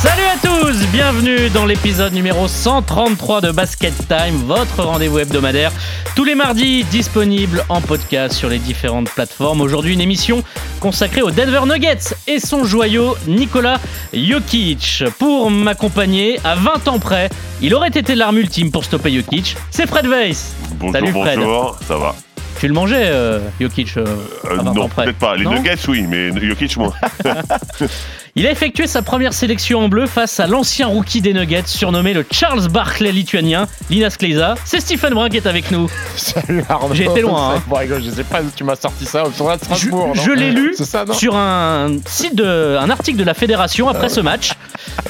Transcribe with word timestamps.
Salut 0.00 0.22
à 0.22 0.38
tous, 0.40 0.86
bienvenue 0.92 1.50
dans 1.50 1.66
l'épisode 1.66 2.12
numéro 2.12 2.46
133 2.46 3.40
de 3.40 3.50
Basket 3.50 3.92
Time, 4.06 4.36
votre 4.46 4.84
rendez-vous 4.84 5.18
hebdomadaire, 5.18 5.72
tous 6.14 6.22
les 6.22 6.36
mardis 6.36 6.84
disponible 6.84 7.64
en 7.68 7.80
podcast 7.80 8.34
sur 8.36 8.48
les 8.48 8.58
différentes 8.60 9.10
plateformes. 9.10 9.60
Aujourd'hui 9.60 9.94
une 9.94 10.00
émission 10.00 10.44
consacrée 10.78 11.22
aux 11.22 11.32
Denver 11.32 11.62
Nuggets 11.66 12.14
et 12.28 12.38
son 12.38 12.62
joyau 12.64 13.16
Nikola 13.26 13.80
Jokic. 14.14 15.02
Pour 15.18 15.50
m'accompagner, 15.50 16.38
à 16.44 16.54
20 16.54 16.86
ans 16.88 16.98
près, 17.00 17.28
il 17.60 17.74
aurait 17.74 17.88
été 17.88 18.14
l'arme 18.14 18.38
ultime 18.38 18.70
pour 18.70 18.84
stopper 18.84 19.10
Jokic, 19.12 19.56
c'est 19.72 19.88
Fred 19.88 20.06
Weiss. 20.06 20.54
Bonjour, 20.78 20.92
Salut 20.94 21.12
Fred. 21.12 21.38
bonjour, 21.40 21.76
ça 21.86 21.96
va? 21.96 22.14
Tu 22.60 22.66
le 22.66 22.74
mangeais, 22.74 23.06
euh, 23.06 23.38
Jokic 23.60 23.96
euh, 23.96 24.04
Euh, 24.44 24.58
à 24.58 24.62
20 24.62 24.74
non, 24.74 24.88
peut-être 24.88 25.16
pas. 25.18 25.36
Les 25.36 25.44
Non 25.44 25.52
Nuggets, 25.54 25.76
oui, 25.86 26.04
mais 26.08 26.30
Jokic, 26.40 26.76
moi. 26.76 26.92
Il 28.38 28.46
a 28.46 28.52
effectué 28.52 28.86
sa 28.86 29.02
première 29.02 29.32
sélection 29.34 29.80
en 29.80 29.88
bleu 29.88 30.06
face 30.06 30.38
à 30.38 30.46
l'ancien 30.46 30.86
rookie 30.86 31.20
des 31.20 31.32
Nuggets, 31.32 31.64
surnommé 31.66 32.14
le 32.14 32.24
Charles 32.30 32.68
Barkley 32.68 33.10
lituanien, 33.10 33.66
Linas 33.90 34.14
Kleiza. 34.16 34.54
C'est 34.64 34.78
Stephen 34.80 35.12
Brun 35.12 35.28
qui 35.28 35.38
est 35.38 35.46
avec 35.48 35.72
nous. 35.72 35.90
Salut 36.16 36.62
Arnaud. 36.68 36.94
J'ai 36.94 37.06
été 37.06 37.20
loin, 37.20 37.54
hein. 37.56 37.62
Bon, 37.66 37.78
je 38.00 38.10
sais 38.10 38.22
pas 38.22 38.40
d'où 38.40 38.50
tu 38.54 38.62
m'as 38.62 38.76
sorti 38.76 39.06
ça. 39.06 39.24
Au 39.24 39.30
tournoi 39.30 39.56
de 39.56 39.62
Je, 39.62 39.64
Strasbourg. 39.64 40.12
non 40.14 40.22
je 40.22 40.30
l'ai 40.30 40.52
lu 40.52 40.72
C'est 40.76 40.84
ça, 40.84 41.04
non 41.04 41.14
sur 41.14 41.34
un 41.34 41.96
site 42.06 42.36
de, 42.36 42.76
un 42.80 42.88
article 42.90 43.18
de 43.18 43.24
la 43.24 43.34
fédération 43.34 43.88
après 43.88 44.08
ce 44.08 44.20
match, 44.20 44.52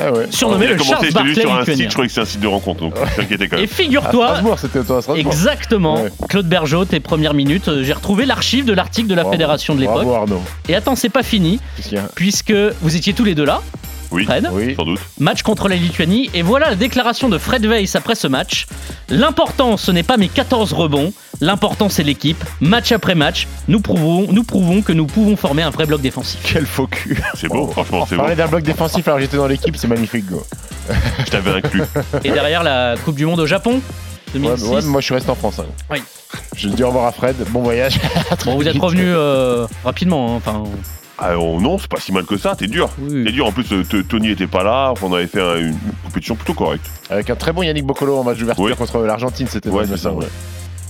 Ah 0.01 0.11
ouais. 0.11 0.27
surnommé 0.31 0.67
le 0.67 0.77
commencé, 0.77 0.91
Charles 0.93 1.13
Barkley 1.13 1.35
sur 1.35 1.53
un 1.53 1.59
lituanien. 1.61 1.77
site, 1.83 1.89
je 1.91 1.93
croyais 1.95 2.09
que 2.09 2.15
c'était 2.15 2.23
un 2.27 2.31
site 2.31 2.41
de 2.41 2.47
rencontre, 2.47 2.81
donc 2.81 2.95
t'inquiète 3.15 3.41
quand 3.51 3.57
Et 3.59 3.61
même. 3.61 3.69
Figure-toi, 3.69 4.27
Strasbourg, 4.29 4.59
c'était 4.59 4.83
toi 4.85 4.97
à 4.99 5.03
Strasbourg. 5.03 5.27
exactement, 5.33 6.03
Ouais. 6.03 6.13
Claude 6.31 6.47
Bergeau, 6.49 6.87
tes 6.87 7.01
premières 7.01 7.35
minutes, 7.35 7.69
euh, 7.69 7.83
j'ai 7.85 7.93
retrouvé 7.93 8.25
l'archive 8.25 8.65
de 8.65 8.73
l'article 8.73 9.07
de 9.09 9.15
la 9.15 9.23
Bravo. 9.23 9.33
fédération 9.33 9.75
de 9.75 9.81
l'époque. 9.81 10.07
Et 10.71 10.75
attends, 10.75 10.97
c'est 10.97 11.09
pas 11.11 11.23
fini, 11.23 11.61
puisque 12.15 12.55
vous 12.81 12.97
étiez 12.97 13.13
tous 13.19 13.25
les 13.25 13.35
deux 13.35 13.45
là, 13.45 13.61
Oui, 14.13 14.25
Fred. 14.25 14.49
Oui. 14.53 14.75
sans 14.77 14.85
doute. 14.85 15.01
Match 15.19 15.43
contre 15.43 15.69
la 15.69 15.75
Lituanie, 15.75 16.31
et 16.35 16.43
voilà 16.43 16.71
la 16.71 16.77
déclaration 16.77 17.29
de 17.29 17.37
Fred 17.37 17.67
Weiss 17.67 17.97
après 17.97 18.15
ce 18.15 18.29
match. 18.29 18.67
L'important, 19.09 19.77
ce 19.77 19.91
n'est 19.91 20.05
pas 20.05 20.17
mes 20.17 20.29
14 20.29 20.73
rebonds, 20.73 21.13
l'important 21.41 21.89
c'est 21.89 22.05
l'équipe. 22.05 22.43
Match 22.61 22.93
après 22.93 23.17
match, 23.17 23.49
nous 23.67 23.81
prouvons, 23.81 24.29
nous 24.33 24.45
prouvons 24.45 24.83
que 24.83 24.93
nous 24.93 25.07
pouvons 25.07 25.37
former 25.37 25.63
un 25.65 25.71
vrai 25.71 25.85
bloc 25.85 26.01
défensif. 26.01 26.39
Quel 26.45 26.65
faux 26.65 26.87
cul. 26.87 27.21
C'est 27.35 27.49
beau, 27.49 27.67
franchement, 27.67 28.07
c'est 28.09 28.15
beau. 28.15 28.23
Parler 28.23 28.37
d'un 28.37 28.47
bloc 28.47 28.63
défensif 28.63 29.07
alors 29.09 29.19
que 29.19 29.25
j'étais 29.25 29.37
dans 29.37 29.49
l'équipe, 29.49 29.77
c'est 29.77 29.89
magnifique. 29.89 30.27
Go. 30.27 30.45
Je 31.27 31.31
t'avais 31.31 31.51
inclus. 31.51 31.83
Et 32.23 32.31
derrière 32.31 32.63
la 32.63 32.95
Coupe 33.05 33.17
du 33.17 33.27
Monde 33.27 33.41
au 33.41 33.47
Japon, 33.47 33.81
Ouais, 34.35 34.41
2006. 34.41 34.63
ouais, 34.65 34.81
mais 34.83 34.89
moi 34.89 35.01
je 35.01 35.07
suis 35.07 35.15
resté 35.15 35.31
en 35.31 35.35
France. 35.35 35.59
hein. 35.59 35.65
Oui. 35.91 35.99
Je 36.55 36.69
dis 36.69 36.85
au 36.85 36.89
revoir 36.89 37.07
à 37.07 37.13
Fred. 37.13 37.35
Bon 37.51 37.63
voyage. 37.63 37.99
Bon, 38.45 38.55
vous 38.57 38.69
êtes 38.69 38.79
revenu 38.79 39.03
euh, 39.07 39.67
rapidement, 39.85 40.35
hein, 40.35 40.37
enfin. 40.37 40.65
Ah, 41.21 41.37
oh, 41.37 41.59
non, 41.61 41.79
c'est 41.79 41.89
pas 41.91 41.99
si 41.99 42.13
mal 42.13 42.25
que 42.25 42.37
ça, 42.37 42.55
t'es 42.55 42.69
dur. 42.69 42.89
Oui. 43.01 43.25
T'es 43.25 43.33
dur, 43.33 43.47
en 43.47 43.53
plus, 43.53 43.67
euh, 43.73 43.83
Tony 44.09 44.31
était 44.31 44.47
pas 44.47 44.63
là, 44.63 44.95
on 45.03 45.13
avait 45.13 45.27
fait 45.27 45.41
un- 45.43 45.57
une 45.59 45.77
compétition 46.05 46.37
plutôt 46.37 46.55
correcte. 46.55 46.87
Avec 47.11 47.29
un 47.29 47.35
très 47.35 47.53
bon 47.53 47.63
Yannick 47.63 47.85
Boccolo 47.85 48.19
en 48.19 48.23
match 48.25 48.39
d'ouverture 48.39 48.65
Oui. 48.65 48.77
contre 48.77 49.01
l'Argentine, 49.01 49.49
c'était 49.49 49.69
Ouais, 49.69 49.85
ça, 49.97 50.13
ouais. 50.13 50.27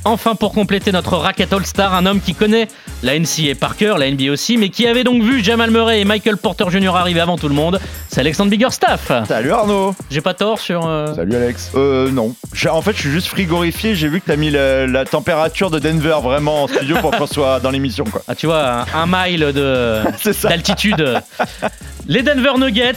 Enfin, 0.04 0.34
pour 0.34 0.52
compléter 0.52 0.90
notre 0.90 1.16
racket 1.18 1.52
All-Star, 1.52 1.92
un 1.94 2.06
homme 2.06 2.20
qui 2.20 2.34
connaît 2.34 2.68
la 3.02 3.18
NCAA 3.18 3.54
par 3.60 3.76
cœur, 3.76 3.98
la 3.98 4.10
NBA 4.10 4.30
aussi, 4.32 4.56
mais 4.56 4.70
qui 4.70 4.86
avait 4.86 5.04
donc 5.04 5.22
vu 5.22 5.44
Jamal 5.44 5.70
Murray 5.70 6.00
et 6.00 6.04
Michael 6.06 6.38
Porter 6.38 6.64
Jr. 6.70 6.96
arriver 6.96 7.20
avant 7.20 7.36
tout 7.36 7.48
le 7.48 7.54
monde, 7.54 7.78
c'est 8.08 8.20
Alexandre 8.20 8.50
Biggerstaff. 8.50 9.12
Salut 9.28 9.52
Arnaud 9.52 9.94
J'ai 10.10 10.22
pas 10.22 10.32
tort 10.34 10.60
sur. 10.60 10.86
euh, 10.86 11.14
Salut 11.14 11.34
Alex. 11.36 11.72
Euh 11.74 12.10
non. 12.10 12.34
J'ai- 12.54 12.70
En 12.70 12.80
fait 12.80 12.92
je 12.94 13.00
suis 13.00 13.10
juste 13.10 13.26
frigorifié, 13.26 13.94
j'ai 13.94 14.08
vu 14.08 14.20
que 14.20 14.26
t'as 14.26 14.36
mis 14.36 14.50
la, 14.50 14.86
la 14.86 15.04
température 15.04 15.70
de 15.70 15.78
Denver 15.78 16.16
vraiment 16.22 16.62
en 16.64 16.68
studio 16.68 16.96
pour 17.00 17.10
qu'on 17.10 17.26
soit 17.26 17.60
dans 17.60 17.70
l'émission 17.70 18.04
quoi. 18.04 18.22
Ah, 18.28 18.34
tu 18.34 18.46
vois, 18.46 18.84
un, 18.94 19.02
un 19.02 19.06
mile 19.06 19.40
de. 19.54 20.00
C'est 20.22 20.32
ça. 20.32 20.48
d'altitude. 20.48 21.20
Les 22.06 22.22
Denver 22.22 22.52
Nuggets, 22.58 22.94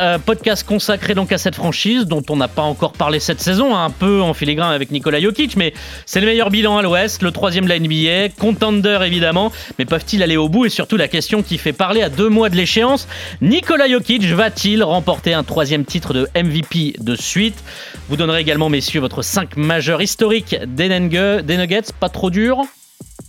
euh, 0.00 0.18
podcast 0.18 0.66
consacré 0.66 1.14
donc 1.14 1.30
à 1.32 1.38
cette 1.38 1.54
franchise 1.56 2.06
dont 2.06 2.22
on 2.30 2.36
n'a 2.36 2.48
pas 2.48 2.62
encore 2.62 2.92
parlé 2.92 3.20
cette 3.20 3.40
saison, 3.42 3.76
hein, 3.76 3.84
un 3.84 3.90
peu 3.90 4.22
en 4.22 4.32
filigrane 4.32 4.72
avec 4.72 4.90
Nikola 4.90 5.20
Jokic, 5.20 5.56
mais 5.56 5.74
c'est 6.06 6.20
le 6.20 6.26
meilleur 6.26 6.43
bilan 6.50 6.78
à 6.78 6.82
l'Ouest, 6.82 7.22
le 7.22 7.30
troisième 7.30 7.64
de 7.64 7.70
la 7.70 7.78
NBA, 7.78 8.34
contender 8.38 8.98
évidemment, 9.04 9.52
mais 9.78 9.84
peuvent-ils 9.84 10.22
aller 10.22 10.36
au 10.36 10.48
bout? 10.48 10.66
Et 10.66 10.68
surtout 10.68 10.96
la 10.96 11.08
question 11.08 11.42
qui 11.42 11.58
fait 11.58 11.72
parler 11.72 12.02
à 12.02 12.08
deux 12.08 12.28
mois 12.28 12.48
de 12.48 12.56
l'échéance, 12.56 13.08
Nikola 13.40 13.88
Jokic 13.88 14.24
va-t-il 14.24 14.82
remporter 14.82 15.34
un 15.34 15.44
troisième 15.44 15.84
titre 15.84 16.14
de 16.14 16.28
MVP 16.34 16.96
de 17.00 17.16
suite? 17.16 17.62
Vous 18.08 18.16
donnerez 18.16 18.40
également, 18.40 18.68
messieurs, 18.68 19.00
votre 19.00 19.22
5 19.22 19.56
majeur 19.56 20.02
historique 20.02 20.56
des, 20.66 20.88
des 20.88 21.56
Nuggets, 21.56 21.92
pas 21.98 22.08
trop 22.08 22.30
dur? 22.30 22.62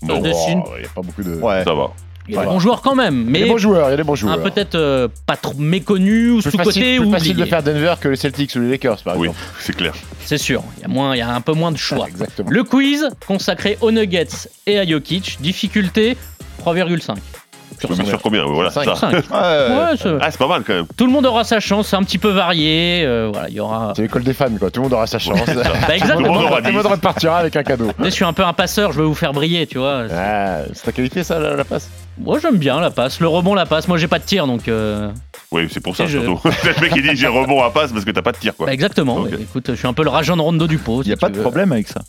Non. 0.02 0.22
Il 0.24 0.32
n'y 0.80 0.86
a 0.86 0.90
pas 0.94 1.02
beaucoup 1.02 1.24
de. 1.24 1.36
Ouais. 1.36 1.64
ça 1.64 1.74
va. 1.74 1.92
Il 2.28 2.34
y 2.34 2.38
a 2.38 2.42
des 2.42 2.48
bons 2.48 2.60
joueurs 2.60 2.82
quand 2.82 2.96
même, 2.96 3.16
Il 3.22 3.26
y 3.26 3.28
a 3.28 3.32
mais 3.32 3.40
des 3.44 3.50
bons 3.50 3.58
joueurs, 3.58 3.88
il 3.88 3.92
y 3.92 3.94
a 3.94 3.98
des 3.98 4.04
bons 4.04 4.14
un 4.14 4.16
joueurs. 4.16 4.42
peut-être 4.44 4.76
euh, 4.76 5.08
pas 5.28 5.36
trop 5.38 5.54
méconnu 5.58 6.32
ou 6.32 6.42
sous-côté 6.42 6.98
plus 7.00 7.12
facile 7.12 7.36
de 7.38 7.46
faire 7.46 7.62
Denver 7.62 7.94
que 8.02 8.08
les 8.08 8.16
Celtics 8.16 8.56
ou 8.56 8.60
les 8.62 8.72
Lakers 8.72 9.04
par 9.04 9.18
Oui, 9.18 9.28
exemple. 9.28 9.46
c'est 9.60 9.76
clair. 9.76 9.94
C'est 10.24 10.38
sûr, 10.40 10.64
il 10.78 10.82
y 10.82 10.86
a 10.86 10.88
moins, 10.88 11.16
il 11.16 11.20
y 11.20 11.22
a 11.22 11.30
un 11.34 11.42
peu 11.42 11.54
moins 11.54 11.72
de 11.72 11.78
choix. 11.78 12.08
Exactement. 12.08 12.50
Le 12.50 12.64
quiz 12.64 13.08
consacré 13.28 13.78
aux 13.82 13.92
Nuggets 13.92 14.50
et 14.66 14.80
à 14.80 14.86
Jokic, 14.88 15.38
difficulté 15.42 16.18
3,5. 16.64 17.16
Je 17.82 17.88
mettre 17.94 18.08
sur 18.10 18.22
combien 18.22 18.46
Voilà, 18.46 18.70
ça. 18.70 18.84
5. 18.96 19.12
Ouais. 19.12 19.20
Ouais, 19.20 19.98
c'est- 20.02 20.10
Ah, 20.22 20.32
c'est 20.32 20.38
pas 20.38 20.48
mal 20.48 20.64
quand 20.66 20.74
même. 20.74 20.86
tout 20.98 21.06
le 21.06 21.12
monde 21.12 21.26
aura 21.26 21.44
sa 21.44 21.60
chance, 21.60 21.88
c'est 21.88 21.96
un 21.96 22.04
petit 22.04 22.18
peu 22.18 22.30
varié. 22.30 23.04
euh, 23.06 23.30
voilà, 23.32 23.50
il 23.50 23.56
y 23.56 23.60
aura. 23.60 23.94
C'est 23.96 24.02
l'école 24.04 24.24
des 24.24 24.34
fans 24.34 24.46
quoi, 24.60 24.70
tout 24.72 24.80
le 24.82 24.84
monde 24.86 24.94
aura 24.94 25.08
sa 25.08 25.20
chance. 25.20 25.40
Bah, 25.46 25.54
Tout 25.54 25.60
le 25.60 25.64
monde 25.64 25.92
exactement. 25.92 26.34
aura 26.42 26.62
Tout 26.62 26.68
le 26.68 26.74
monde 26.74 26.86
repartira 26.86 27.38
avec 27.40 27.56
un 27.56 27.64
cadeau. 27.64 27.92
Je 28.00 28.10
suis 28.10 28.26
un 28.26 28.34
peu 28.34 28.44
un 28.44 28.54
passeur, 28.54 28.92
je 28.92 29.00
veux 29.00 29.06
vous 29.06 29.14
faire 29.16 29.34
briller, 29.34 29.68
tu 29.68 29.78
vois. 29.78 30.04
Ah, 30.14 30.60
c'est 30.74 30.84
ta 30.84 30.92
qualité 30.92 31.24
ça 31.24 31.40
la, 31.40 31.56
la 31.56 31.64
passe? 31.64 31.90
Moi 32.18 32.40
j'aime 32.42 32.58
bien 32.58 32.80
la 32.80 32.92
passe, 32.92 33.20
le 33.20 33.28
rebond 33.28 33.54
la 33.56 33.66
passe. 33.66 33.88
Moi 33.90 33.98
j'ai 33.98 34.08
pas 34.08 34.20
de 34.20 34.24
tir 34.24 34.48
donc. 34.48 34.68
euh, 34.70 35.10
Oui, 35.52 35.68
c'est 35.70 35.82
pour 35.82 35.96
ça 35.98 36.08
surtout. 36.08 36.40
le 36.46 36.82
mec 36.82 36.94
il 36.96 37.02
dit 37.04 37.16
j'ai 37.16 37.28
rebond 37.28 37.62
à 37.62 37.72
passe 37.72 37.92
parce 37.92 38.06
que 38.06 38.12
t'as 38.12 38.22
pas 38.22 38.32
de 38.32 38.38
tir 38.38 38.56
quoi. 38.56 38.68
bah, 38.68 38.74
exactement. 38.74 39.26
Écoute, 39.28 39.66
je 39.70 39.74
suis 39.76 39.88
un 39.88 39.94
peu 39.94 40.04
le 40.04 40.10
rageant 40.10 40.38
de 40.38 40.42
Rondo 40.42 40.66
du 40.68 40.78
pot. 40.78 41.02
Il 41.04 41.10
y 41.10 41.12
a 41.12 41.16
si 41.16 41.20
pas 41.20 41.30
de 41.30 41.36
veux. 41.36 41.42
problème 41.42 41.72
avec 41.74 41.88
ça. 41.90 42.02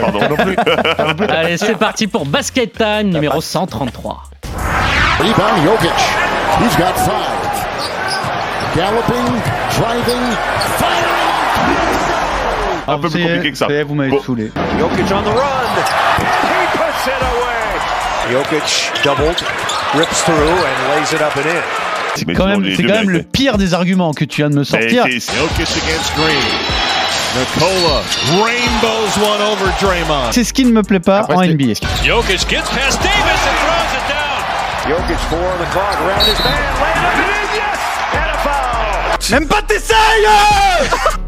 Pardon. 0.00 0.20
Allez, 1.28 1.56
c'est 1.56 1.76
parti 1.78 2.06
pour 2.06 2.26
Basket 2.26 2.72
Time 2.72 3.08
numéro 3.10 3.40
133. 3.40 4.24
Rebound, 5.20 5.64
Jokic. 5.66 6.00
He's 6.60 6.76
got 6.76 6.94
five. 6.96 7.40
Galloping, 8.74 9.26
driving, 9.76 10.22
firing. 10.78 11.14
Un 12.86 12.98
peu 12.98 13.08
plus 13.08 13.22
compliqué 13.22 13.50
que 13.52 13.56
ça. 13.56 13.66
Vous 13.86 13.94
m'avez 13.94 14.10
Bon. 14.10 14.20
saoulé. 14.22 14.50
Jokic 14.78 15.06
on 15.12 15.22
the 15.22 15.28
run. 15.34 15.74
He 16.20 16.66
puts 16.72 17.06
it 17.06 17.22
away. 17.22 18.32
Jokic 18.32 18.92
doubled, 19.04 19.42
rips 19.94 20.22
through 20.22 20.34
and 20.36 20.94
lays 20.94 21.12
it 21.12 21.22
up 21.22 21.36
and 21.36 21.40
in. 21.48 21.62
C'est 22.16 22.32
quand 22.32 22.46
même, 22.46 22.64
c'est 22.76 22.82
quand 22.84 22.94
même 22.94 23.10
le 23.10 23.22
pire 23.22 23.58
des 23.58 23.74
arguments 23.74 24.12
que 24.12 24.24
tu 24.24 24.36
viens 24.42 24.50
de 24.50 24.54
me 24.56 24.64
sortir. 24.64 25.04
Jokic 25.04 25.68
against 25.68 26.14
Green. 26.16 26.42
Nikola 27.36 28.02
rainbows 28.44 29.16
one 29.18 29.42
over 29.42 29.70
Draymond. 29.80 30.30
C'est 30.30 30.44
ce 30.44 30.52
qui 30.52 30.64
ne 30.64 30.70
me 30.72 30.82
plaît 30.82 31.00
pas 31.00 31.20
Après, 31.20 31.34
en 31.34 31.42
NBA. 31.42 31.74
Jokic 32.04 32.48
gets 32.48 32.60
past 32.70 33.00
Davis 33.02 33.40
and 33.48 33.56
throws. 33.58 33.83
Jokic 34.84 35.16
four 35.30 35.38
on 35.38 35.58
the 35.58 35.64
clock 35.72 35.98
around 36.02 36.26
his 36.26 36.38
man. 36.44 36.60
It 36.60 37.04
up 37.04 37.16
and. 37.16 37.54
Yes! 37.56 37.80
And 38.12 38.30
a 38.30 38.38
foul. 38.44 39.16
T'essayes 39.66 41.23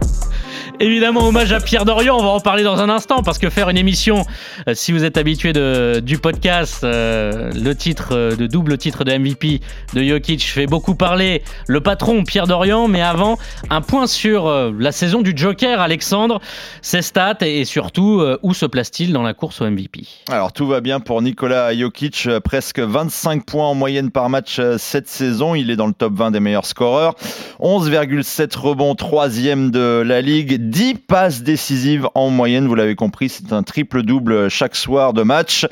Évidemment, 0.79 1.27
hommage 1.27 1.53
à 1.53 1.61
Pierre 1.61 1.87
Dorian, 1.87 2.19
on 2.19 2.23
va 2.23 2.29
en 2.29 2.41
parler 2.41 2.63
dans 2.63 2.81
un 2.81 2.91
instant 2.91 3.23
parce 3.23 3.39
que 3.39 3.49
faire 3.49 3.71
une 3.71 3.79
émission, 3.79 4.27
euh, 4.69 4.75
si 4.75 4.93
vous 4.93 5.05
êtes 5.05 5.17
habitué 5.17 5.55
du 6.03 6.19
podcast, 6.19 6.85
euh, 6.85 7.51
le 7.55 7.75
titre, 7.75 8.09
euh, 8.13 8.37
de 8.37 8.47
double 8.47 8.77
titre 8.77 9.03
de 9.05 9.17
MVP 9.17 9.61
de 9.95 10.03
Jokic 10.03 10.43
fait 10.43 10.67
beaucoup 10.67 10.95
parler 10.95 11.43
le 11.67 11.81
patron 11.81 12.25
Pierre 12.25 12.47
Dorian, 12.47 12.89
mais 12.89 13.01
avant, 13.01 13.39
un 13.71 13.81
point 13.81 14.07
sur 14.07 14.47
euh, 14.47 14.71
la 14.79 14.93
saison 14.93 15.23
du 15.23 15.33
Joker, 15.35 15.81
Alexandre, 15.81 16.41
ses 16.83 17.01
stats 17.01 17.39
et, 17.41 17.61
et 17.61 17.65
surtout 17.65 18.23
où 18.43 18.53
se 18.53 18.67
place-t-il 18.67 19.13
dans 19.15 19.23
la 19.23 19.33
course 19.33 19.63
au 19.63 19.71
MVP 19.71 20.03
Alors 20.31 20.53
tout 20.53 20.67
va 20.67 20.83
bien 20.83 21.01
pour 21.01 21.23
Nikola 21.23 21.75
Jokic, 21.75 22.29
presque 22.45 22.81
25 22.81 23.47
points 23.47 23.69
en 23.69 23.75
moyenne 23.75 24.11
par 24.11 24.29
match 24.29 24.61
cette 24.77 25.09
saison. 25.09 25.55
Il 25.55 25.71
est 25.71 25.77
dans 25.77 25.87
le 25.87 25.95
top 25.95 26.15
20 26.15 26.33
des 26.33 26.41
meilleurs 26.41 26.67
scoreurs. 26.67 27.15
11,7 27.61 28.59
rebonds, 28.59 28.95
troisième 28.95 29.71
de 29.71 30.03
la 30.05 30.21
ligue, 30.21 30.66
10 30.71 30.95
passes 31.07 31.43
décisives 31.43 32.09
en 32.15 32.31
moyenne. 32.31 32.67
Vous 32.67 32.75
l'avez 32.75 32.97
compris, 32.97 33.29
c'est 33.29 33.53
un 33.53 33.63
triple-double 33.63 34.49
chaque 34.51 34.75
soir 34.75 35.13
de 35.13 35.23
match. 35.23 35.67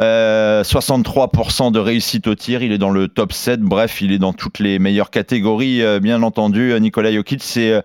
Euh, 0.00 0.62
63% 0.62 1.72
de 1.72 1.78
réussite 1.78 2.26
au 2.28 2.34
tir. 2.34 2.62
Il 2.62 2.72
est 2.72 2.78
dans 2.78 2.90
le 2.90 3.08
top 3.08 3.32
7. 3.32 3.60
Bref, 3.60 4.00
il 4.00 4.12
est 4.12 4.18
dans 4.18 4.32
toutes 4.32 4.60
les 4.60 4.78
meilleures 4.78 5.10
catégories, 5.10 5.82
euh, 5.82 5.98
bien 5.98 6.22
entendu. 6.22 6.72
Nicolas 6.80 7.12
Jokic, 7.12 7.42
c'est 7.42 7.72
euh, 7.72 7.80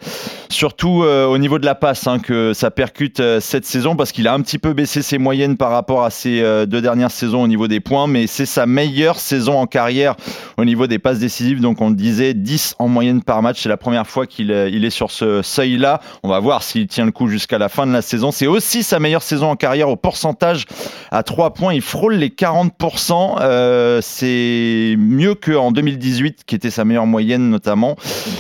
surtout 0.54 1.04
euh, 1.04 1.26
au 1.26 1.38
niveau 1.38 1.60
de 1.60 1.66
la 1.66 1.76
passe 1.76 2.08
hein, 2.08 2.20
que 2.20 2.54
ça 2.54 2.72
percute 2.72 3.20
euh, 3.20 3.40
cette 3.40 3.66
saison 3.66 3.96
parce 3.96 4.12
qu'il 4.12 4.28
a 4.28 4.34
un 4.34 4.42
petit 4.42 4.60
peu 4.60 4.74
baissé 4.74 5.02
ses 5.02 5.18
moyennes 5.18 5.58
par 5.58 5.72
rapport 5.72 6.04
à 6.04 6.10
ses 6.10 6.42
euh, 6.42 6.66
deux 6.66 6.82
dernières 6.82 7.12
saisons 7.12 7.44
au 7.44 7.48
niveau 7.48 7.68
des 7.68 7.80
points, 7.80 8.08
mais 8.08 8.28
c'est 8.28 8.46
sa 8.46 8.66
meilleure 8.66 9.20
saison 9.20 9.60
en 9.60 9.66
carrière 9.66 10.16
au 10.58 10.66
niveau 10.66 10.88
des 10.88 11.00
passes 11.00 11.20
décisives. 11.20 11.60
Donc 11.60 11.82
on 11.82 11.92
disait, 11.92 12.34
10 12.34 12.76
en 12.80 12.88
moyenne 12.88 13.24
par 13.24 13.42
match. 13.42 13.62
C'est 13.62 13.70
la 13.70 13.78
première 13.78 14.08
fois 14.08 14.28
qu'il 14.28 14.52
euh, 14.52 14.70
il 14.70 14.86
est 14.86 14.90
sur 14.90 15.12
ce 15.12 15.42
seuil-là. 15.42 16.00
On 16.22 16.30
va 16.30 16.40
voir 16.44 16.62
s'il 16.62 16.88
tient 16.88 17.06
le 17.06 17.12
coup 17.12 17.28
jusqu'à 17.28 17.58
la 17.58 17.70
fin 17.70 17.88
de 17.88 17.94
la 17.94 18.02
saison. 18.02 18.32
C'est 18.32 18.48
aussi 18.48 18.84
sa 18.84 19.00
meilleure 19.00 19.24
saison 19.24 19.50
en 19.50 19.56
carrière 19.56 19.90
au 19.90 19.96
pourcentage 19.96 20.66
à 21.10 21.24
3 21.24 21.54
points. 21.54 21.74
Il 21.74 21.82
frôle 21.82 22.16
les 22.16 22.30
40%. 22.30 23.38
Euh, 23.40 24.00
c'est 24.02 24.96
mieux 25.00 25.36
qu'en 25.36 25.72
2018, 25.72 26.44
qui 26.46 26.54
était 26.54 26.70
sa 26.70 26.84
meilleure 26.84 27.08
moyenne 27.08 27.50
notamment. 27.50 27.96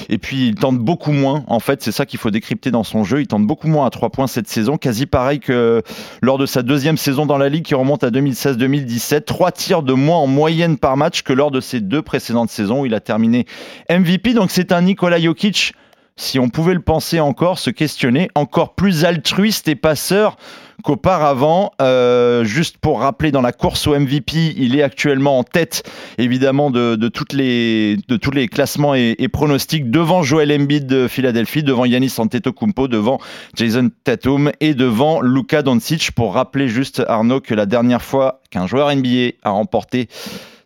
Et 0.10 0.18
puis 0.18 0.50
il 0.50 0.56
tente 0.56 0.78
beaucoup 0.80 1.14
moins. 1.14 1.46
En 1.48 1.60
fait, 1.60 1.82
c'est 1.82 1.94
ça 1.94 2.06
qu'il 2.06 2.20
faut 2.20 2.30
décrypter 2.30 2.72
dans 2.72 2.84
son 2.84 3.04
jeu. 3.04 3.22
Il 3.22 3.28
tente 3.28 3.48
beaucoup 3.48 3.68
moins 3.68 3.86
à 3.86 3.90
3 3.90 4.10
points 4.10 4.28
cette 4.28 4.50
saison. 4.50 4.78
Quasi 4.78 5.06
pareil 5.06 5.40
que 5.40 5.82
lors 6.22 6.38
de 6.38 6.46
sa 6.46 6.62
deuxième 6.62 6.98
saison 6.98 7.26
dans 7.26 7.38
la 7.38 7.48
ligue 7.48 7.64
qui 7.64 7.76
remonte 7.76 8.04
à 8.04 8.10
2016-2017. 8.10 9.22
3 9.24 9.52
tirs 9.54 9.82
de 9.82 9.94
moins 9.94 10.18
en 10.18 10.28
moyenne 10.28 10.78
par 10.78 10.98
match 10.98 11.22
que 11.22 11.32
lors 11.32 11.52
de 11.52 11.62
ses 11.62 11.80
deux 11.80 12.02
précédentes 12.02 12.50
saisons 12.50 12.82
où 12.82 12.86
il 12.86 12.94
a 12.94 13.00
terminé 13.00 13.46
MVP. 13.90 14.34
Donc 14.34 14.52
c'est 14.52 14.74
un 14.74 14.82
Nikola 14.82 15.22
Jokic 15.22 15.74
si 16.15 16.39
on 16.39 16.50
pouvait 16.50 16.74
le 16.74 16.81
penser 16.81 17.19
encore, 17.19 17.57
se 17.60 17.69
questionner, 17.69 18.30
encore 18.36 18.75
plus 18.75 19.06
altruiste 19.06 19.68
et 19.68 19.75
passeur 19.75 20.38
qu'auparavant. 20.83 21.71
Euh, 21.81 22.44
juste 22.44 22.77
pour 22.77 23.00
rappeler, 23.00 23.31
dans 23.31 23.42
la 23.42 23.51
course 23.51 23.88
au 23.88 23.98
MVP, 23.98 24.54
il 24.57 24.75
est 24.75 24.83
actuellement 24.83 25.39
en 25.39 25.44
tête, 25.44 25.89
évidemment, 26.18 26.69
de, 26.69 26.95
toutes 27.07 27.33
les, 27.33 27.98
de 28.07 28.18
tous 28.18 28.31
les 28.31 28.48
classements 28.48 28.94
et, 28.94 29.15
et, 29.18 29.27
pronostics, 29.27 29.89
devant 29.89 30.21
Joel 30.21 30.51
Embiid 30.51 30.86
de 30.86 31.07
Philadelphie, 31.07 31.63
devant 31.63 31.86
Yanis 31.86 32.13
Antetokounmpo, 32.18 32.88
devant 32.88 33.19
Jason 33.56 33.89
Tatum 34.04 34.51
et 34.59 34.74
devant 34.74 35.21
Luka 35.21 35.62
Doncic. 35.62 36.12
Pour 36.12 36.36
rappeler 36.36 36.68
juste, 36.68 37.01
Arnaud, 37.07 37.42
que 37.42 37.56
la 37.56 37.66
dernière 37.66 38.01
fois 38.01 38.42
qu'un 38.51 38.68
joueur 38.68 38.94
NBA 38.94 39.31
a 39.44 39.51
remporté 39.51 40.09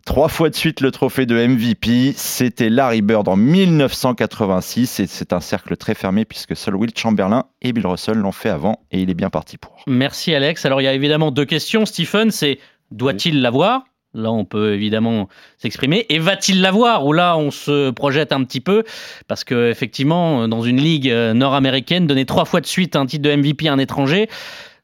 Trois 0.08 0.28
fois 0.28 0.48
de 0.48 0.54
suite 0.54 0.80
le 0.80 0.90
trophée 0.90 1.26
de 1.26 1.34
MVP, 1.36 2.14
c'était 2.16 2.70
Larry 2.70 3.02
Bird 3.02 3.28
en 3.28 3.36
1986 3.36 5.00
et 5.00 5.06
c'est 5.06 5.34
un 5.34 5.40
cercle 5.40 5.76
très 5.76 5.94
fermé 5.94 6.24
puisque 6.24 6.56
seul 6.56 6.76
Will 6.76 6.92
Chamberlain 6.96 7.44
et 7.60 7.74
Bill 7.74 7.86
Russell 7.86 8.16
l'ont 8.16 8.32
fait 8.32 8.48
avant 8.48 8.80
et 8.90 9.02
il 9.02 9.10
est 9.10 9.14
bien 9.14 9.28
parti 9.28 9.58
pour. 9.58 9.84
Merci 9.86 10.34
Alex. 10.34 10.64
Alors 10.64 10.80
il 10.80 10.84
y 10.84 10.86
a 10.86 10.94
évidemment 10.94 11.30
deux 11.30 11.44
questions. 11.44 11.84
Stephen, 11.84 12.30
c'est 12.30 12.58
doit-il 12.90 13.42
l'avoir? 13.42 13.82
Là, 14.14 14.32
on 14.32 14.46
peut 14.46 14.72
évidemment 14.72 15.28
s'exprimer. 15.58 16.06
Et 16.08 16.18
va-t-il 16.18 16.62
l'avoir? 16.62 17.04
Ou 17.04 17.12
là, 17.12 17.36
on 17.36 17.50
se 17.50 17.90
projette 17.90 18.32
un 18.32 18.42
petit 18.44 18.60
peu 18.60 18.84
parce 19.28 19.44
que 19.44 19.70
effectivement, 19.70 20.48
dans 20.48 20.62
une 20.62 20.80
ligue 20.80 21.12
nord-américaine, 21.12 22.06
donner 22.06 22.24
trois 22.24 22.46
fois 22.46 22.62
de 22.62 22.66
suite 22.66 22.96
un 22.96 23.04
titre 23.04 23.28
de 23.28 23.36
MVP 23.36 23.68
à 23.68 23.74
un 23.74 23.78
étranger, 23.78 24.30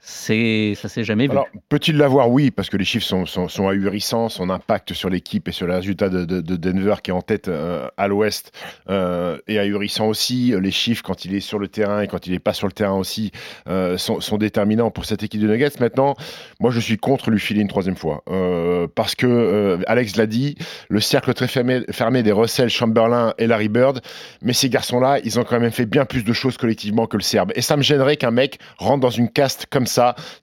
c'est 0.06 0.74
ça 0.76 0.90
s'est 0.90 1.02
jamais 1.02 1.24
vu. 1.24 1.30
Alors, 1.30 1.48
peut-il 1.70 1.96
l'avoir 1.96 2.30
Oui, 2.30 2.50
parce 2.50 2.68
que 2.68 2.76
les 2.76 2.84
chiffres 2.84 3.06
sont, 3.06 3.66
ahurissants, 3.66 4.28
son 4.28 4.50
impact 4.50 4.92
sur 4.92 5.08
l'équipe 5.08 5.48
et 5.48 5.52
sur 5.52 5.66
le 5.66 5.72
résultat 5.72 6.10
de, 6.10 6.26
de, 6.26 6.42
de, 6.42 6.56
Denver 6.56 6.96
qui 7.02 7.10
est 7.10 7.14
en 7.14 7.22
tête 7.22 7.48
euh, 7.48 7.88
à 7.96 8.06
l'ouest 8.06 8.52
euh, 8.90 9.38
est 9.46 9.56
ahurissant 9.56 10.06
aussi. 10.06 10.52
Les 10.60 10.70
chiffres, 10.70 11.02
quand 11.02 11.24
il 11.24 11.34
est 11.34 11.40
sur 11.40 11.58
le 11.58 11.68
terrain 11.68 12.02
et 12.02 12.06
quand 12.06 12.26
il 12.26 12.34
n'est 12.34 12.38
pas 12.38 12.52
sur 12.52 12.66
le 12.66 12.74
terrain 12.74 12.98
aussi, 12.98 13.32
euh, 13.66 13.96
sont, 13.96 14.36
déterminants 14.36 14.90
pour 14.90 15.06
cette 15.06 15.22
équipe 15.22 15.40
de 15.40 15.48
Nuggets. 15.48 15.80
Maintenant, 15.80 16.16
moi, 16.60 16.70
je 16.70 16.80
suis 16.80 16.98
contre 16.98 17.30
lui 17.30 17.40
filer 17.40 17.62
une 17.62 17.68
troisième 17.68 17.96
fois. 17.96 18.22
Parce 18.94 19.14
que, 19.14 19.78
Alex 19.86 20.16
l'a 20.16 20.26
dit, 20.26 20.56
le 20.90 21.00
cercle 21.00 21.32
très 21.32 21.48
fermé 21.48 22.22
des 22.22 22.32
Russell, 22.32 22.68
Chamberlain 22.68 23.32
et 23.38 23.46
Larry 23.46 23.70
Bird, 23.70 24.02
mais 24.42 24.52
ces 24.52 24.68
garçons-là, 24.68 25.20
ils 25.24 25.38
ont 25.38 25.44
quand 25.44 25.60
même 25.60 25.70
fait 25.70 25.86
bien 25.86 26.04
plus 26.04 26.24
de 26.24 26.32
choses 26.34 26.58
collectivement 26.58 27.06
que 27.06 27.16
le 27.16 27.22
Serbe. 27.22 27.52
Et 27.54 27.62
ça 27.62 27.78
me 27.78 27.82
gênerait 27.82 28.16
qu'un 28.18 28.32
mec 28.32 28.58
rentre 28.76 29.00
dans 29.00 29.10
une 29.10 29.30
caste 29.30 29.66
comme 29.70 29.86
ça 29.86 29.93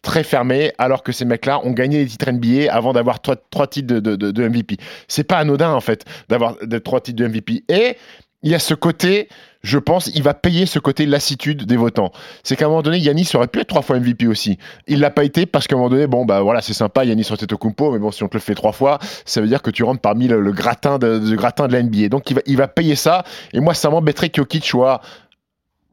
très 0.01 0.23
fermé, 0.23 0.71
alors 0.77 1.03
que 1.03 1.11
ces 1.11 1.25
mecs-là 1.25 1.59
ont 1.63 1.71
gagné 1.71 1.99
les 1.99 2.07
titres 2.07 2.31
NBA 2.31 2.71
avant 2.71 2.93
d'avoir 2.93 3.21
trois, 3.21 3.35
trois, 3.49 3.67
titres 3.67 3.93
de, 3.99 4.47
MVP. 4.47 4.77
C'est 5.07 5.23
pas 5.23 5.37
anodin, 5.37 5.71
en 5.71 5.81
fait, 5.81 6.05
d'avoir 6.29 6.55
trois 6.83 7.01
titres 7.01 7.17
de 7.17 7.27
MVP. 7.27 7.63
Et 7.69 7.97
il 8.43 8.51
y 8.51 8.55
a 8.55 8.59
ce 8.59 8.73
côté, 8.73 9.29
je 9.61 9.77
pense, 9.77 10.07
il 10.07 10.23
va 10.23 10.33
payer 10.33 10.65
ce 10.65 10.79
côté 10.79 11.05
lassitude 11.05 11.65
des 11.65 11.77
votants. 11.77 12.11
C'est 12.43 12.55
qu'à 12.55 12.65
un 12.65 12.69
moment 12.69 12.81
donné, 12.81 12.97
Yanis 12.97 13.29
aurait 13.35 13.47
pu 13.47 13.59
être 13.59 13.67
trois 13.67 13.83
fois 13.83 13.99
MVP 13.99 14.25
aussi. 14.27 14.57
Il 14.87 14.99
l'a 14.99 15.11
pas 15.11 15.23
été 15.23 15.45
parce 15.45 15.67
qu'à 15.67 15.75
un 15.75 15.77
moment 15.77 15.89
donné, 15.89 16.07
bon, 16.07 16.25
bah 16.25 16.41
voilà, 16.41 16.61
c'est 16.61 16.73
sympa, 16.73 17.05
Yanis 17.05 17.27
Antetokounmpo, 17.29 17.91
mais 17.91 17.99
bon, 17.99 18.11
si 18.11 18.23
on 18.23 18.27
te 18.27 18.35
le 18.35 18.41
fait 18.41 18.55
trois 18.55 18.71
fois, 18.71 18.97
ça 19.25 19.41
veut 19.41 19.47
dire 19.47 19.61
que 19.61 19.69
tu 19.69 19.83
rentres 19.83 20.01
parmi 20.01 20.27
le, 20.27 20.51
gratin 20.51 20.97
de, 20.97 21.35
gratin 21.35 21.67
de 21.67 21.73
la 21.73 21.83
NBA. 21.83 22.09
Donc 22.09 22.31
il 22.31 22.35
va, 22.35 22.41
il 22.47 22.57
va 22.57 22.67
payer 22.67 22.95
ça. 22.95 23.23
Et 23.53 23.59
moi, 23.59 23.75
ça 23.75 23.89
m'embêterait 23.89 24.29
que 24.29 24.41
Jokic 24.41 24.65
soit 24.65 25.01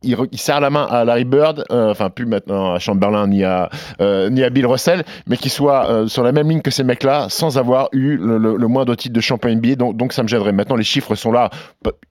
il, 0.02 0.16
il, 0.32 0.38
serre 0.38 0.60
la 0.60 0.70
main 0.70 0.86
à 0.90 1.04
Larry 1.04 1.24
Bird, 1.24 1.64
euh, 1.70 1.90
enfin 1.90 2.10
plus 2.10 2.26
maintenant 2.26 2.74
à 2.74 2.78
Chamberlain 2.78 3.26
ni 3.26 3.44
à, 3.44 3.68
euh, 4.00 4.30
ni 4.30 4.42
à 4.42 4.50
Bill 4.50 4.66
Russell, 4.66 5.04
mais 5.26 5.36
qu'il 5.36 5.50
soit 5.50 5.88
euh, 5.90 6.06
sur 6.06 6.22
la 6.22 6.32
même 6.32 6.48
ligne 6.48 6.62
que 6.62 6.70
ces 6.70 6.84
mecs-là 6.84 7.26
sans 7.28 7.58
avoir 7.58 7.88
eu 7.92 8.16
le, 8.16 8.38
le, 8.38 8.56
le 8.56 8.68
moindre 8.68 8.94
titre 8.94 9.14
de 9.14 9.20
champion 9.20 9.50
NBA. 9.54 9.74
Donc, 9.76 9.96
donc 9.96 10.12
ça 10.12 10.22
me 10.22 10.28
gênerait. 10.28 10.52
Maintenant, 10.52 10.76
les 10.76 10.84
chiffres 10.84 11.14
sont 11.14 11.32
là. 11.32 11.50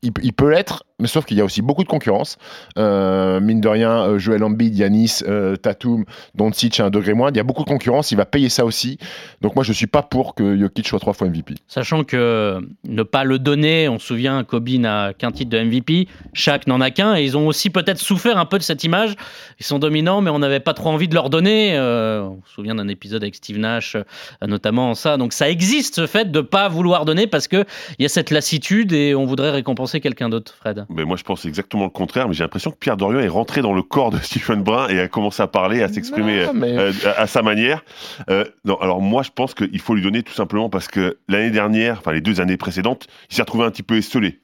Il, 0.01 0.11
il 0.21 0.33
peut 0.33 0.49
l'être, 0.49 0.83
mais 0.99 1.07
sauf 1.07 1.25
qu'il 1.25 1.37
y 1.37 1.41
a 1.41 1.45
aussi 1.45 1.61
beaucoup 1.61 1.83
de 1.83 1.89
concurrence. 1.89 2.37
Euh, 2.77 3.39
mine 3.39 3.61
de 3.61 3.67
rien, 3.67 4.17
Joel 4.17 4.43
Embiid, 4.43 4.75
Yanis, 4.75 5.19
euh, 5.27 5.55
Tatum, 5.55 6.05
Doncic 6.33 6.79
à 6.79 6.85
un 6.85 6.89
degré 6.89 7.13
moins. 7.13 7.29
Il 7.29 7.37
y 7.37 7.39
a 7.39 7.43
beaucoup 7.43 7.63
de 7.63 7.69
concurrence. 7.69 8.11
Il 8.11 8.17
va 8.17 8.25
payer 8.25 8.49
ça 8.49 8.65
aussi. 8.65 8.97
Donc 9.41 9.55
moi, 9.55 9.63
je 9.63 9.73
suis 9.73 9.85
pas 9.85 10.01
pour 10.01 10.33
que 10.33 10.57
Jokic 10.57 10.87
soit 10.87 10.99
trois 10.99 11.13
fois 11.13 11.27
MVP. 11.27 11.55
Sachant 11.67 12.03
que 12.03 12.59
ne 12.83 13.03
pas 13.03 13.23
le 13.23 13.37
donner, 13.37 13.87
on 13.89 13.99
se 13.99 14.07
souvient, 14.07 14.43
Kobe 14.43 14.69
n'a 14.69 15.13
qu'un 15.13 15.31
titre 15.31 15.51
de 15.51 15.59
MVP, 15.59 16.07
Shaq 16.33 16.65
n'en 16.65 16.81
a 16.81 16.89
qu'un, 16.89 17.15
et 17.15 17.23
ils 17.23 17.37
ont 17.37 17.45
aussi 17.45 17.69
peut-être 17.69 17.99
souffert 17.99 18.37
un 18.37 18.45
peu 18.45 18.57
de 18.57 18.63
cette 18.63 18.83
image. 18.83 19.15
Ils 19.59 19.65
sont 19.65 19.77
dominants, 19.77 20.21
mais 20.21 20.31
on 20.31 20.39
n'avait 20.39 20.59
pas 20.59 20.73
trop 20.73 20.89
envie 20.89 21.07
de 21.07 21.13
leur 21.13 21.29
donner. 21.29 21.77
Euh, 21.77 22.21
on 22.23 22.41
se 22.47 22.53
souvient 22.53 22.75
d'un 22.75 22.87
épisode 22.87 23.21
avec 23.21 23.35
Steve 23.35 23.59
Nash, 23.59 23.95
euh, 23.95 24.03
notamment 24.47 24.95
ça. 24.95 25.17
Donc 25.17 25.33
ça 25.33 25.47
existe 25.47 25.95
ce 25.95 26.07
fait 26.07 26.31
de 26.31 26.41
pas 26.41 26.69
vouloir 26.69 27.05
donner 27.05 27.27
parce 27.27 27.47
que 27.47 27.65
il 27.99 28.03
y 28.03 28.05
a 28.05 28.09
cette 28.09 28.31
lassitude 28.31 28.93
et 28.93 29.13
on 29.13 29.25
voudrait 29.25 29.51
récompenser 29.51 30.01
quelqu'un 30.01 30.29
d'autre, 30.29 30.55
Fred. 30.55 30.86
Mais 30.89 31.05
moi 31.05 31.17
je 31.17 31.23
pense 31.23 31.45
exactement 31.45 31.85
le 31.85 31.89
contraire. 31.89 32.27
Mais 32.27 32.33
j'ai 32.33 32.43
l'impression 32.43 32.71
que 32.71 32.77
Pierre 32.77 32.97
Dorian 32.97 33.19
est 33.19 33.27
rentré 33.27 33.61
dans 33.61 33.73
le 33.73 33.81
corps 33.81 34.11
de 34.11 34.17
Stephen 34.21 34.63
Brun 34.63 34.87
et 34.89 34.99
a 34.99 35.07
commencé 35.07 35.41
à 35.41 35.47
parler, 35.47 35.81
à 35.83 35.87
s'exprimer 35.87 36.45
mais... 36.53 36.77
euh, 36.77 36.91
à, 37.05 37.21
à, 37.21 37.27
sa 37.27 37.41
manière. 37.41 37.83
Euh, 38.29 38.45
non, 38.65 38.75
alors 38.79 39.01
moi 39.01 39.23
je 39.23 39.31
pense 39.31 39.53
qu'il 39.53 39.79
faut 39.79 39.95
lui 39.95 40.01
donner 40.01 40.23
tout 40.23 40.33
simplement 40.33 40.69
parce 40.69 40.87
que 40.87 41.17
l'année 41.27 41.51
dernière, 41.51 41.99
enfin 41.99 42.11
les 42.11 42.21
deux 42.21 42.41
années 42.41 42.57
précédentes, 42.57 43.07
il 43.29 43.35
s'est 43.35 43.41
retrouvé 43.41 43.65
un 43.65 43.71
petit 43.71 43.83
peu 43.83 43.97
esselé. 43.97 44.39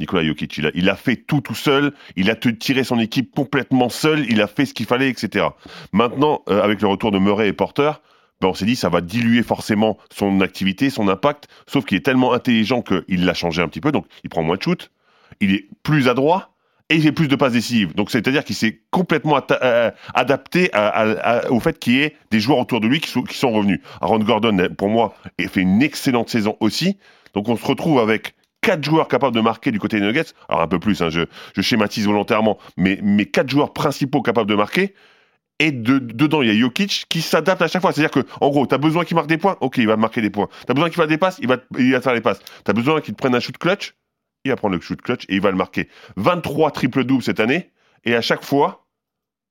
Nicolas 0.00 0.24
Jokic. 0.24 0.56
Il 0.58 0.66
a, 0.66 0.70
il 0.74 0.88
a, 0.88 0.96
fait 0.96 1.16
tout 1.16 1.40
tout 1.40 1.54
seul, 1.54 1.92
il 2.16 2.30
a 2.30 2.34
tiré 2.34 2.82
son 2.82 2.98
équipe 2.98 3.34
complètement 3.34 3.88
seul, 3.88 4.24
il 4.28 4.40
a 4.40 4.46
fait 4.46 4.64
ce 4.64 4.74
qu'il 4.74 4.86
fallait, 4.86 5.10
etc. 5.10 5.46
Maintenant, 5.92 6.42
euh, 6.48 6.62
avec 6.62 6.80
le 6.80 6.88
retour 6.88 7.12
de 7.12 7.18
Murray 7.18 7.48
et 7.48 7.52
Porter, 7.52 7.92
ben 8.40 8.48
on 8.48 8.54
s'est 8.54 8.64
dit 8.64 8.76
ça 8.76 8.88
va 8.88 9.02
diluer 9.02 9.42
forcément 9.42 9.98
son 10.10 10.40
activité, 10.40 10.88
son 10.90 11.08
impact, 11.08 11.46
sauf 11.66 11.84
qu'il 11.84 11.98
est 11.98 12.04
tellement 12.04 12.32
intelligent 12.32 12.82
qu'il 12.82 13.24
l'a 13.26 13.34
changé 13.34 13.60
un 13.62 13.68
petit 13.68 13.82
peu, 13.82 13.92
donc 13.92 14.06
il 14.24 14.30
prend 14.30 14.42
moins 14.42 14.56
de 14.56 14.62
shoot, 14.62 14.90
il 15.40 15.54
est 15.54 15.68
plus 15.82 16.08
adroit, 16.08 16.50
et 16.90 16.96
il 16.96 17.02
fait 17.02 17.12
plus 17.12 17.28
de 17.28 17.36
passes 17.36 17.52
décisives. 17.52 17.94
Donc 17.94 18.10
c'est-à-dire 18.10 18.44
qu'il 18.44 18.56
s'est 18.56 18.82
complètement 18.90 19.40
euh, 19.62 19.90
adapté 20.12 20.70
au 21.48 21.60
fait 21.60 21.78
qu'il 21.78 21.94
y 21.94 22.02
ait 22.02 22.16
des 22.30 22.40
joueurs 22.40 22.58
autour 22.58 22.80
de 22.80 22.88
lui 22.88 23.00
qui 23.00 23.08
sont, 23.08 23.52
revenus. 23.52 23.80
Aaron 24.00 24.18
Gordon, 24.18 24.68
pour 24.76 24.88
moi, 24.88 25.14
a 25.38 25.48
fait 25.48 25.60
une 25.60 25.82
excellente 25.82 26.28
saison 26.28 26.56
aussi. 26.60 26.98
Donc 27.32 27.48
on 27.48 27.56
se 27.56 27.64
retrouve 27.64 28.00
avec 28.00 28.34
quatre 28.60 28.84
joueurs 28.84 29.08
capables 29.08 29.34
de 29.34 29.40
marquer 29.40 29.70
du 29.70 29.78
côté 29.78 30.00
des 30.00 30.06
Nuggets. 30.06 30.32
Alors 30.48 30.62
un 30.62 30.68
peu 30.68 30.80
plus, 30.80 31.00
hein, 31.00 31.10
je, 31.10 31.22
je, 31.54 31.62
schématise 31.62 32.06
volontairement, 32.06 32.58
mais, 32.76 32.98
mais 33.02 33.24
quatre 33.24 33.48
joueurs 33.48 33.72
principaux 33.72 34.20
capables 34.20 34.50
de 34.50 34.56
marquer. 34.56 34.94
Et 35.60 35.72
de, 35.72 35.98
dedans, 35.98 36.40
il 36.40 36.48
y 36.48 36.50
a 36.50 36.58
Jokic 36.58 37.04
qui 37.10 37.20
s'adapte 37.20 37.60
à 37.60 37.68
chaque 37.68 37.82
fois. 37.82 37.92
C'est-à-dire 37.92 38.10
que, 38.10 38.26
en 38.40 38.48
gros, 38.48 38.66
t'as 38.66 38.78
besoin 38.78 39.04
qu'il 39.04 39.14
marque 39.14 39.28
des 39.28 39.36
points, 39.36 39.58
ok, 39.60 39.76
il 39.76 39.86
va 39.86 39.96
marquer 39.96 40.22
des 40.22 40.30
points. 40.30 40.48
T'as 40.66 40.72
besoin 40.72 40.88
qu'il 40.88 40.96
fasse 40.96 41.08
des 41.08 41.18
passes, 41.18 41.38
il 41.40 41.48
va, 41.48 41.58
il 41.78 41.92
va 41.92 42.00
faire 42.00 42.14
les 42.14 42.22
passes. 42.22 42.40
T'as 42.64 42.72
besoin 42.72 43.02
qu'il 43.02 43.14
te 43.14 43.18
prenne 43.18 43.34
un 43.34 43.40
shoot 43.40 43.58
clutch, 43.58 43.94
il 44.44 44.50
va 44.50 44.56
prendre 44.56 44.74
le 44.74 44.80
shoot 44.80 45.00
clutch 45.00 45.24
et 45.28 45.34
il 45.34 45.40
va 45.40 45.50
le 45.50 45.56
marquer. 45.56 45.88
23 46.16 46.70
triple-double 46.70 47.22
cette 47.22 47.40
année, 47.40 47.70
et 48.04 48.14
à 48.14 48.20
chaque 48.20 48.44
fois, 48.44 48.86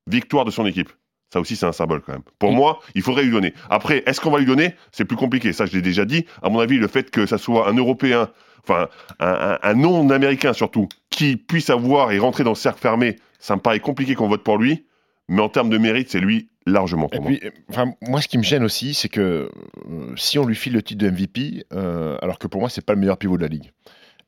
victoire 0.08 0.46
de 0.46 0.52
son 0.52 0.66
équipe. 0.66 0.90
Ça 1.32 1.40
aussi, 1.40 1.56
c'est 1.56 1.68
un 1.68 1.72
symbole 1.72 2.02
quand 2.02 2.14
même. 2.14 2.24
Pour 2.40 2.52
mmh. 2.52 2.56
moi, 2.56 2.80
il 2.96 3.04
faudrait 3.04 3.24
lui 3.24 3.32
donner. 3.32 3.54
Après, 3.70 4.04
est-ce 4.08 4.20
qu'on 4.20 4.32
va 4.32 4.40
lui 4.40 4.48
donner? 4.48 4.74
C'est 4.92 5.06
plus 5.06 5.18
compliqué. 5.18 5.54
Ça, 5.54 5.68
je 5.68 5.74
l'ai 5.74 5.84
déjà 5.84 6.06
dit. 6.06 6.26
À 6.42 6.50
mon 6.50 6.60
avis, 6.60 6.78
le 6.78 6.88
fait 6.88 7.12
que 7.12 7.28
ça 7.28 7.38
soit 7.38 7.70
un 7.70 7.74
Européen, 7.74 8.30
enfin, 8.64 8.90
un, 9.20 9.28
un, 9.28 9.60
un 9.62 9.74
non-américain 9.76 10.54
surtout, 10.54 10.90
qui 11.12 11.38
puisse 11.38 11.70
avoir 11.70 12.12
et 12.12 12.18
rentrer 12.18 12.44
dans 12.44 12.52
le 12.52 12.56
cercle 12.56 12.80
fermé, 12.80 13.18
ça 13.38 13.56
me 13.56 13.62
paraît 13.62 13.80
compliqué 13.80 14.16
qu'on 14.16 14.28
vote 14.28 14.44
pour 14.44 14.58
lui. 14.58 14.88
Mais 15.28 15.42
en 15.42 15.50
termes 15.50 15.70
de 15.70 15.78
mérite, 15.78 16.10
c'est 16.10 16.20
lui 16.20 16.50
largement 16.66 17.08
pour 17.08 17.18
et 17.18 17.20
moi. 17.20 17.32
Puis, 17.40 17.52
enfin, 17.70 17.94
moi, 18.02 18.22
ce 18.22 18.28
qui 18.28 18.40
me 18.40 18.44
gêne 18.44 18.64
aussi, 18.64 18.96
c'est 18.96 19.10
que 19.10 19.52
euh, 19.88 20.14
si 20.16 20.40
on 20.40 20.46
lui 20.46 20.56
file 20.56 20.74
le 20.74 20.82
titre 20.82 21.06
de 21.06 21.12
MVP, 21.12 21.66
euh, 21.74 22.18
alors 22.22 22.40
que 22.40 22.48
pour 22.48 22.62
moi, 22.62 22.70
c'est 22.70 22.84
pas 22.84 22.94
le 22.94 23.00
meilleur 23.00 23.18
pivot 23.18 23.38
de 23.38 23.44
la 23.44 23.48
ligue. 23.48 23.72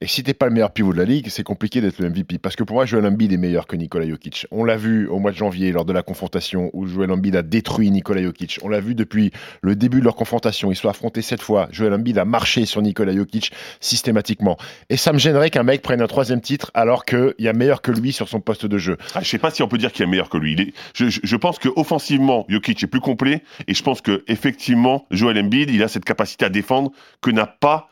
Et 0.03 0.08
si 0.08 0.24
t'es 0.24 0.34
pas 0.34 0.48
le 0.48 0.51
meilleur 0.51 0.72
pivot 0.72 0.93
de 0.93 0.98
la 0.98 1.05
ligue, 1.05 1.27
c'est 1.29 1.43
compliqué 1.43 1.79
d'être 1.79 2.00
le 2.00 2.10
MVP. 2.10 2.39
Parce 2.39 2.55
que 2.55 2.63
pour 2.63 2.75
moi, 2.75 2.88
Joel 2.88 3.05
Embiid 3.05 3.31
est 3.31 3.38
meilleur 3.38 3.67
que 3.67 3.75
Nikola 3.75 4.10
Jokic. 4.10 4.48
On 4.50 4.63
l'a 4.63 4.75
vu 4.75 5.08
au 5.08 5.20
mois 5.20 5.29
de 5.29 5.36
janvier 5.36 5.72
lors 5.72 5.86
de 5.86 5.93
la 5.93 6.01
confrontation 6.01 6.72
où 6.74 6.88
Joel 6.88 7.12
Embiid 7.12 7.36
a 7.36 7.43
détruit 7.43 7.91
Nikola 7.91 8.24
Jokic. 8.24 8.58
On 8.63 8.70
l'a 8.70 8.79
vu 8.79 8.96
depuis 8.96 9.31
le 9.62 9.75
début 9.75 10.00
de 10.00 10.05
leur 10.05 10.15
confrontation. 10.15 10.72
Ils 10.72 10.75
se 10.75 10.81
sont 10.81 10.89
affrontés 10.89 11.22
cette 11.22 11.43
fois. 11.43 11.67
Joel 11.72 11.93
Embiid 11.93 12.17
a 12.17 12.25
marché 12.25 12.65
sur 12.65 12.81
Nikola 12.81 13.13
Jokic 13.13 13.51
systématiquement. 13.79 14.58
Et 14.89 14.98
ça 14.98 15.13
me 15.13 15.20
gênerait 15.20 15.51
qu'un 15.51 15.62
mec 15.62 15.84
prenne 15.84 16.01
un 16.01 16.08
troisième 16.08 16.41
titre 16.41 16.72
alors 16.74 17.05
qu'il 17.05 17.36
y 17.38 17.48
a 17.48 17.53
meilleur 17.53 17.84
que 17.84 17.91
lui 17.91 18.12
sur 18.12 18.27
son 18.27 18.39
poste 18.39 18.65
de 18.65 18.79
jeu. 18.79 18.98
Ah, 19.13 19.22
je 19.22 19.29
sais 19.29 19.38
pas 19.38 19.51
si 19.51 19.62
on 19.62 19.67
peut 19.67 19.77
dire 19.77 19.91
qu'il 19.91 20.03
y 20.03 20.08
a 20.08 20.10
meilleur 20.10 20.29
que 20.29 20.38
lui. 20.38 20.74
Je, 20.96 21.05
je 21.10 21.36
pense 21.36 21.60
que 21.60 21.70
offensivement, 21.75 22.48
Jokic 22.50 22.81
est 22.81 22.88
plus 22.88 23.01
complet 23.01 23.43
et 23.67 23.75
je 23.75 23.84
pense 23.84 24.01
que 24.01 24.24
effectivement, 24.27 25.05
Joel 25.12 25.38
Embiid, 25.38 25.70
il 25.70 25.84
a 25.84 25.88
cette 25.88 26.05
capacité 26.05 26.46
à 26.46 26.50
défendre 26.50 26.91
que 27.22 27.29
n'a 27.29 27.46
pas 27.46 27.91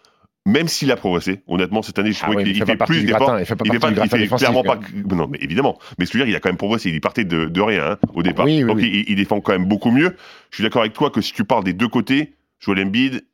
même 0.50 0.68
s'il 0.68 0.92
a 0.92 0.96
progressé, 0.96 1.42
honnêtement, 1.48 1.82
cette 1.82 2.00
année, 2.00 2.12
je 2.12 2.20
Ah 2.22 2.24
trouvais 2.26 2.38
ouais, 2.38 2.44
qu'il 2.44 2.56
il 2.56 2.60
fait 2.60 2.66
fait 2.66 2.78
plus 2.86 3.04
d'efforts. 3.04 3.40
il 3.40 3.46
fait 3.46 3.56
pas 3.56 3.66
Il, 3.66 3.80
pas, 3.80 3.92
du 3.92 4.00
il 4.02 4.28
fait 4.28 4.36
clairement 4.36 4.64
pas. 4.64 4.80
Non, 5.10 5.28
mais 5.28 5.38
évidemment. 5.42 5.78
Mais 5.98 6.06
ce 6.06 6.12
que 6.12 6.18
je 6.18 6.24
veux 6.24 6.28
dire, 6.28 6.34
il 6.34 6.38
a 6.38 6.40
quand 6.40 6.50
même 6.50 6.58
progressé. 6.58 6.90
Il 6.90 7.02
partait 7.02 7.24
de, 7.24 7.46
de 7.46 7.62
rien 7.62 7.92
hein, 7.92 7.98
au 8.14 8.24
départ. 8.24 8.46
Oui, 8.46 8.64
oui, 8.64 8.68
Donc 8.68 8.78
oui. 8.78 9.04
Il, 9.08 9.12
il 9.12 9.16
défend 9.16 9.42
quand 9.42 9.52
même 9.52 9.66
beaucoup 9.66 9.92
mieux. 9.92 10.16
Je 10.50 10.56
suis 10.56 10.64
d'accord 10.64 10.82
avec 10.82 10.94
toi 10.94 11.10
que 11.12 11.22
si 11.22 11.34
tu 11.34 11.44
parles 11.44 11.64
des 11.64 11.74
deux 11.74 11.88
côtés, 11.88 12.34
Joel 12.60 12.86
Embiid, 12.86 13.26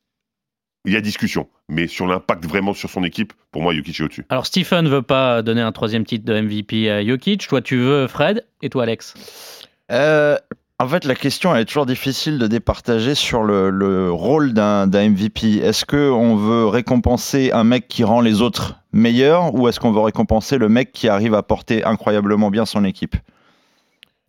il 0.86 0.94
y 0.94 0.96
a 0.98 1.02
discussion. 1.02 1.48
Mais 1.68 1.88
sur 1.88 2.06
l'impact 2.06 2.46
vraiment 2.46 2.74
sur 2.74 2.90
son 2.90 3.04
équipe, 3.04 3.34
pour 3.52 3.62
moi, 3.64 3.74
Jokic 3.74 4.00
est 4.00 4.04
au-dessus. 4.04 4.26
Alors 4.30 4.46
Stephen 4.46 4.88
veut 4.88 5.02
pas 5.02 5.42
donner 5.42 5.62
un 5.62 5.72
troisième 5.72 6.06
titre 6.06 6.26
de 6.26 6.40
MVP 6.40 6.92
à 6.92 7.04
Jokic. 7.04 7.48
Toi, 7.48 7.62
tu 7.62 7.78
veux 7.78 8.08
Fred 8.08 8.46
et 8.62 8.70
toi, 8.70 8.84
Alex? 8.84 9.16
Euh, 9.92 10.38
en 10.78 10.88
fait, 10.90 11.06
la 11.06 11.16
question 11.16 11.56
est 11.56 11.64
toujours 11.64 11.86
difficile 11.86 12.38
de 12.38 12.48
départager 12.48 13.16
sur 13.16 13.44
le, 13.44 13.70
le 13.70 14.12
rôle 14.12 14.54
d'un 14.54 14.88
MVP. 14.88 15.58
Est-ce 15.58 15.86
que 15.86 16.10
on 16.12 16.36
veut 16.36 16.66
récompenser 16.68 17.52
un 17.54 17.64
mec 17.64 17.88
qui 17.88 18.04
rend 18.04 18.20
les 18.20 18.42
autres 18.42 18.76
meilleurs 18.92 19.56
ou 19.56 19.70
est-ce 19.70 19.80
qu'on 19.80 19.94
veut 19.94 20.02
récompenser 20.02 20.58
le 20.58 20.68
mec 20.68 20.92
qui 20.92 21.08
arrive 21.08 21.34
à 21.34 21.44
porter 21.44 21.86
incroyablement 21.86 22.50
bien 22.50 22.66
son 22.66 22.84
équipe? 22.84 23.16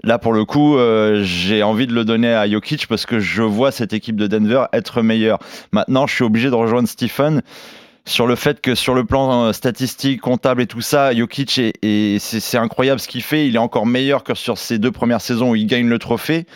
Là, 0.04 0.18
pour 0.18 0.32
le 0.32 0.44
coup, 0.44 0.76
euh, 0.76 1.22
j'ai 1.24 1.64
envie 1.64 1.88
de 1.88 1.92
le 1.92 2.04
donner 2.04 2.32
à 2.32 2.48
Jokic 2.48 2.86
parce 2.86 3.06
que 3.06 3.18
je 3.18 3.42
vois 3.42 3.72
cette 3.72 3.92
équipe 3.92 4.16
de 4.16 4.28
Denver 4.28 4.66
être 4.72 5.02
meilleure. 5.02 5.40
Maintenant, 5.72 6.06
je 6.06 6.14
suis 6.14 6.24
obligé 6.24 6.48
de 6.48 6.54
rejoindre 6.54 6.86
Stephen 6.86 7.42
sur 8.06 8.26
le 8.26 8.36
fait 8.36 8.60
que 8.60 8.75
sur 8.75 8.94
le 8.94 9.04
plan 9.04 9.46
euh, 9.46 9.52
statistique, 9.52 10.20
comptable 10.20 10.62
et 10.62 10.66
tout 10.66 10.80
ça, 10.80 11.12
Jokic 11.14 11.58
est, 11.58 12.18
c'est 12.20 12.40
c'est 12.40 12.56
incroyable 12.56 13.00
ce 13.00 13.08
qu'il 13.08 13.22
fait. 13.22 13.48
Il 13.48 13.56
est 13.56 13.58
encore 13.58 13.84
meilleur 13.84 14.22
que 14.22 14.34
sur 14.34 14.58
ses 14.58 14.78
deux 14.78 14.92
premières 14.92 15.20
saisons 15.20 15.50
où 15.50 15.56
il 15.56 15.66
gagne 15.66 15.88
le 15.88 15.98
trophée. 15.98 16.46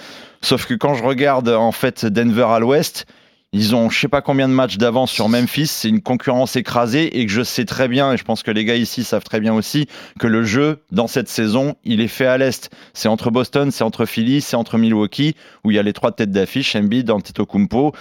Sauf 0.43 0.65
que 0.65 0.75
quand 0.75 0.95
je 0.95 1.03
regarde 1.03 1.49
en 1.49 1.73
fait 1.73 2.07
Denver 2.07 2.47
à 2.49 2.61
l'Ouest, 2.61 3.05
ils 3.53 3.75
ont 3.75 3.91
je 3.91 3.99
sais 3.99 4.09
pas 4.09 4.23
combien 4.23 4.49
de 4.49 4.55
matchs 4.55 4.77
d'avance 4.77 5.11
sur 5.11 5.29
Memphis. 5.29 5.67
C'est 5.67 5.89
une 5.89 6.01
concurrence 6.01 6.55
écrasée 6.55 7.19
et 7.19 7.27
que 7.27 7.33
je 7.33 7.43
sais 7.43 7.65
très 7.65 7.89
bien, 7.89 8.13
et 8.13 8.17
je 8.17 8.23
pense 8.23 8.45
que 8.45 8.53
les 8.53 8.65
gars 8.65 8.77
ici 8.77 9.03
savent 9.03 9.25
très 9.25 9.41
bien 9.41 9.53
aussi, 9.53 9.89
que 10.21 10.29
le 10.29 10.45
jeu 10.45 10.79
dans 10.93 11.09
cette 11.09 11.29
saison, 11.29 11.75
il 11.85 12.01
est 12.01 12.09
fait 12.09 12.27
à 12.27 12.39
l'Est. 12.39 12.71
C'est 12.95 13.09
entre 13.09 13.33
Boston, 13.33 13.73
c'est 13.73 13.83
entre 13.83 14.07
Philly, 14.07 14.41
c'est 14.41 14.57
entre 14.57 14.79
Milwaukee, 14.79 15.35
où 15.65 15.73
il 15.73 15.75
y 15.75 15.81
a 15.81 15.83
les 15.83 15.93
trois 15.93 16.13
têtes 16.13 16.31
d'affiche, 16.31 16.77
Embiid, 16.77 17.11
Antetokounmpo 17.11 17.93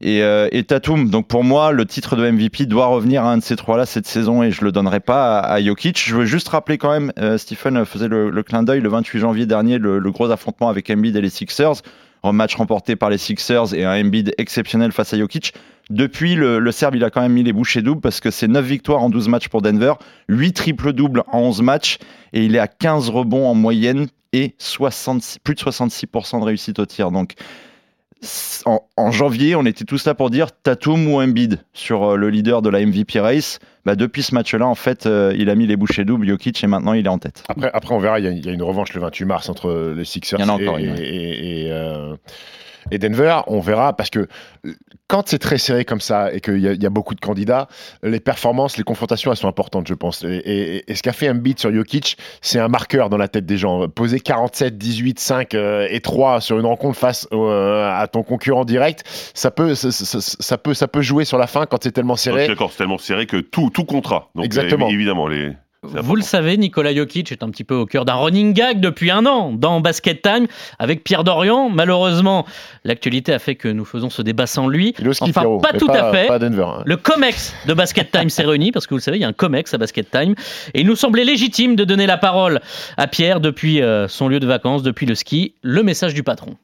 et, 0.00 0.22
euh, 0.22 0.48
Tatum. 0.66 1.10
Donc 1.10 1.26
pour 1.28 1.44
moi, 1.44 1.72
le 1.72 1.84
titre 1.84 2.16
de 2.16 2.28
MVP 2.28 2.66
doit 2.66 2.86
revenir 2.86 3.24
à 3.24 3.32
un 3.32 3.38
de 3.38 3.42
ces 3.42 3.56
trois-là 3.56 3.86
cette 3.86 4.06
saison 4.06 4.42
et 4.42 4.50
je 4.50 4.64
le 4.64 4.72
donnerai 4.72 5.00
pas 5.00 5.38
à, 5.38 5.54
à 5.54 5.62
Jokic. 5.62 6.02
Je 6.04 6.16
veux 6.16 6.24
juste 6.24 6.48
rappeler 6.48 6.78
quand 6.78 6.90
même, 6.90 7.12
euh, 7.18 7.38
Stephen 7.38 7.84
faisait 7.84 8.08
le, 8.08 8.42
clin 8.42 8.62
d'œil 8.62 8.80
le 8.80 8.88
28 8.88 9.18
janvier 9.18 9.46
dernier, 9.46 9.78
le, 9.78 10.00
gros 10.10 10.30
affrontement 10.30 10.68
avec 10.68 10.90
Embiid 10.90 11.16
et 11.16 11.20
les 11.20 11.30
Sixers. 11.30 11.82
Un 12.22 12.32
match 12.32 12.54
remporté 12.54 12.96
par 12.96 13.08
les 13.08 13.18
Sixers 13.18 13.74
et 13.74 13.84
un 13.84 13.98
Embiid 13.98 14.34
exceptionnel 14.36 14.92
face 14.92 15.14
à 15.14 15.18
Jokic. 15.18 15.54
Depuis, 15.88 16.34
le, 16.34 16.70
Serbe, 16.70 16.94
il 16.94 17.04
a 17.04 17.10
quand 17.10 17.22
même 17.22 17.32
mis 17.32 17.42
les 17.42 17.52
bouchées 17.52 17.82
doubles 17.82 18.00
parce 18.00 18.20
que 18.20 18.30
c'est 18.30 18.46
9 18.46 18.64
victoires 18.64 19.02
en 19.02 19.10
12 19.10 19.28
matchs 19.28 19.48
pour 19.48 19.60
Denver, 19.60 19.94
8 20.28 20.52
triples-doubles 20.52 21.24
en 21.32 21.40
11 21.40 21.62
matchs 21.62 21.98
et 22.32 22.44
il 22.44 22.54
est 22.54 22.60
à 22.60 22.68
15 22.68 23.08
rebonds 23.08 23.48
en 23.48 23.54
moyenne 23.54 24.06
et 24.32 24.54
66, 24.58 25.40
plus 25.40 25.54
de 25.54 25.60
66% 25.60 26.40
de 26.40 26.44
réussite 26.44 26.78
au 26.78 26.86
tir. 26.86 27.10
Donc, 27.10 27.34
en, 28.66 28.80
en 28.96 29.10
janvier, 29.12 29.56
on 29.56 29.64
était 29.64 29.84
tous 29.84 30.04
là 30.06 30.14
pour 30.14 30.30
dire 30.30 30.48
Tatum 30.52 31.06
ou 31.08 31.20
Embiid 31.20 31.60
sur 31.72 32.02
euh, 32.12 32.16
le 32.16 32.28
leader 32.30 32.60
de 32.62 32.68
la 32.68 32.84
MVP 32.84 33.18
race. 33.20 33.58
Bah, 33.86 33.94
depuis 33.96 34.22
ce 34.22 34.34
match-là, 34.34 34.66
en 34.66 34.74
fait, 34.74 35.06
euh, 35.06 35.34
il 35.38 35.48
a 35.48 35.54
mis 35.54 35.66
les 35.66 35.76
bouchées 35.76 36.04
doubles, 36.04 36.28
Jokic, 36.28 36.62
et 36.62 36.66
maintenant 36.66 36.92
il 36.92 37.06
est 37.06 37.08
en 37.08 37.18
tête. 37.18 37.42
Après, 37.48 37.70
après 37.72 37.94
on 37.94 37.98
verra, 37.98 38.18
il 38.18 38.24
y, 38.26 38.28
a- 38.28 38.32
il 38.32 38.44
y 38.44 38.48
a 38.50 38.52
une 38.52 38.62
revanche 38.62 38.92
le 38.92 39.00
28 39.00 39.24
mars 39.24 39.48
entre 39.48 39.94
les 39.96 40.04
Sixers 40.04 40.38
Il 40.38 40.42
y 40.42 40.44
en 40.44 40.50
a 40.50 40.52
encore 40.56 40.78
et, 40.78 41.68
euh, 41.70 42.14
et 42.90 42.98
Denver. 42.98 43.40
On 43.46 43.60
verra 43.60 43.94
parce 43.96 44.10
que 44.10 44.26
quand 45.08 45.28
c'est 45.28 45.38
très 45.38 45.58
serré 45.58 45.84
comme 45.84 46.00
ça 46.00 46.32
et 46.32 46.40
qu'il 46.40 46.58
y, 46.60 46.68
a- 46.68 46.72
il 46.72 46.82
y 46.82 46.86
a 46.86 46.90
beaucoup 46.90 47.14
de 47.14 47.20
candidats, 47.20 47.66
les 48.02 48.20
performances, 48.20 48.76
les 48.76 48.84
confrontations, 48.84 49.30
elles 49.32 49.36
sont 49.36 49.48
importantes, 49.48 49.88
je 49.88 49.94
pense. 49.94 50.22
Et, 50.24 50.28
et- 50.36 50.90
et 50.90 50.94
ce 50.94 51.02
qu'a 51.02 51.12
fait 51.12 51.28
Embiid 51.28 51.58
sur 51.58 51.72
Jokic, 51.74 52.16
c'est 52.40 52.58
un 52.60 52.68
marqueur 52.68 53.08
dans 53.10 53.16
la 53.16 53.28
tête 53.28 53.46
des 53.46 53.56
gens. 53.56 53.88
Poser 53.88 54.20
47, 54.20 54.78
18, 54.78 55.18
5 55.18 55.54
euh, 55.54 55.86
et 55.90 56.00
3 56.00 56.40
sur 56.40 56.58
une 56.58 56.66
rencontre 56.66 56.98
face 56.98 57.26
euh, 57.32 57.90
à 57.92 58.06
ton 58.06 58.22
concurrent 58.22 58.64
direct, 58.64 59.02
ça 59.34 59.50
peut, 59.50 59.74
ça, 59.74 59.90
ça- 59.90 60.20
ça 60.20 60.58
peut, 60.58 60.74
ça 60.74 60.86
peut 60.88 61.02
jouer 61.02 61.24
sur 61.24 61.38
la 61.38 61.46
fin 61.46 61.66
quand 61.66 61.82
c'est 61.82 61.92
tellement 61.92 62.16
serré. 62.16 62.46
d'accord, 62.46 62.70
c'est 62.70 62.78
tellement 62.78 62.98
serré 62.98 63.26
que 63.26 63.38
tout, 63.38 63.70
tout 63.70 63.84
comptera. 63.84 64.30
Donc, 64.34 64.44
Exactement. 64.44 64.88
évidemment, 64.88 65.26
les. 65.26 65.52
Vous 65.82 66.14
le 66.14 66.20
savez, 66.20 66.58
Nicolas 66.58 66.94
Jokic 66.94 67.32
est 67.32 67.42
un 67.42 67.48
petit 67.48 67.64
peu 67.64 67.74
au 67.74 67.86
cœur 67.86 68.04
d'un 68.04 68.12
running 68.14 68.52
gag 68.52 68.80
depuis 68.80 69.10
un 69.10 69.24
an 69.24 69.50
dans 69.50 69.80
Basket 69.80 70.20
Time 70.20 70.46
avec 70.78 71.02
Pierre 71.04 71.24
Dorian. 71.24 71.70
Malheureusement, 71.70 72.44
l'actualité 72.84 73.32
a 73.32 73.38
fait 73.38 73.54
que 73.54 73.66
nous 73.66 73.86
faisons 73.86 74.10
ce 74.10 74.20
débat 74.20 74.46
sans 74.46 74.68
lui. 74.68 74.94
Enfin, 75.22 75.40
Pierrot, 75.40 75.58
pas 75.58 75.72
tout 75.72 75.90
à 75.90 76.12
fait. 76.12 76.26
Pas 76.26 76.34
à 76.34 76.38
Denver. 76.38 76.66
hein. 76.68 76.82
Le 76.84 76.98
COMEX 76.98 77.54
de 77.66 77.72
Basket 77.72 78.10
Time 78.12 78.28
s'est 78.28 78.44
réuni 78.44 78.72
parce 78.72 78.86
que 78.86 78.90
vous 78.90 78.98
le 78.98 79.02
savez, 79.02 79.16
il 79.16 79.22
y 79.22 79.24
a 79.24 79.28
un 79.28 79.32
COMEX 79.32 79.72
à 79.72 79.78
Basket 79.78 80.10
Time. 80.10 80.34
Et 80.74 80.82
il 80.82 80.86
nous 80.86 80.96
semblait 80.96 81.24
légitime 81.24 81.76
de 81.76 81.84
donner 81.84 82.06
la 82.06 82.18
parole 82.18 82.60
à 82.98 83.06
Pierre 83.06 83.40
depuis 83.40 83.80
euh, 83.80 84.06
son 84.06 84.28
lieu 84.28 84.38
de 84.38 84.46
vacances, 84.46 84.82
depuis 84.82 85.06
le 85.06 85.14
ski. 85.14 85.54
Le 85.62 85.82
message 85.82 86.12
du 86.12 86.22
patron. 86.22 86.56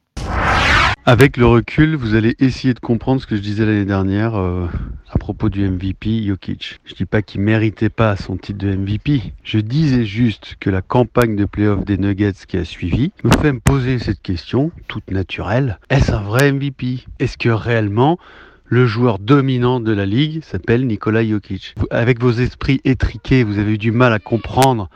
Avec 1.08 1.36
le 1.36 1.46
recul, 1.46 1.94
vous 1.94 2.16
allez 2.16 2.34
essayer 2.40 2.74
de 2.74 2.80
comprendre 2.80 3.20
ce 3.20 3.28
que 3.28 3.36
je 3.36 3.40
disais 3.40 3.64
l'année 3.64 3.84
dernière 3.84 4.34
euh, 4.34 4.66
à 5.08 5.18
propos 5.18 5.48
du 5.48 5.62
MVP 5.70 6.24
Jokic. 6.24 6.80
Je 6.84 6.94
dis 6.94 7.04
pas 7.04 7.22
qu'il 7.22 7.42
méritait 7.42 7.90
pas 7.90 8.16
son 8.16 8.36
titre 8.36 8.58
de 8.58 8.74
MVP. 8.74 9.22
Je 9.44 9.60
disais 9.60 10.04
juste 10.04 10.56
que 10.58 10.68
la 10.68 10.82
campagne 10.82 11.36
de 11.36 11.44
playoff 11.44 11.84
des 11.84 11.96
Nuggets 11.96 12.44
qui 12.48 12.56
a 12.56 12.64
suivi 12.64 13.12
me 13.22 13.30
fait 13.30 13.52
me 13.52 13.60
poser 13.60 14.00
cette 14.00 14.20
question, 14.20 14.72
toute 14.88 15.08
naturelle. 15.12 15.78
Est-ce 15.90 16.10
un 16.10 16.22
vrai 16.22 16.50
MVP 16.50 17.04
Est-ce 17.20 17.38
que 17.38 17.50
réellement 17.50 18.18
le 18.64 18.84
joueur 18.84 19.20
dominant 19.20 19.78
de 19.78 19.92
la 19.92 20.06
ligue 20.06 20.42
s'appelle 20.42 20.88
Nikola 20.88 21.24
Jokic? 21.24 21.76
Avec 21.92 22.20
vos 22.20 22.32
esprits 22.32 22.80
étriqués, 22.84 23.44
vous 23.44 23.60
avez 23.60 23.74
eu 23.74 23.78
du 23.78 23.92
mal 23.92 24.12
à 24.12 24.18
comprendre 24.18 24.90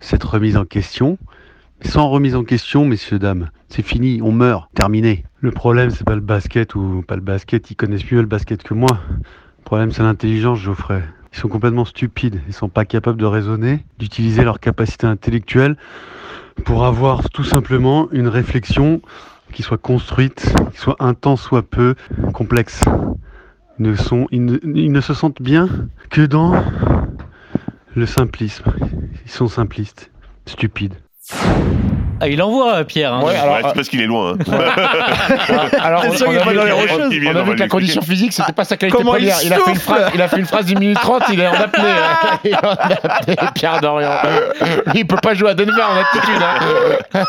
cette 0.00 0.24
remise 0.24 0.56
en 0.56 0.64
question. 0.64 1.18
Sans 1.84 2.08
remise 2.08 2.34
en 2.34 2.44
question, 2.44 2.84
messieurs, 2.84 3.18
dames, 3.18 3.50
c'est 3.68 3.82
fini, 3.82 4.20
on 4.22 4.32
meurt, 4.32 4.70
terminé. 4.74 5.24
Le 5.40 5.50
problème, 5.50 5.90
c'est 5.90 6.04
pas 6.04 6.14
le 6.14 6.20
basket 6.20 6.74
ou 6.74 7.02
pas 7.06 7.16
le 7.16 7.22
basket, 7.22 7.70
ils 7.70 7.74
connaissent 7.74 8.10
mieux 8.10 8.20
le 8.20 8.26
basket 8.26 8.62
que 8.62 8.72
moi. 8.72 9.00
Le 9.58 9.64
problème, 9.64 9.90
c'est 9.90 10.02
l'intelligence, 10.02 10.58
Geoffrey. 10.58 11.02
Ils 11.32 11.38
sont 11.38 11.48
complètement 11.48 11.84
stupides, 11.84 12.40
ils 12.46 12.54
sont 12.54 12.68
pas 12.68 12.84
capables 12.84 13.18
de 13.18 13.26
raisonner, 13.26 13.84
d'utiliser 13.98 14.44
leur 14.44 14.60
capacité 14.60 15.06
intellectuelle 15.06 15.76
pour 16.64 16.84
avoir 16.84 17.28
tout 17.30 17.44
simplement 17.44 18.08
une 18.12 18.28
réflexion 18.28 19.00
qui 19.52 19.62
soit 19.62 19.78
construite, 19.78 20.54
qui 20.72 20.78
soit 20.78 20.96
un 21.00 21.14
tant 21.14 21.36
soit 21.36 21.62
peu 21.62 21.94
complexe. 22.32 22.82
Ne, 23.78 23.94
sont, 23.96 24.28
ils 24.30 24.44
ne 24.44 25.00
se 25.00 25.14
sentent 25.14 25.42
bien 25.42 25.68
que 26.10 26.22
dans 26.22 26.62
le 27.94 28.06
simplisme. 28.06 28.64
Ils 29.24 29.30
sont 29.30 29.48
simplistes, 29.48 30.10
stupides. 30.46 31.01
you 31.30 31.91
Ah, 32.22 32.28
il 32.28 32.40
envoie, 32.40 32.74
euh, 32.76 32.84
Pierre. 32.84 33.12
hein. 33.14 33.22
Ouais, 33.24 33.34
alors, 33.34 33.56
Ouais, 33.56 33.60
c'est 33.66 33.74
parce 33.74 33.88
qu'il 33.88 34.00
est 34.00 34.06
loin. 34.06 34.34
hein. 34.34 34.36
Alors, 35.82 36.04
on, 36.06 36.12
a 36.12 36.14
vu, 36.14 36.54
dans 36.56 36.64
les 36.64 36.70
rocheuses. 36.70 37.12
On 37.26 37.36
a 37.36 37.42
que 37.54 37.58
la 37.58 37.66
condition 37.68 38.00
physique, 38.00 38.32
c'était 38.32 38.52
pas 38.52 38.62
sa 38.64 38.76
qualité 38.76 38.96
Comment 38.96 39.16
il 39.16 39.26
première. 39.26 39.42
Il 39.44 39.52
a, 39.52 39.58
fait 39.58 39.70
une 39.72 39.76
phrase, 39.76 40.10
il 40.14 40.22
a 40.22 40.28
fait 40.28 40.38
une 40.38 40.46
phrase 40.46 40.66
d'une 40.66 40.78
minute 40.78 41.00
trente, 41.00 41.24
il 41.32 41.40
est 41.40 41.48
en 41.48 41.52
apnée. 41.54 41.82
hein. 41.82 42.38
Il 42.44 42.50
est 42.52 42.64
en 42.64 42.70
apnée, 42.70 43.36
Pierre 43.56 43.80
Dorian. 43.80 44.10
Il 44.94 45.04
peut 45.06 45.16
pas 45.20 45.34
jouer 45.34 45.50
à 45.50 45.54
Denver 45.54 45.82
en 45.82 45.96
altitude. 45.96 46.42
hein. 46.42 47.24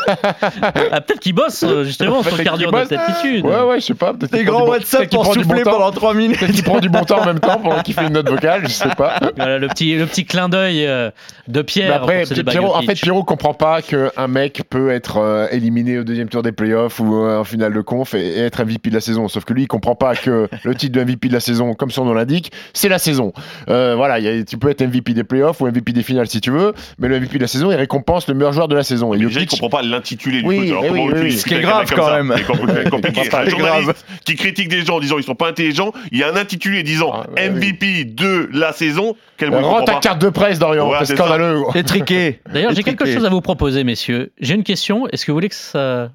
Ah, 0.92 1.00
peut-être 1.00 1.20
qu'il 1.20 1.34
bosse 1.34 1.64
euh, 1.64 1.82
justement 1.84 2.22
Peut-être 2.22 2.36
qu'il 2.36 2.44
cardio 2.44 2.70
bosse. 2.70 2.88
d'altitude. 2.88 3.44
Ouais, 3.44 3.60
ouais, 3.62 3.80
je 3.80 3.86
sais 3.86 3.94
pas. 3.94 4.12
Prend 4.14 4.42
grands 4.44 4.66
WhatsApp 4.68 5.10
pour 5.10 5.32
souffler 5.34 5.62
pendant 5.64 5.90
3 5.90 6.14
minutes. 6.14 6.38
Peut-être 6.38 6.52
qu'il 6.52 6.64
prend 6.64 6.78
du 6.78 6.88
bon 6.88 7.02
temps 7.04 7.20
en 7.20 7.26
même 7.26 7.40
temps 7.40 7.58
pendant 7.58 7.82
qu'il 7.82 7.94
fait 7.94 8.06
une 8.06 8.12
note 8.12 8.28
vocale, 8.28 8.62
je 8.64 8.68
sais 8.68 8.88
pas. 8.96 9.18
Voilà, 9.36 9.58
le 9.58 9.66
petit, 9.68 9.96
le 9.96 10.06
petit 10.06 10.24
clin 10.24 10.48
d'œil 10.48 10.86
euh, 10.86 11.10
de 11.48 11.60
Mais 11.60 11.64
Pierre. 11.64 11.94
après, 11.96 12.22
en 12.24 12.82
fait, 12.82 12.94
Pierrot 12.94 13.24
comprend 13.24 13.54
pas 13.54 13.82
qu'un 13.82 14.28
mec 14.28 14.62
peut 14.70 14.83
être 14.90 15.18
euh, 15.18 15.46
éliminé 15.50 15.98
au 15.98 16.04
deuxième 16.04 16.28
tour 16.28 16.42
des 16.42 16.52
playoffs 16.52 17.00
ou 17.00 17.14
euh, 17.24 17.38
en 17.40 17.44
finale 17.44 17.72
de 17.72 17.80
conf 17.80 18.14
et, 18.14 18.38
et 18.38 18.40
être 18.40 18.64
MVP 18.64 18.90
de 18.90 18.94
la 18.94 19.00
saison. 19.00 19.28
Sauf 19.28 19.44
que 19.44 19.52
lui, 19.52 19.62
il 19.62 19.66
comprend 19.68 19.94
pas 19.94 20.14
que 20.16 20.48
le 20.62 20.74
titre 20.74 20.98
de 20.98 21.04
MVP 21.04 21.28
de 21.28 21.32
la 21.32 21.40
saison, 21.40 21.74
comme 21.74 21.90
son 21.90 22.04
nom 22.04 22.12
l'indique, 22.14 22.52
c'est 22.72 22.88
la 22.88 22.98
saison. 22.98 23.32
Euh, 23.68 23.94
voilà, 23.96 24.18
il 24.18 24.24
y 24.24 24.28
a- 24.28 24.44
tu 24.44 24.58
peux 24.58 24.68
être 24.70 24.82
MVP 24.82 25.14
des 25.14 25.24
playoffs 25.24 25.60
ou 25.60 25.66
MVP 25.66 25.92
des 25.92 26.02
finales 26.02 26.26
si 26.28 26.40
tu 26.40 26.50
veux, 26.50 26.72
mais 26.98 27.08
le 27.08 27.16
MVP 27.20 27.36
de 27.38 27.42
la 27.42 27.48
saison, 27.48 27.70
il 27.70 27.76
récompense 27.76 28.28
le 28.28 28.34
meilleur 28.34 28.52
joueur 28.52 28.68
de 28.68 28.74
la 28.74 28.82
saison. 28.82 29.14
Et 29.14 29.18
Mais 29.18 29.24
déjà, 29.26 29.40
il 29.40 29.46
Jokic- 29.46 29.50
comprend 29.60 29.78
pas 29.78 29.82
l'intitulé 29.82 30.42
du 30.42 30.48
Oui. 30.48 30.70
Alors, 30.70 30.82
mais 30.82 30.90
oui, 30.90 31.12
oui, 31.14 31.32
ce 31.32 31.44
qui 31.44 31.54
est 31.54 31.60
grave 31.60 31.90
quand 31.94 32.06
ça 32.06 32.22
même. 32.22 32.32
Un 33.34 33.48
journaliste 33.48 34.04
qui 34.24 34.36
critique 34.36 34.68
des 34.68 34.84
gens 34.84 34.96
en 34.96 35.00
disant 35.00 35.16
ils 35.18 35.24
sont 35.24 35.34
pas 35.34 35.48
intelligents, 35.48 35.92
il 36.12 36.18
y 36.18 36.22
a 36.22 36.32
un 36.32 36.36
intitulé 36.36 36.82
disant 36.82 37.10
Ah, 37.12 37.26
ouais, 37.36 37.50
MVP 37.50 38.04
de 38.04 38.48
la 38.52 38.72
saison. 38.72 39.16
Quel 39.36 39.50
Rends 39.50 39.62
comprend 39.62 39.82
ta 39.82 39.92
pas 39.94 40.00
carte 40.00 40.20
de 40.22 40.28
presse, 40.28 40.58
Dorian, 40.58 40.88
Ouais, 40.90 40.98
c'est 41.04 41.16
scandaleux. 41.16 41.62
Étriqué. 41.74 42.40
D'ailleurs, 42.52 42.72
j'ai 42.74 42.82
quelque 42.82 43.06
chose 43.06 43.24
à 43.24 43.28
vous 43.30 43.40
proposer, 43.40 43.82
messieurs. 43.84 44.30
J'ai 44.40 44.54
une 44.54 44.62
question. 44.62 44.73
Est-ce 44.74 45.24
que 45.24 45.32
vous 45.32 45.36
voulez 45.36 45.48
que 45.48 45.54
ça, 45.54 46.10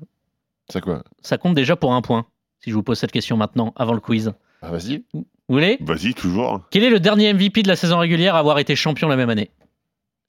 quoi? 0.82 1.04
ça 1.22 1.38
compte 1.38 1.56
déjà 1.56 1.76
pour 1.76 1.94
un 1.94 2.02
point 2.02 2.26
Si 2.64 2.70
je 2.70 2.76
vous 2.76 2.84
pose 2.84 2.98
cette 3.00 3.12
question 3.12 3.38
maintenant, 3.38 3.74
avant 3.76 3.94
le 3.94 4.00
quiz? 4.00 4.34
Ah, 4.62 4.72
Vas-y. 4.72 5.04
Vous 5.14 5.26
voulez? 5.56 5.78
Vas-y, 5.82 6.14
toujours. 6.14 6.62
Quel 6.70 6.84
est 6.84 6.90
le 6.90 7.00
dernier 7.00 7.34
MVP 7.34 7.64
de 7.64 7.68
la 7.68 7.76
saison 7.76 7.98
régulière 7.98 8.36
à 8.36 8.40
avoir 8.40 8.60
été 8.60 8.76
champion 8.76 9.08
la 9.08 9.16
même 9.16 9.30
année? 9.30 9.50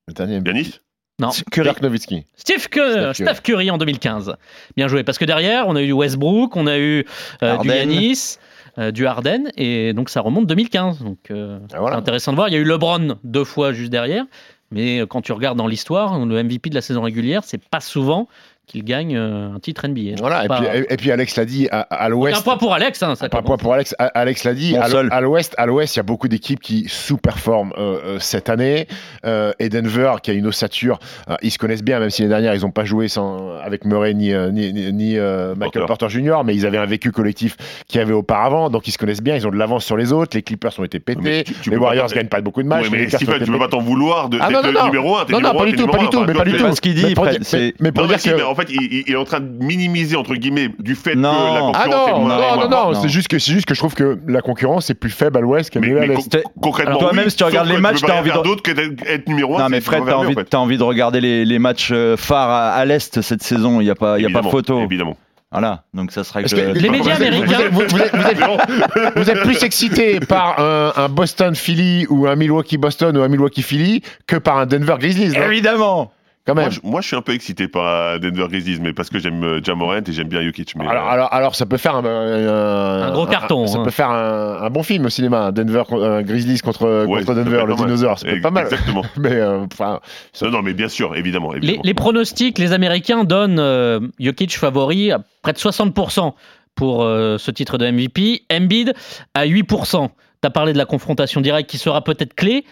Le 0.09 0.15
dernier. 0.15 0.41
Yanis? 0.45 0.79
Non. 1.19 1.29
Curry. 1.51 1.65
Dirk 1.69 1.83
Nowitzki. 1.83 2.25
Steve 2.35 2.69
Curry, 2.71 2.93
Steph 2.93 3.03
Curry. 3.03 3.15
Steph 3.15 3.43
Curry 3.43 3.71
en 3.71 3.77
2015. 3.77 4.35
Bien 4.77 4.89
joué. 4.89 5.05
Parce 5.05 5.19
que 5.19 5.27
derrière, 5.27 5.69
on 5.69 5.77
a 5.77 5.83
eu 5.83 5.93
Westbrook, 5.93 6.57
on 6.57 6.67
a 6.67 6.79
eu 6.79 7.05
euh, 7.43 7.59
du 7.59 7.71
Harden. 7.71 7.91
Yanis, 7.93 8.39
euh, 8.79 8.91
du 8.91 9.07
Harden, 9.07 9.51
et 9.57 9.93
donc 9.93 10.09
ça 10.09 10.23
remonte 10.23 10.47
2015. 10.47 11.01
Donc 11.03 11.19
euh, 11.31 11.59
Ah, 11.75 11.81
voilà. 11.81 11.97
intéressant 11.99 12.33
de 12.33 12.37
voir. 12.37 12.49
Il 12.49 12.53
y 12.53 12.57
a 12.57 12.61
eu 12.61 12.65
LeBron 12.65 13.19
deux 13.23 13.45
fois 13.45 13.75
juste 13.75 13.91
derrière. 13.91 14.25
Mais 14.71 15.01
euh, 15.01 15.07
quand 15.07 15.23
tu 15.23 15.33
regardes 15.33 15.59
dans 15.59 15.67
l'histoire, 15.67 16.19
le 16.25 16.43
MVP 16.43 16.71
de 16.71 16.75
la 16.75 16.81
saison 16.83 17.03
régulière, 17.03 17.45
c'est 17.45 17.63
pas 17.63 17.81
souvent 17.81 18.29
qu'il 18.71 18.85
gagne 18.85 19.17
euh, 19.17 19.55
un 19.55 19.59
titre 19.59 19.87
NBA. 19.89 20.17
Voilà, 20.19 20.45
et 20.45 20.49
Pas- 20.49 20.59
puis, 20.61 20.67
et, 20.73 20.93
et 20.93 20.97
puis 20.97 21.11
Alex 21.11 21.37
l'a 21.37 21.45
dit, 21.45 21.69
à, 21.71 21.81
à 21.81 22.07
Un 22.07 22.09
l'ouest. 22.09 22.43
point 22.45 22.57
pour 22.57 22.73
Alex, 22.73 23.03
hein, 23.03 23.15
ça 23.17 23.27
Un 23.33 23.43
point 23.43 23.57
pour 23.57 23.75
Alex. 23.75 23.95
Alex 23.99 24.45
l'a 24.45 24.55
dit. 24.55 24.75
Mon 24.75 24.81
à 25.11 25.21
l'ouest, 25.21 25.55
à 25.59 25.67
l'ouest, 25.67 25.97
il 25.97 25.99
y 25.99 26.01
a 26.01 26.05
beaucoup 26.05 26.29
d'équipes 26.29 26.61
qui 26.61 26.87
sous-performent 26.89 27.73
euh, 27.77 27.99
euh, 28.05 28.17
cette 28.21 28.49
année. 28.49 28.87
Euh, 29.25 29.53
et 29.59 29.69
Denver, 29.69 30.15
qui 30.23 30.31
a 30.31 30.35
une 30.35 30.47
ossature, 30.47 30.99
euh, 31.29 31.35
ils 31.43 31.51
se 31.51 31.59
connaissent 31.59 31.83
bien, 31.83 31.99
même 32.01 32.11
si 32.11 32.23
l'année 32.23 32.31
dernière 32.35 32.55
ils 32.55 32.63
n'ont 32.63 32.71
pas 32.71 32.85
joué 32.85 33.09
sans 33.09 33.57
avec 33.63 33.85
Murray 33.85 34.15
ni 34.15 34.33
ni, 34.53 34.73
ni- 34.73 34.93
ni, 34.93 35.19
euh, 35.19 35.55
Michael 35.57 35.83
Porter. 35.87 36.07
Porter 36.07 36.09
Jr. 36.09 36.43
Mais 36.45 36.55
ils 36.55 36.67
avaient 36.67 36.79
un 36.79 36.87
vécu 36.87 37.11
collectif 37.13 37.57
qu'il 37.89 37.99
y 37.99 38.03
avait 38.03 38.13
auparavant, 38.13 38.71
donc 38.71 38.87
ils 38.89 38.93
se 38.93 38.99
connaissent 38.99 39.23
bien. 39.23 39.35
Ils 39.37 39.47
ont 39.47 39.51
de 39.51 39.57
l'avance 39.57 39.85
sur 39.85 39.97
les 39.97 40.13
autres. 40.13 40.37
Les 40.37 40.43
Clippers 40.43 40.73
ont 40.79 40.85
été 40.85 41.01
pétés. 41.01 41.21
Mais 41.23 41.43
tu- 41.45 41.55
tu 41.55 41.71
les 41.71 41.77
Warriors 41.77 42.07
gagnent 42.09 42.29
pas 42.29 42.41
beaucoup 42.41 42.63
de 42.63 42.69
matchs. 42.69 42.89
Ouais, 42.91 42.99
les 42.99 43.05
mais 43.05 43.11
Stephen, 43.11 43.43
tu 43.45 43.51
peux 43.51 43.59
pas 43.59 43.69
t'en 43.69 43.81
vouloir 43.81 44.29
de 44.29 44.39
Ah, 44.41 44.51
non, 44.51 44.63
non, 44.63 44.69
le 44.69 44.73
non. 44.75 44.85
numéro 44.87 45.17
1. 45.17 45.27
Non, 45.31 45.41
non, 45.41 45.55
pas 45.55 45.67
du 45.67 45.73
tout, 45.77 45.87
pas 45.87 45.99
du 45.99 46.09
tout, 46.09 46.25
mais 46.27 46.33
pas 46.35 46.45
du 46.45 46.53
tout. 46.57 46.75
ce 46.75 46.81
qu'il 46.81 46.95
dit, 46.95 47.05
Mais 47.09 47.15
pour 47.15 47.25
Fred, 47.25 47.39
dire- 47.39 47.47
c'est- 47.47 47.75
mais 47.81 47.93
pour 47.93 48.03
Non, 48.03 48.09
dire 48.09 48.17
mais 48.17 48.21
si, 48.21 48.31
que- 48.31 48.43
fait, 48.61 48.69
il, 48.71 49.05
est 49.13 49.17
en 49.17 49.25
train 49.25 49.41
de 49.41 49.65
minimiser, 49.65 50.17
entre 50.17 50.35
guillemets, 50.35 50.71
du 50.79 50.95
fait 50.95 51.15
Non. 51.15 51.31
que 51.33 51.55
la 51.55 51.61
concurrence 51.61 51.77
Ah 51.79 52.11
est 52.11 52.21
moins- 52.21 52.37
non, 52.57 52.69
non, 52.69 52.93
non, 52.93 53.01
c'est 53.01 53.09
juste 53.09 53.29
que 53.29 53.39
c'est 53.39 53.53
juste 53.53 53.67
que 53.67 53.75
je 53.75 53.81
trouve 53.81 53.95
que 53.95 54.19
la 54.27 54.41
concurrence 54.43 54.91
est 54.91 54.95
plus 54.95 55.11
faible 55.11 55.39
à 55.39 55.41
l'Ouest 55.41 55.71
qu'à 55.71 55.81
l'Est. 55.81 56.43
con- 56.43 56.51
concrètement, 56.61 56.99
toi-même, 56.99 57.25
oui, 57.25 57.31
si 57.31 57.37
tu 57.37 57.45
regardes 57.45 57.69
les 57.69 57.79
matchs, 57.79 58.01
t'as 58.01 58.23
pas 58.23 58.39
envie 58.39 58.57
que 58.63 58.71
d'être 58.73 59.07
être 59.07 59.29
numéro 59.29 59.57
1. 59.57 59.63
Non 59.63 59.69
mais 59.69 59.81
Fred, 59.81 60.03
t'as 60.07 60.15
envie, 60.17 60.35
t'as 60.49 60.59
envie 60.59 60.79
de 60.79 60.83
regarder 60.83 61.21
les, 61.21 61.45
les 61.45 61.59
matchs 61.59 61.91
euh, 61.93 62.17
phares 62.17 62.51
à, 62.51 62.71
à 62.73 62.85
l'est 62.85 63.21
cette 63.21 63.43
saison. 63.43 63.81
Il 63.81 63.85
n'y 63.85 63.91
a 63.91 63.95
pas, 63.95 64.19
il 64.19 64.23
y 64.23 64.27
a 64.27 64.31
pas 64.43 64.49
photo. 64.49 64.81
Évidemment. 64.83 65.17
Voilà, 65.53 65.83
donc 65.95 66.13
ça 66.13 66.23
sera 66.23 66.41
Parce 66.43 66.55
que 66.55 66.73
que 66.75 66.79
Les 66.79 66.89
médias 66.91 67.17
américains- 67.17 67.59
Vous 67.73 67.83
êtes, 67.83 67.91
vous 67.91 67.99
êtes- 67.99 68.15
vous 68.15 68.23
êtes- 68.29 69.17
vous 69.17 69.31
êtes 69.31 69.41
plus 69.43 69.61
excité 69.65 70.21
par 70.21 70.61
un, 70.61 70.93
un 70.97 71.09
Boston 71.09 71.57
Philly 71.57 72.07
ou 72.09 72.29
un 72.29 72.37
Milwaukee 72.37 72.79
Boston 72.79 73.17
ou 73.17 73.23
un 73.23 73.27
Milwaukee 73.29 73.63
Philly 73.63 74.03
que 74.29 74.37
par 74.37 74.59
un 74.59 74.67
Denver 74.67 74.95
Grizzlies. 75.01 75.37
non? 75.37 75.47
Évidemment. 75.47 76.13
Quand 76.47 76.55
même. 76.55 76.65
Moi 76.65 76.71
je, 76.71 76.81
moi, 76.83 77.01
je 77.03 77.07
suis 77.07 77.17
un 77.17 77.23
peu 77.23 77.33
excité 77.35 77.69
par 77.69 78.19
Denver 78.19 78.47
Grizzlies, 78.49 78.81
mais 78.81 78.93
parce 78.95 79.11
que 79.11 79.19
j'aime 79.19 79.45
euh, 79.45 79.61
Jamorant 79.63 79.99
et 79.99 80.13
j'aime 80.13 80.29
bien 80.29 80.43
Jokic. 80.43 80.75
Mais, 80.77 80.87
Alors, 80.89 81.07
euh, 81.07 81.11
alors, 81.11 81.35
alors, 81.35 81.55
ça 81.55 81.67
peut 81.67 81.77
faire 81.77 81.95
un, 81.97 82.05
un- 82.05 83.03
Un 83.09 83.13
gros 83.13 83.27
carton, 83.27 83.67
Ça 83.67 83.79
hein. 83.79 83.85
peut 83.85 83.91
faire 83.91 84.11
un, 84.11 84.63
un 84.63 84.71
bon 84.71 84.83
film 84.83 85.05
au 85.05 85.11
cinéma. 85.11 85.53
Denver, 85.53 85.83
un 85.93 86.23
Grizzlies 86.23 86.61
contre, 86.61 87.05
ouais, 87.07 87.21
contre 87.25 87.35
Denver, 87.35 87.65
le 87.67 87.75
pas 87.75 87.81
mal. 87.83 87.87
dinosaure. 87.87 88.19
Ça 88.19 88.27
peut 88.27 88.37
être 88.37 88.43
pas 88.43 88.51
mal. 88.51 88.65
Exactement. 88.65 89.03
Mais 89.19 89.33
euh, 89.33 89.67
ça- 89.77 90.01
Non, 90.43 90.51
non, 90.51 90.63
mais 90.63 90.73
bien 90.73 90.89
sûr, 90.89 91.15
évidemment. 91.15 91.53
Les, 91.53 91.59
évidemment. 91.59 91.83
les 91.85 91.95
pronostics, 91.95 92.59
les 92.59 92.73
Américains 92.73 93.25
donnent 93.25 93.59
euh, 93.61 94.01
Jokic 94.19 94.57
favori 94.57 95.13
à 95.13 95.21
près 95.43 95.53
de 95.53 95.59
60% 95.59 96.33
pour 96.75 97.03
euh, 97.05 97.37
ce 97.39 97.51
titre 97.51 97.77
de 97.77 97.91
MVP. 97.91 98.43
Embiid 98.51 98.95
à 99.35 99.47
8%. 99.47 100.09
Tu 100.43 100.47
as 100.47 100.51
parlé 100.51 100.73
de 100.73 100.79
la 100.79 100.87
confrontation 100.87 101.43
directe 101.43 101.69
qui 101.69 101.77
sera 101.77 102.03
peut-être 102.03 102.33
clé. 102.35 102.65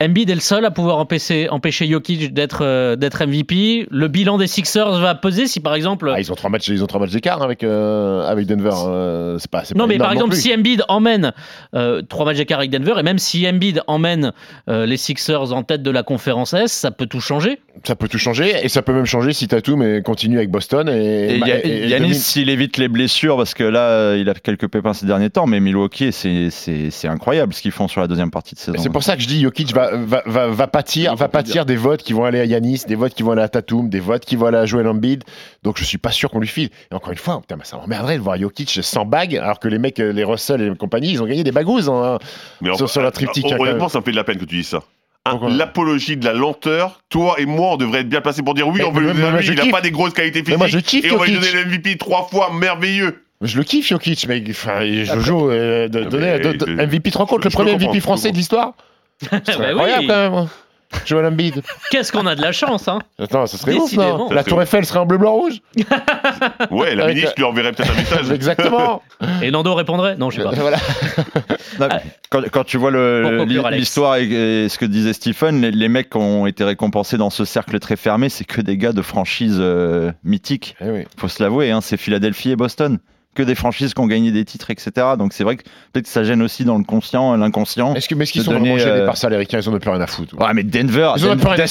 Embiid 0.00 0.30
est 0.30 0.34
le 0.36 0.40
seul 0.40 0.64
à 0.64 0.70
pouvoir 0.70 0.98
empêcher, 0.98 1.50
empêcher 1.50 1.88
Jokic 1.88 2.32
d'être 2.32 2.60
euh, 2.62 2.94
d'être 2.94 3.26
MVP. 3.26 3.88
Le 3.90 4.06
bilan 4.06 4.38
des 4.38 4.46
Sixers 4.46 5.00
va 5.00 5.16
peser 5.16 5.48
si 5.48 5.58
par 5.58 5.74
exemple... 5.74 6.12
ah, 6.14 6.20
ils 6.20 6.30
ont 6.30 6.36
trois 6.36 6.50
matchs, 6.50 6.68
ils 6.68 6.84
ont 6.84 6.86
trois 6.86 7.00
matchs 7.00 7.10
d'écart 7.10 7.42
avec 7.42 7.64
avec 7.64 8.28
avec 8.28 8.46
Denver. 8.46 8.70
euh, 8.86 9.38
c'est 9.40 9.50
pas. 9.50 9.64
Non, 9.74 9.84
pas 9.84 9.86
mais 9.88 9.98
par 9.98 10.12
exemple, 10.12 10.36
si 10.36 10.54
Embiid 10.54 10.84
emmène 10.86 11.32
euh, 11.74 12.02
trois 12.02 12.26
matchs 12.26 12.36
d'écart 12.36 12.60
avec 12.60 12.70
Denver, 12.70 12.94
et 12.98 13.02
même 13.02 13.18
si 13.18 13.44
Embiid 13.48 13.82
emmène 13.88 14.32
euh, 14.68 14.86
les 14.86 14.96
Sixers 14.96 15.52
en 15.52 15.64
tête 15.64 15.82
de 15.82 15.90
la 15.90 16.04
conférence 16.04 16.54
S, 16.54 16.70
ça 16.70 16.92
peut 16.92 17.06
tout 17.06 17.20
changer. 17.20 17.58
Ça 17.84 17.96
peut 17.96 18.08
tout 18.08 18.18
changer 18.18 18.54
et 18.62 18.68
ça 18.68 18.82
peut 18.82 18.92
même 18.92 19.04
changer 19.06 19.32
si 19.32 19.48
Tatum 19.48 20.02
continue 20.02 20.36
avec 20.38 20.50
Boston 20.50 20.88
et, 20.88 21.36
Et, 21.36 21.38
bah, 21.38 21.46
Ya- 21.48 21.66
et- 21.66 21.84
et 21.84 21.88
Yanis, 21.88 22.14
s'il 22.14 22.50
évite 22.50 22.76
les 22.76 22.88
blessures, 22.88 23.36
parce 23.36 23.54
que 23.54 23.64
là, 23.64 23.88
euh, 23.90 24.18
il 24.20 24.28
a 24.28 24.34
quelques 24.34 24.68
pépins 24.68 24.92
ces 24.94 25.06
derniers 25.06 25.30
temps, 25.30 25.46
mais 25.46 25.60
Milwaukee, 25.60 26.12
c'est- 26.12 26.50
c'est 26.50 26.90
c'est 26.90 27.08
incroyable 27.08 27.52
ce 27.54 27.62
qu'ils 27.62 27.72
font 27.72 27.88
sur 27.88 28.00
la 28.00 28.06
deuxième 28.06 28.30
partie 28.30 28.54
de 28.54 28.60
saison. 28.60 28.72
Mais 28.72 28.78
C'est 28.82 28.90
pour 28.90 29.02
ça 29.02 29.16
que 29.16 29.22
je 29.22 29.28
dis 29.28 29.40
Jokic 29.42 29.72
va, 29.74 29.90
va, 29.96 30.22
va, 30.26 30.48
va 30.48 30.66
pâtir, 30.66 31.14
va 31.16 31.28
pâtir 31.28 31.64
des 31.66 31.76
votes 31.76 32.02
qui 32.02 32.12
vont 32.12 32.24
aller 32.24 32.40
à 32.40 32.44
Yanis, 32.44 32.82
des 32.86 32.94
votes 32.94 33.14
qui 33.14 33.22
vont 33.22 33.32
aller 33.32 33.42
à 33.42 33.48
Tatum, 33.48 33.88
des 33.88 34.00
votes 34.00 34.24
qui 34.24 34.36
vont 34.36 34.46
aller 34.46 34.58
à 34.58 34.66
Joel 34.66 34.86
Embiid. 34.88 35.24
Donc 35.62 35.78
je 35.78 35.84
suis 35.84 35.98
pas 35.98 36.10
sûr 36.10 36.30
qu'on 36.30 36.40
lui 36.40 36.48
file. 36.48 36.70
Et 36.90 36.94
encore 36.94 37.12
une 37.12 37.18
fois, 37.18 37.40
putain, 37.40 37.56
ça 37.64 37.76
m'emmerderait 37.76 38.16
de 38.16 38.22
voir 38.22 38.36
Jokic 38.38 38.78
sans 38.82 39.04
bague, 39.04 39.36
alors 39.36 39.58
que 39.60 39.68
les 39.68 39.78
mecs, 39.78 40.00
euh, 40.00 40.12
les 40.12 40.24
Russell 40.24 40.60
et 40.62 40.76
compagnie, 40.76 41.10
ils 41.12 41.22
ont 41.22 41.26
gagné 41.26 41.44
des 41.44 41.52
bagouzes. 41.52 41.88
hein. 41.88 42.18
Mais 42.60 42.74
sur- 42.76 42.88
sur 42.90 43.02
la 43.02 43.10
triptyque, 43.10 43.46
hein, 43.52 43.56
Honnêtement, 43.58 43.88
ça 43.88 43.98
me 44.00 44.04
fait 44.04 44.10
de 44.12 44.16
la 44.16 44.24
peine 44.24 44.36
que 44.38 44.44
tu 44.44 44.56
dises 44.56 44.68
ça. 44.68 44.82
Pourquoi 45.30 45.50
L'apologie 45.50 46.16
de 46.16 46.24
la 46.24 46.32
lenteur, 46.34 47.00
toi 47.08 47.34
et 47.38 47.46
moi, 47.46 47.72
on 47.72 47.76
devrait 47.76 48.00
être 48.00 48.08
bien 48.08 48.20
placés 48.20 48.42
pour 48.42 48.54
dire 48.54 48.66
oui, 48.68 48.78
Mais- 48.78 48.84
on 48.84 48.92
veut 48.92 49.00
mais- 49.02 49.12
lui 49.12 49.20
donner 49.20 49.30
mais 49.32 49.38
lui, 49.38 49.46
je 49.46 49.52
il 49.52 49.58
n'a 49.58 49.70
pas 49.70 49.80
des 49.80 49.90
grosses 49.90 50.12
qualités 50.14 50.40
Mais 50.40 50.44
physiques. 50.44 50.58
moi, 50.58 50.66
je 50.68 50.78
kiffe 50.78 51.04
et 51.04 51.12
on 51.12 51.16
va 51.18 51.26
lui 51.26 51.34
donner 51.34 51.52
le 51.52 51.60
MVP 51.66 51.96
trois 51.96 52.26
fois 52.30 52.50
merveilleux. 52.52 53.22
Je 53.40 53.56
le 53.56 53.62
kiffe 53.64 53.86
Jokic, 53.88 54.26
mais 54.28 54.42
enfin, 54.50 54.80
Jojo, 55.04 55.50
euh, 55.50 55.86
de, 55.88 56.00
Non, 56.00 56.08
donner 56.08 56.38
mais- 56.42 56.54
de- 56.54 56.66
MVP, 56.82 57.10
te 57.12 57.18
rends 57.18 57.26
compte, 57.26 57.42
je- 57.42 57.48
le 57.48 57.52
premier 57.52 57.72
MVP 57.72 58.00
français 58.00 58.32
de 58.32 58.36
l'histoire 58.36 58.72
C'est 59.20 59.30
Bah 59.58 59.68
incroyable 59.68 60.06
quand 60.08 60.30
même. 60.30 60.48
Joel 61.04 61.26
Embiid. 61.26 61.62
Qu'est-ce 61.90 62.12
qu'on 62.12 62.26
a 62.26 62.34
de 62.34 62.40
la 62.42 62.52
chance, 62.52 62.88
hein 62.88 62.98
Attends, 63.18 63.46
ça 63.46 63.58
serait 63.58 63.74
ouf, 63.74 63.92
non 63.92 64.30
La 64.30 64.44
Tour 64.44 64.60
Eiffel 64.62 64.84
serait 64.84 64.98
en 64.98 65.06
bleu, 65.06 65.18
blanc, 65.18 65.32
rouge 65.34 65.60
Ouais, 66.70 66.94
la 66.94 67.04
Avec, 67.04 67.16
ministre 67.16 67.34
lui 67.36 67.44
enverrait 67.44 67.72
peut-être 67.72 67.90
un 67.92 67.94
message. 67.96 68.30
Exactement. 68.30 69.02
Et 69.42 69.50
Nando 69.50 69.74
répondrait 69.74 70.16
Non, 70.16 70.30
je 70.30 70.38
sais 70.40 70.44
pas. 70.44 70.50
voilà. 70.52 70.78
Non, 71.80 71.88
quand, 72.30 72.42
quand 72.50 72.64
tu 72.64 72.76
vois 72.78 72.90
l'histoire 73.70 74.16
et, 74.16 74.64
et 74.64 74.68
ce 74.68 74.78
que 74.78 74.84
disait 74.84 75.12
Stephen, 75.12 75.60
les, 75.60 75.70
les 75.70 75.88
mecs 75.88 76.10
qui 76.10 76.16
ont 76.18 76.46
été 76.46 76.64
récompensés 76.64 77.16
dans 77.18 77.30
ce 77.30 77.44
cercle 77.44 77.78
très 77.78 77.96
fermé, 77.96 78.28
c'est 78.28 78.44
que 78.44 78.60
des 78.60 78.76
gars 78.76 78.92
de 78.92 79.02
franchises 79.02 79.58
euh, 79.60 80.12
mythiques. 80.24 80.76
Eh 80.80 80.90
oui. 80.90 81.04
Faut 81.16 81.28
se 81.28 81.42
l'avouer, 81.42 81.70
hein, 81.70 81.80
c'est 81.80 81.96
Philadelphie 81.96 82.50
et 82.50 82.56
Boston. 82.56 82.98
Que 83.34 83.42
des 83.44 83.54
franchises 83.54 83.94
qui 83.94 84.00
ont 84.00 84.06
gagné 84.06 84.32
des 84.32 84.44
titres, 84.44 84.70
etc. 84.70 84.90
Donc 85.16 85.32
c'est 85.32 85.44
vrai 85.44 85.56
que 85.56 85.62
peut-être 85.92 86.06
que 86.06 86.10
ça 86.10 86.24
gêne 86.24 86.42
aussi 86.42 86.64
dans 86.64 86.76
le 86.76 86.82
conscient, 86.82 87.36
l'inconscient. 87.36 87.94
Est-ce 87.94 88.08
que- 88.08 88.16
mais 88.16 88.24
est-ce 88.24 88.32
qu'ils 88.32 88.42
sont 88.42 88.50
donner, 88.52 88.70
vraiment 88.70 88.78
gênés 88.82 89.02
euh, 89.02 89.06
par 89.06 89.16
ça, 89.16 89.28
les 89.28 89.36
ricains 89.36 89.60
Ils 89.60 89.68
en 89.68 89.74
ont 89.74 89.78
plus 89.78 89.90
rien 89.90 90.00
à 90.00 90.06
foutre. 90.08 90.34
Ouais, 90.40 90.52
mais 90.54 90.64
Denver, 90.64 91.12
Ils 91.16 91.24
ont 91.26 91.36
plus 91.36 91.46
rien 91.46 91.64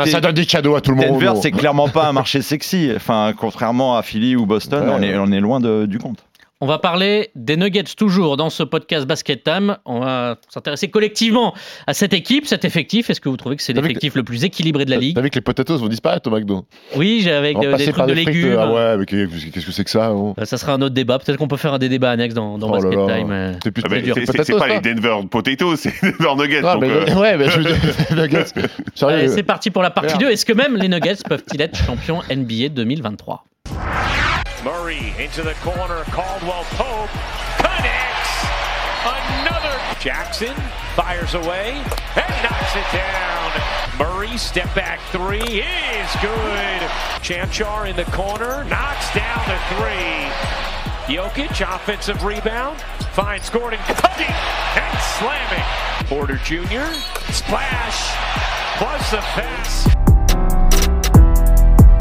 à 0.00 0.06
ça 0.06 0.20
donne 0.20 0.32
des 0.32 0.46
cadeaux 0.46 0.76
à 0.76 0.80
tout 0.80 0.92
le 0.92 0.96
monde. 0.96 1.20
Denver, 1.20 1.32
c'est 1.42 1.50
clairement 1.50 1.88
pas 1.88 2.06
un 2.08 2.12
marché 2.12 2.40
sexy. 2.40 2.90
Enfin, 2.96 3.34
contrairement 3.36 3.98
à 3.98 4.02
Philly 4.02 4.34
ou 4.34 4.46
Boston, 4.46 4.84
Ouais. 4.88 4.94
on, 4.96 5.02
est, 5.02 5.16
on 5.18 5.30
est 5.30 5.40
loin 5.40 5.60
de- 5.60 5.84
du 5.86 5.98
compte. 5.98 6.24
On 6.64 6.66
va 6.66 6.78
parler 6.78 7.28
des 7.34 7.58
Nuggets 7.58 7.84
toujours 7.94 8.38
dans 8.38 8.48
ce 8.48 8.62
podcast 8.62 9.06
Basket 9.06 9.44
Time. 9.44 9.76
On 9.84 10.00
va 10.00 10.36
s'intéresser 10.48 10.88
collectivement 10.88 11.52
à 11.86 11.92
cette 11.92 12.14
équipe, 12.14 12.46
cet 12.46 12.64
effectif. 12.64 13.10
Est-ce 13.10 13.20
que 13.20 13.28
vous 13.28 13.36
trouvez 13.36 13.56
que 13.56 13.62
c'est 13.62 13.74
T'as 13.74 13.82
l'effectif 13.82 14.14
le 14.14 14.22
plus 14.22 14.44
équilibré 14.44 14.86
de 14.86 14.90
la 14.90 14.96
T'as 14.96 15.00
ligue 15.02 15.18
vu 15.20 15.28
que 15.28 15.34
les 15.34 15.40
potatoes 15.42 15.76
vont 15.76 15.88
disparaître 15.88 16.26
au 16.26 16.34
McDo 16.34 16.64
Oui, 16.96 17.20
j'ai 17.22 17.32
avec 17.32 17.58
euh, 17.58 17.76
des 17.76 17.92
trucs 17.92 18.06
de 18.06 18.14
des 18.14 18.24
légumes. 18.24 18.56
Ah 18.58 18.72
ouais, 18.72 18.96
mais 18.96 19.04
qu'est- 19.04 19.28
qu'est-ce 19.52 19.66
que 19.66 19.72
c'est 19.72 19.84
que 19.84 19.90
ça 19.90 20.06
hein 20.06 20.32
Euh, 20.40 20.44
Ça 20.46 20.56
sera 20.56 20.72
un 20.72 20.80
autre 20.80 20.94
débat. 20.94 21.18
Peut-être 21.18 21.36
qu'on 21.36 21.48
peut 21.48 21.58
faire 21.58 21.78
des 21.78 21.90
débats 21.90 22.12
annexes 22.12 22.32
dans, 22.34 22.56
dans 22.56 22.70
Oh 22.70 22.80
Basket 22.80 22.94
là. 22.98 23.14
Time. 23.14 23.30
euh. 23.30 23.52
C'est 23.62 23.70
plus 23.70 23.82
Ah 23.84 23.88
dur. 24.00 24.14
c'est- 24.14 24.20
c'est 24.20 24.26
Potatoes, 24.32 24.44
c'est 24.46 24.52
pas 24.54 24.68
ça 24.68 24.80
les 24.80 24.94
Denver 24.94 25.16
Potatoes, 25.30 25.76
c'est 25.76 25.92
Denver 26.02 26.34
Nuggets. 26.42 26.60
Ah, 26.64 26.72
donc, 26.72 26.80
mais- 26.80 26.88
euh, 26.90 27.14
Ouais, 27.20 27.36
mais 27.36 27.50
je 27.50 27.58
veux 27.60 27.64
dire, 27.64 27.76
Nuggets. 28.16 28.44
Sérieux. 28.94 29.16
Allez, 29.18 29.28
c'est 29.28 29.42
parti 29.42 29.68
pour 29.70 29.82
la 29.82 29.90
partie 29.90 30.14
Merde. 30.16 30.22
2. 30.22 30.30
Est-ce 30.30 30.46
que 30.46 30.54
même 30.54 30.78
les 30.78 30.88
Nuggets 30.88 31.16
peuvent-ils 31.28 31.60
être 31.60 31.76
champions 31.76 32.22
NBA 32.30 32.70
2023 32.70 33.44
Murray 34.64 35.14
into 35.18 35.42
the 35.42 35.52
corner. 35.60 36.04
Caldwell 36.04 36.64
Pope 36.70 37.10
connects. 37.58 38.46
Another. 39.04 39.78
Jackson 40.00 40.54
fires 40.96 41.34
away 41.34 41.72
and 42.16 42.42
knocks 42.42 42.74
it 42.74 42.96
down. 42.96 43.52
Murray 43.98 44.38
step 44.38 44.74
back 44.74 45.00
three 45.12 45.60
is 45.60 46.10
good. 46.22 46.80
Chanchar 47.20 47.90
in 47.90 47.96
the 47.96 48.04
corner 48.04 48.64
knocks 48.64 49.12
down 49.14 49.46
the 49.46 49.58
three. 49.76 50.54
Jokic 51.14 51.60
offensive 51.60 52.24
rebound 52.24 52.80
finds 53.12 53.50
Gordon 53.50 53.80
cutting 53.80 54.26
and 54.26 54.98
slamming. 55.18 56.08
Porter 56.08 56.38
Jr. 56.38 56.90
splash 57.32 58.16
plus 58.78 59.10
the 59.10 59.18
pass. 59.18 60.03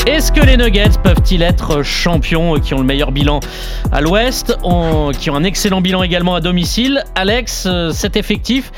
Est-ce 0.06 0.34
que 0.34 0.46
les 0.46 0.58
Nuggets 0.58 1.00
peuvent-ils 1.02 1.42
être 1.42 1.82
champions 1.82 2.60
qui 2.60 2.74
ont 2.74 2.80
le 2.80 2.84
meilleur 2.84 3.14
bilan 3.14 3.40
à 3.90 4.02
l'ouest, 4.02 4.58
qui 5.18 5.30
ont 5.30 5.36
un 5.36 5.44
excellent 5.46 5.80
bilan 5.80 6.04
également 6.04 6.36
à 6.36 6.42
domicile? 6.42 7.06
Alex, 7.16 7.66
euh, 7.66 7.92
cet 7.92 8.18
effectif 8.18 8.72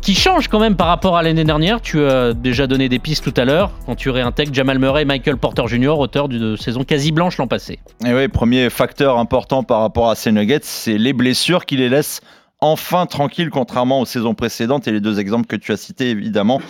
qui 0.00 0.14
change 0.14 0.46
quand 0.46 0.60
même 0.60 0.76
par 0.76 0.86
rapport 0.86 1.16
à 1.16 1.22
l'année 1.24 1.42
dernière. 1.42 1.80
Tu 1.80 2.04
as 2.04 2.32
déjà 2.32 2.68
donné 2.68 2.88
des 2.88 3.00
pistes 3.00 3.24
tout 3.24 3.40
à 3.40 3.44
l'heure 3.44 3.72
quand 3.86 3.96
tu 3.96 4.08
réintègres 4.08 4.54
Jamal 4.54 4.78
Murray 4.78 5.02
et 5.02 5.04
Michael 5.04 5.36
Porter 5.36 5.66
Jr., 5.66 5.98
auteur 5.98 6.28
d'une 6.28 6.56
saison 6.56 6.84
quasi 6.84 7.10
blanche 7.10 7.38
l'an 7.38 7.48
passé. 7.48 7.80
Et 8.06 8.14
oui, 8.14 8.28
premier 8.28 8.70
facteur 8.70 9.18
important 9.18 9.64
par 9.64 9.80
rapport 9.80 10.08
à 10.08 10.14
ces 10.14 10.30
Nuggets, 10.30 10.60
c'est 10.62 10.96
les 10.96 11.12
blessures 11.12 11.66
qui 11.66 11.76
les 11.76 11.88
laissent 11.88 12.20
enfin 12.60 13.06
tranquilles 13.06 13.50
contrairement 13.50 14.00
aux 14.00 14.06
saisons 14.06 14.34
précédentes 14.34 14.88
et 14.88 14.92
les 14.92 15.00
deux 15.00 15.20
exemples 15.20 15.46
que 15.46 15.56
tu 15.56 15.72
as 15.72 15.76
cités 15.76 16.10
évidemment 16.10 16.60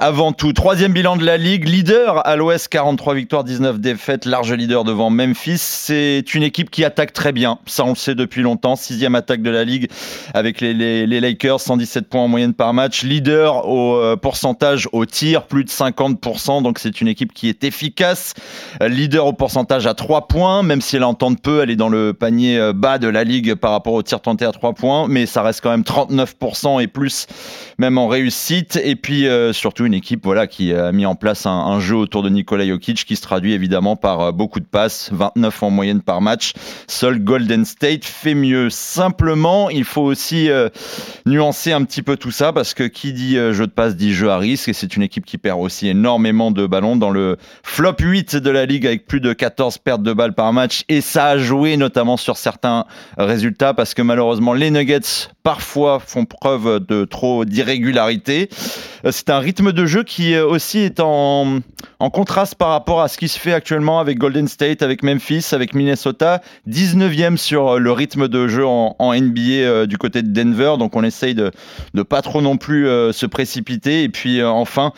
avant 0.00 0.32
tout. 0.32 0.54
Troisième 0.54 0.94
bilan 0.94 1.18
de 1.18 1.26
la 1.26 1.36
Ligue, 1.36 1.68
leader 1.68 2.26
à 2.26 2.34
l'Ouest, 2.34 2.68
43 2.68 3.14
victoires, 3.14 3.44
19 3.44 3.78
défaites, 3.80 4.24
large 4.24 4.50
leader 4.50 4.82
devant 4.82 5.10
Memphis. 5.10 5.58
C'est 5.58 6.34
une 6.34 6.42
équipe 6.42 6.70
qui 6.70 6.86
attaque 6.86 7.12
très 7.12 7.32
bien, 7.32 7.58
ça 7.66 7.84
on 7.84 7.90
le 7.90 7.94
sait 7.94 8.14
depuis 8.14 8.40
longtemps. 8.40 8.76
Sixième 8.76 9.14
attaque 9.14 9.42
de 9.42 9.50
la 9.50 9.62
Ligue 9.62 9.90
avec 10.32 10.62
les, 10.62 11.06
Lakers, 11.06 11.60
117 11.60 12.08
points 12.08 12.22
en 12.22 12.28
moyenne 12.28 12.54
par 12.54 12.72
match. 12.72 13.02
Leader 13.02 13.68
au 13.68 13.96
euh, 13.96 14.16
pourcentage 14.16 14.88
au 14.92 15.04
tir, 15.04 15.42
plus 15.42 15.64
de 15.64 15.68
50%, 15.68 16.62
donc 16.62 16.78
c'est 16.78 17.02
une 17.02 17.08
équipe 17.08 17.34
qui 17.34 17.50
est 17.50 17.62
efficace. 17.62 18.32
Leader 18.80 19.26
au 19.26 19.34
pourcentage 19.34 19.86
à 19.86 19.92
3 19.92 20.28
points, 20.28 20.62
même 20.62 20.80
si 20.80 20.96
elle 20.96 21.04
entend 21.04 21.34
peu, 21.34 21.60
elle 21.62 21.70
est 21.70 21.76
dans 21.76 21.90
le 21.90 22.14
panier 22.14 22.58
euh, 22.58 22.72
bas 22.72 22.96
de 22.96 23.06
la 23.06 23.22
Ligue 23.22 23.54
par 23.54 23.72
rapport 23.72 23.92
au 23.92 24.02
tir 24.02 24.22
tenté 24.22 24.46
à 24.46 24.52
3 24.52 24.72
points, 24.72 25.08
mais 25.08 25.26
ça 25.26 25.42
reste 25.42 25.60
quand 25.60 25.70
même 25.70 25.82
39% 25.82 26.82
et 26.82 26.86
plus, 26.86 27.26
même 27.76 27.98
en 27.98 28.08
réussite. 28.08 28.80
Et 28.82 28.96
puis 28.96 29.28
euh, 29.28 29.52
surtout 29.52 29.89
équipe 29.92 30.24
voilà, 30.24 30.46
qui 30.46 30.72
a 30.72 30.92
mis 30.92 31.06
en 31.06 31.14
place 31.14 31.46
un, 31.46 31.80
jeu 31.80 31.96
autour 31.96 32.22
de 32.22 32.28
Nikola 32.28 32.66
Jokic 32.66 33.04
qui 33.04 33.16
se 33.16 33.22
traduit 33.22 33.52
évidemment 33.52 33.96
par 33.96 34.20
euh, 34.20 34.32
beaucoup 34.32 34.60
de 34.60 34.64
passes, 34.64 35.10
29 35.12 35.62
en 35.62 35.70
moyenne 35.70 36.02
par 36.02 36.20
match. 36.20 36.52
Seul 36.86 37.18
Golden 37.18 37.64
State 37.64 38.04
fait 38.04 38.34
mieux. 38.34 38.70
Simplement, 38.70 39.70
il 39.70 39.84
faut 39.84 40.02
aussi 40.02 40.50
euh, 40.50 40.68
nuancer 41.26 41.72
un 41.72 41.84
petit 41.84 42.02
peu 42.02 42.16
tout 42.16 42.30
ça 42.30 42.52
parce 42.52 42.74
que 42.74 42.84
qui 42.84 43.12
dit 43.12 43.38
euh, 43.38 43.52
jeu 43.52 43.66
de 43.66 43.72
passe 43.72 43.96
dit 43.96 44.12
jeu 44.12 44.30
à 44.30 44.38
risque 44.38 44.68
et 44.68 44.72
c'est 44.72 44.96
une 44.96 45.02
équipe 45.02 45.24
qui 45.24 45.38
perd 45.38 45.60
aussi 45.60 45.88
énormément 45.88 46.50
de 46.50 46.66
ballons 46.66 46.96
dans 46.96 47.10
le 47.10 47.36
flop 47.62 47.96
8 48.00 48.36
de 48.36 48.50
la 48.50 48.66
ligue 48.66 48.86
avec 48.86 49.06
plus 49.06 49.20
de 49.20 49.32
14 49.32 49.78
pertes 49.78 50.02
de 50.02 50.12
balles 50.12 50.34
par 50.34 50.52
match 50.52 50.84
et 50.88 51.00
ça 51.00 51.26
a 51.26 51.38
joué 51.38 51.76
notamment 51.76 52.16
sur 52.16 52.36
certains 52.36 52.84
résultats 53.16 53.74
parce 53.74 53.94
que 53.94 54.02
malheureusement 54.02 54.52
les 54.52 54.70
Nuggets 54.70 55.28
parfois 55.42 56.00
font 56.00 56.24
preuve 56.24 56.84
de 56.86 57.04
trop 57.04 57.44
d'irrégularité. 57.44 58.48
C'est 59.10 59.30
un 59.30 59.38
rythme 59.38 59.72
de 59.72 59.86
jeu 59.86 60.04
qui 60.04 60.34
euh, 60.34 60.46
aussi 60.46 60.80
est 60.80 61.00
en, 61.00 61.60
en, 62.00 62.10
contraste 62.10 62.54
par 62.54 62.70
rapport 62.70 63.02
à 63.02 63.08
ce 63.08 63.18
qui 63.18 63.28
se 63.28 63.38
fait 63.38 63.52
actuellement 63.52 64.00
avec 64.00 64.18
Golden 64.18 64.48
State, 64.48 64.82
avec 64.82 65.02
Memphis, 65.02 65.46
avec 65.52 65.74
Minnesota. 65.74 66.40
19e 66.68 67.36
sur 67.36 67.68
euh, 67.68 67.78
le 67.78 67.92
rythme 67.92 68.28
de 68.28 68.48
jeu 68.48 68.66
en, 68.66 68.94
NBA 68.98 69.40
euh, 69.40 69.86
du 69.86 69.98
côté 69.98 70.22
de 70.22 70.32
Denver. 70.32 70.74
Donc 70.78 70.96
on 70.96 71.04
essaye 71.04 71.34
de 71.34 71.50
ne 71.94 72.02
pas 72.02 72.22
trop 72.22 72.40
non 72.40 72.56
plus 72.56 72.86
se 73.12 73.26
précipiter. 73.26 74.02
Et 74.02 74.08
puis 74.08 74.42
enfin, 74.42 74.92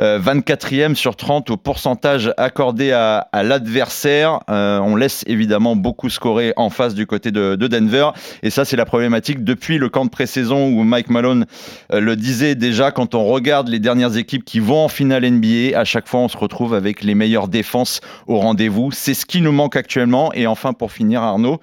24e 0.00 0.94
sur 0.94 1.16
30 1.16 1.50
au 1.50 1.56
pourcentage 1.56 2.32
accordé 2.36 2.92
à, 2.92 3.28
à 3.32 3.42
l'adversaire. 3.42 4.40
on 4.48 4.96
laisse 4.96 5.24
évidemment 5.26 5.76
beaucoup 5.76 6.10
scorer 6.10 6.52
en 6.56 6.70
face 6.70 6.94
du 6.94 7.06
côté 7.06 7.30
de, 7.30 7.54
de 7.54 7.66
Denver. 7.66 8.10
Et 8.42 8.50
ça, 8.50 8.64
c'est 8.64 8.76
la 8.76 8.84
problématique 8.84 9.44
depuis 9.44 9.78
le 9.78 9.88
camp 9.88 10.04
de 10.04 10.10
pré-saison 10.10 10.68
où 10.68 10.82
Mike 10.82 11.10
Malone 11.10 11.46
le 11.92 12.16
disait 12.16 12.54
déjà 12.54 12.90
quand 12.90 13.14
on 13.14 13.24
regarde 13.24 13.68
les 13.68 13.78
dernières 13.78 14.16
équipes 14.16 14.44
qui 14.44 14.60
vont 14.60 14.84
en 14.84 14.88
finale 14.88 15.28
NBA, 15.28 15.78
à 15.78 15.84
chaque 15.84 16.08
fois 16.08 16.20
on 16.20 16.28
se 16.28 16.36
retrouve 16.36 16.47
avec 16.74 17.02
les 17.02 17.14
meilleures 17.14 17.48
défenses 17.48 18.00
au 18.26 18.38
rendez-vous. 18.38 18.90
C'est 18.92 19.14
ce 19.14 19.26
qui 19.26 19.40
nous 19.40 19.52
manque 19.52 19.76
actuellement. 19.76 20.32
Et 20.32 20.46
enfin, 20.46 20.72
pour 20.72 20.92
finir, 20.92 21.22
Arnaud, 21.22 21.60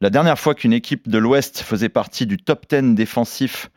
la 0.00 0.10
dernière 0.10 0.38
fois 0.38 0.54
qu'une 0.54 0.72
équipe 0.72 1.08
de 1.08 1.18
l'Ouest 1.18 1.60
faisait 1.60 1.88
partie 1.88 2.26
du 2.26 2.36
top 2.36 2.66
10 2.68 2.94
défensif 2.94 3.70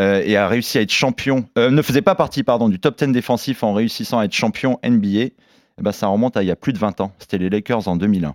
euh, 0.00 0.22
et 0.24 0.36
a 0.36 0.48
réussi 0.48 0.78
à 0.78 0.82
être 0.82 0.92
champion, 0.92 1.46
euh, 1.56 1.70
ne 1.70 1.82
faisait 1.82 2.02
pas 2.02 2.14
partie 2.14 2.42
pardon, 2.42 2.68
du 2.68 2.78
top 2.78 2.98
10 2.98 3.12
défensif 3.12 3.62
en 3.62 3.72
réussissant 3.74 4.18
à 4.18 4.24
être 4.24 4.32
champion 4.32 4.78
NBA, 4.84 5.08
eh 5.08 5.32
ben, 5.78 5.92
ça 5.92 6.08
remonte 6.08 6.36
à 6.36 6.42
il 6.42 6.46
y 6.46 6.50
a 6.50 6.56
plus 6.56 6.72
de 6.72 6.78
20 6.78 7.00
ans. 7.00 7.12
C'était 7.18 7.38
les 7.38 7.50
Lakers 7.50 7.88
en 7.88 7.96
2001. 7.96 8.34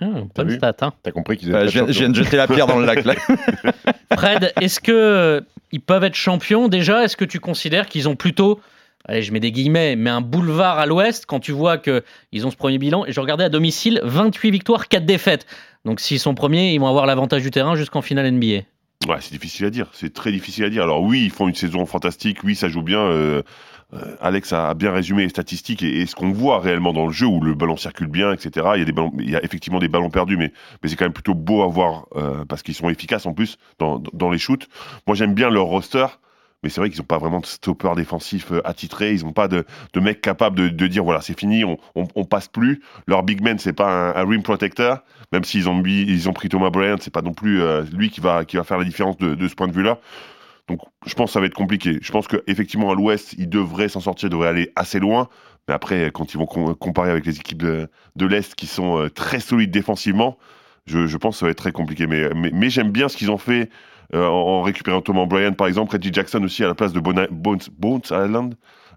Ah, 0.00 0.06
bonne 0.34 0.50
stat. 0.50 0.76
Hein. 0.80 0.92
T'as 1.02 1.10
compris 1.10 1.36
qu'ils 1.36 1.50
étaient. 1.50 1.68
je, 1.68 1.84
viens 1.84 2.08
de 2.08 2.14
jeter 2.14 2.36
la 2.36 2.46
pierre 2.46 2.66
dans 2.66 2.78
le 2.78 2.86
lac. 2.86 3.04
Là. 3.04 3.14
Fred, 4.16 4.52
est-ce 4.60 4.80
que 4.80 5.44
ils 5.72 5.80
peuvent 5.80 6.04
être 6.04 6.14
champions? 6.14 6.68
Déjà 6.68 7.04
Est-ce 7.04 7.16
que 7.16 7.24
tu 7.24 7.40
considères 7.40 7.88
qu'ils 7.88 8.08
ont 8.08 8.16
plutôt 8.16 8.60
allez, 9.04 9.22
je 9.22 9.32
mets 9.32 9.40
des 9.40 9.52
guillemets, 9.52 9.96
mais 9.96 10.10
un 10.10 10.20
boulevard 10.20 10.78
à 10.78 10.86
l'ouest 10.86 11.26
quand 11.26 11.40
tu 11.40 11.52
vois 11.52 11.78
qu'ils 11.78 12.46
ont 12.46 12.50
ce 12.50 12.56
premier 12.56 12.78
bilan. 12.78 13.04
Et 13.06 13.12
je 13.12 13.20
regardais 13.20 13.44
à 13.44 13.48
domicile, 13.48 14.00
28 14.04 14.50
victoires, 14.50 14.88
4 14.88 15.04
défaites. 15.04 15.46
Donc 15.84 16.00
s'ils 16.00 16.20
sont 16.20 16.34
premiers, 16.34 16.72
ils 16.74 16.78
vont 16.78 16.88
avoir 16.88 17.06
l'avantage 17.06 17.42
du 17.42 17.50
terrain 17.50 17.76
jusqu'en 17.76 18.02
finale 18.02 18.30
NBA. 18.32 18.62
Ouais, 19.06 19.16
c'est 19.20 19.32
difficile 19.32 19.66
à 19.66 19.70
dire. 19.70 19.88
C'est 19.92 20.12
très 20.12 20.32
difficile 20.32 20.64
à 20.64 20.70
dire. 20.70 20.82
Alors 20.82 21.02
oui, 21.02 21.22
ils 21.24 21.30
font 21.30 21.48
une 21.48 21.54
saison 21.54 21.86
fantastique. 21.86 22.42
Oui, 22.42 22.56
ça 22.56 22.68
joue 22.68 22.82
bien. 22.82 23.00
Euh, 23.00 23.42
euh, 23.94 24.16
Alex 24.20 24.52
a 24.52 24.74
bien 24.74 24.92
résumé 24.92 25.22
les 25.22 25.28
statistiques 25.28 25.82
et, 25.82 26.04
ce 26.04 26.14
qu'on 26.14 26.30
voit 26.30 26.60
réellement 26.60 26.92
dans 26.92 27.06
le 27.06 27.12
jeu 27.12 27.26
où 27.26 27.40
le 27.40 27.54
ballon 27.54 27.76
circule 27.76 28.08
bien, 28.08 28.32
etc. 28.32 28.66
Il 28.76 29.30
y 29.30 29.36
a, 29.36 29.42
effectivement 29.42 29.78
des 29.78 29.88
ballons 29.88 30.10
perdus, 30.10 30.36
mais, 30.36 30.52
mais 30.82 30.88
c'est 30.88 30.96
quand 30.96 31.06
même 31.06 31.14
plutôt 31.14 31.34
beau 31.34 31.62
à 31.62 31.68
voir 31.68 32.06
euh, 32.16 32.44
parce 32.44 32.62
qu'ils 32.62 32.74
sont 32.74 32.90
efficaces 32.90 33.24
en 33.24 33.32
plus 33.32 33.56
dans, 33.78 34.02
dans 34.12 34.30
les 34.30 34.38
shoots. 34.38 34.68
Moi, 35.06 35.16
j'aime 35.16 35.32
bien 35.32 35.48
leur 35.48 35.64
roster. 35.64 36.06
Mais 36.62 36.70
c'est 36.70 36.80
vrai 36.80 36.90
qu'ils 36.90 36.98
n'ont 37.00 37.06
pas 37.06 37.18
vraiment 37.18 37.40
de 37.40 37.46
stopper 37.46 37.92
défensif 37.94 38.50
euh, 38.50 38.60
attitré. 38.66 39.12
Ils 39.12 39.24
n'ont 39.24 39.32
pas 39.32 39.48
de, 39.48 39.64
mecs 39.96 40.20
capables 40.20 40.74
de, 40.74 40.86
dire 40.86 41.04
voilà, 41.04 41.20
c'est 41.20 41.38
fini, 41.38 41.64
on, 41.64 41.78
on, 41.94 42.24
passe 42.24 42.48
plus. 42.48 42.80
Leur 43.06 43.22
big 43.22 43.42
man, 43.42 43.58
c'est 43.58 43.72
pas 43.72 44.18
un, 44.18 44.24
rim 44.24 44.42
protector. 44.42 44.98
Même 45.32 45.44
s'ils 45.44 45.68
ont, 45.68 45.82
ils 45.84 46.28
ont 46.28 46.32
pris 46.32 46.48
Thomas 46.48 46.70
Bryant, 46.70 46.96
c'est 47.00 47.12
pas 47.12 47.22
non 47.22 47.32
plus 47.34 47.60
lui 47.92 48.10
qui 48.10 48.20
va, 48.20 48.44
qui 48.44 48.56
va 48.56 48.64
faire 48.64 48.78
la 48.78 48.84
différence 48.84 49.18
de, 49.18 49.48
ce 49.48 49.54
point 49.54 49.68
de 49.68 49.72
vue-là. 49.72 49.98
Donc 50.68 50.80
je 51.06 51.14
pense 51.14 51.30
que 51.30 51.32
ça 51.34 51.40
va 51.40 51.46
être 51.46 51.54
compliqué. 51.54 51.98
Je 52.00 52.12
pense 52.12 52.28
qu'effectivement 52.28 52.90
à 52.90 52.94
l'ouest, 52.94 53.34
ils 53.38 53.48
devraient 53.48 53.88
s'en 53.88 54.00
sortir, 54.00 54.28
ils 54.28 54.30
devraient 54.30 54.48
aller 54.48 54.72
assez 54.74 54.98
loin. 54.98 55.28
Mais 55.68 55.74
après, 55.74 56.10
quand 56.12 56.32
ils 56.32 56.38
vont 56.38 56.46
comparer 56.46 57.10
avec 57.10 57.26
les 57.26 57.36
équipes 57.36 57.62
de, 57.62 57.88
l'Est 58.16 58.54
qui 58.54 58.66
sont 58.66 58.98
euh, 58.98 59.10
très 59.10 59.38
solides 59.38 59.70
défensivement, 59.70 60.38
je, 60.86 61.16
pense 61.18 61.36
que 61.36 61.40
ça 61.40 61.46
va 61.46 61.50
être 61.50 61.58
très 61.58 61.72
compliqué. 61.72 62.06
Mais, 62.06 62.70
j'aime 62.70 62.90
bien 62.90 63.08
ce 63.08 63.16
qu'ils 63.18 63.30
ont 63.30 63.38
fait 63.38 63.68
euh, 64.14 64.26
en, 64.26 64.62
récupérant 64.62 65.00
Thomas 65.00 65.26
Bryan, 65.26 65.54
par 65.54 65.66
exemple, 65.66 65.92
Reggie 65.92 66.12
Jackson 66.12 66.42
aussi 66.42 66.64
à 66.64 66.66
la 66.66 66.74
place 66.74 66.92
de 66.92 67.00
Bones, 67.00 67.26
Bones 67.30 68.00
Island. 68.10 68.54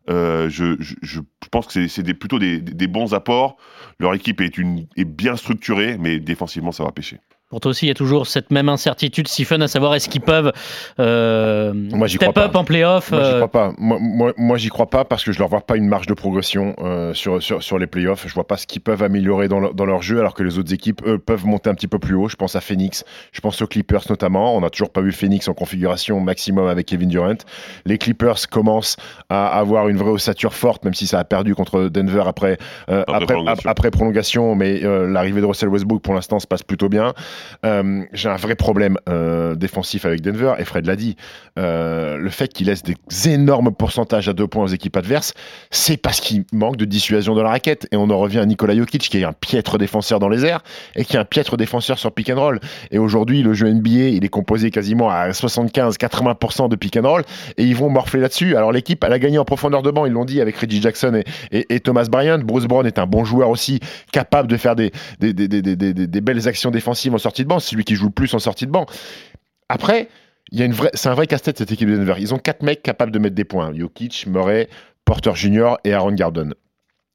Euh, 0.10 0.50
je, 0.50 1.20
pense 1.52 1.68
que 1.68 1.88
c'est 1.88 2.14
plutôt 2.14 2.40
des, 2.40 2.88
bons 2.88 3.14
apports. 3.14 3.58
Leur 4.00 4.14
équipe 4.14 4.42
est 4.42 5.06
bien 5.06 5.36
structurée, 5.36 5.98
mais 6.00 6.20
défensivement, 6.20 6.72
ça 6.72 6.84
va 6.84 6.92
pêcher. 6.92 7.20
Pour 7.52 7.60
toi 7.60 7.72
aussi, 7.72 7.86
il 7.86 7.90
y 7.90 7.92
a 7.92 7.96
toujours 7.96 8.28
cette 8.28 8.50
même 8.50 8.70
incertitude, 8.70 9.28
Stephen, 9.28 9.62
à 9.62 9.68
savoir 9.68 9.94
est-ce 9.94 10.08
qu'ils 10.08 10.22
peuvent 10.22 10.54
euh, 11.00 11.74
moi, 11.74 12.08
step 12.08 12.38
up 12.38 12.56
en 12.56 12.64
playoff 12.64 13.12
Moi, 13.12 13.24
j'y 13.24 13.30
euh, 13.30 13.36
crois 13.40 13.52
pas. 13.52 13.74
Moi, 13.78 14.32
moi, 14.38 14.58
j'y 14.58 14.70
crois 14.70 14.90
pas 14.90 15.04
parce 15.04 15.26
que 15.26 15.34
je 15.34 15.40
leur 15.40 15.50
vois 15.50 15.60
pas 15.60 15.76
une 15.76 15.90
marge 15.90 16.08
de 16.08 16.14
progression 16.14 16.78
euh, 16.80 17.14
sur, 17.14 17.44
sur, 17.44 17.62
sur, 17.62 17.78
les 17.78 17.88
playoffs. 17.88 18.26
Je 18.26 18.34
vois 18.34 18.48
pas 18.48 18.56
ce 18.56 18.66
qu'ils 18.66 18.80
peuvent 18.80 19.04
améliorer 19.04 19.50
dans, 19.50 19.74
dans, 19.74 19.86
leur 19.86 20.02
jeu, 20.02 20.22
alors 20.22 20.34
que 20.34 20.44
les 20.44 20.60
autres 20.60 20.74
équipes, 20.74 21.02
eux, 21.06 21.18
peuvent 21.18 21.46
monter 21.46 21.70
un 21.70 21.76
petit 21.76 21.90
peu 21.90 22.00
plus 22.00 22.16
haut. 22.16 22.30
Je 22.30 22.38
pense 22.38 22.56
à 22.56 22.62
Phoenix, 22.62 23.04
je 23.34 23.42
pense 23.42 23.62
aux 23.62 23.68
Clippers 23.68 24.04
notamment. 24.10 24.56
On 24.56 24.62
n'a 24.62 24.70
toujours 24.70 24.92
pas 24.92 25.02
vu 25.02 25.12
Phoenix 25.12 25.50
en 25.50 25.54
configuration 25.54 26.22
maximum 26.22 26.68
avec 26.68 26.86
Kevin 26.86 27.10
Durant. 27.10 27.36
Les 27.86 27.98
Clippers 27.98 28.48
commencent 28.50 28.96
à 29.30 29.48
avoir 29.48 29.90
une 29.90 29.98
vraie 29.98 30.12
ossature 30.12 30.54
forte, 30.54 30.86
même 30.86 30.94
si 30.94 31.06
ça 31.06 31.20
a 31.20 31.26
perdu 31.26 31.54
contre 31.54 31.90
Denver 31.90 32.24
après, 32.28 32.58
euh, 32.90 33.04
après, 33.10 33.26
prolongation. 33.26 33.70
après 33.70 33.92
prolongation. 33.92 34.56
Mais 34.56 34.80
l'arrivée 34.80 35.42
de 35.42 35.46
Russell 35.46 35.68
Westbrook, 35.68 36.02
pour 36.02 36.14
l'instant, 36.14 36.40
se 36.40 36.48
passe 36.48 36.64
plutôt 36.64 36.88
bien. 36.88 37.14
Euh, 37.66 38.04
j'ai 38.14 38.30
un 38.30 38.36
vrai 38.36 38.56
problème 38.56 38.98
euh, 39.10 39.56
défensif 39.56 40.06
avec 40.06 40.22
Denver, 40.22 40.56
et 40.60 40.66
Fred 40.66 40.86
l'a 40.86 40.96
dit. 40.96 41.16
Euh, 41.60 42.18
le 42.18 42.30
fait 42.30 42.54
qu'il 42.54 42.68
laisse 42.68 42.84
des 42.84 42.96
énormes 43.26 43.72
pourcentages 43.72 44.30
à 44.30 44.34
deux 44.34 44.48
points 44.48 44.64
aux 44.64 44.68
équipes 44.68 44.96
adverses, 44.98 45.34
c'est 45.70 45.98
parce 45.98 46.20
qu'il 46.20 46.46
manque 46.54 46.78
de 46.78 46.86
dissuasion 46.86 47.36
de 47.36 47.42
la 47.42 47.50
raquette. 47.50 47.88
Et 47.92 47.98
on 47.98 48.10
en 48.10 48.18
revient 48.18 48.40
à 48.40 48.46
Nikola 48.46 48.76
Jokic, 48.76 49.02
qui 49.02 49.18
est 49.18 49.24
un 49.24 49.34
piètre 49.34 49.78
défenseur 49.78 50.20
dans 50.20 50.30
les 50.30 50.46
airs, 50.46 50.64
et 50.96 51.04
qui 51.04 51.16
est 51.16 51.20
un 51.20 51.26
piètre 51.26 51.58
défenseur 51.58 52.00
sur 52.00 52.12
pick 52.12 52.30
and 52.30 52.40
roll. 52.40 52.60
Et 52.92 52.98
aujourd'hui, 52.98 53.44
le 53.44 53.54
jeu 53.54 53.72
NBA, 53.72 53.90
il 53.90 54.26
est 54.26 54.30
composé 54.30 54.72
quasiment 54.72 55.10
à 55.10 55.30
75-80% 55.32 56.70
de 56.70 56.76
pick 56.76 56.98
and 56.98 57.08
roll, 57.08 57.24
et 57.58 57.64
ils 57.64 57.76
vont 57.76 57.90
morfler 57.90 58.22
là-dessus. 58.22 58.56
Alors 58.56 58.72
l'équipe, 58.72 59.04
elle 59.04 59.14
a 59.14 59.20
gagné 59.20 59.38
en 59.38 59.46
profondeur 59.46 59.82
de 59.82 59.92
banc, 59.92 60.06
ils 60.06 60.14
l'ont 60.14 60.26
dit, 60.26 60.42
avec 60.42 60.58
Reggie 60.58 60.82
Jackson 60.82 61.22
et, 61.52 61.80
Thomas 61.80 62.08
Bryant. 62.10 62.40
Bruce 62.40 62.66
Brown 62.66 62.86
est 62.86 63.00
un 63.00 63.08
bon 63.08 63.26
joueur 63.26 63.50
aussi, 63.50 63.80
capable 64.12 64.48
de 64.48 64.58
faire 64.58 64.76
des, 64.76 64.92
des, 65.20 66.22
belles 66.22 66.48
actions 66.48 66.72
défensives 66.72 67.14
en 67.14 67.18
sortie 67.32 67.44
de 67.44 67.48
banc, 67.50 67.60
c'est 67.60 67.70
celui 67.72 67.84
qui 67.86 67.96
joue 67.96 68.06
le 68.06 68.12
plus 68.12 68.34
en 68.34 68.40
sortie 68.40 68.66
de 68.66 68.72
banc. 68.72 68.86
Après, 69.70 70.10
il 70.52 70.60
y 70.60 70.62
a 70.62 70.66
une 70.66 70.74
vraie, 70.74 70.92
c'est 70.94 71.10
un 71.10 71.14
vrai 71.14 71.28
casse-tête 71.28 71.58
cette 71.58 71.72
équipe 71.72 71.90
de 71.90 71.96
Denver. 71.96 72.16
Ils 72.20 72.34
ont 72.34 72.38
quatre 72.40 72.62
mecs 72.64 72.84
capables 72.84 73.12
de 73.12 73.20
mettre 73.20 73.36
des 73.36 73.46
points 73.46 73.74
Jokic, 73.74 74.28
Murray, 74.28 74.68
Porter 75.06 75.32
Jr. 75.36 75.76
et 75.86 75.94
Aaron 75.94 76.12
Garden. 76.14 76.54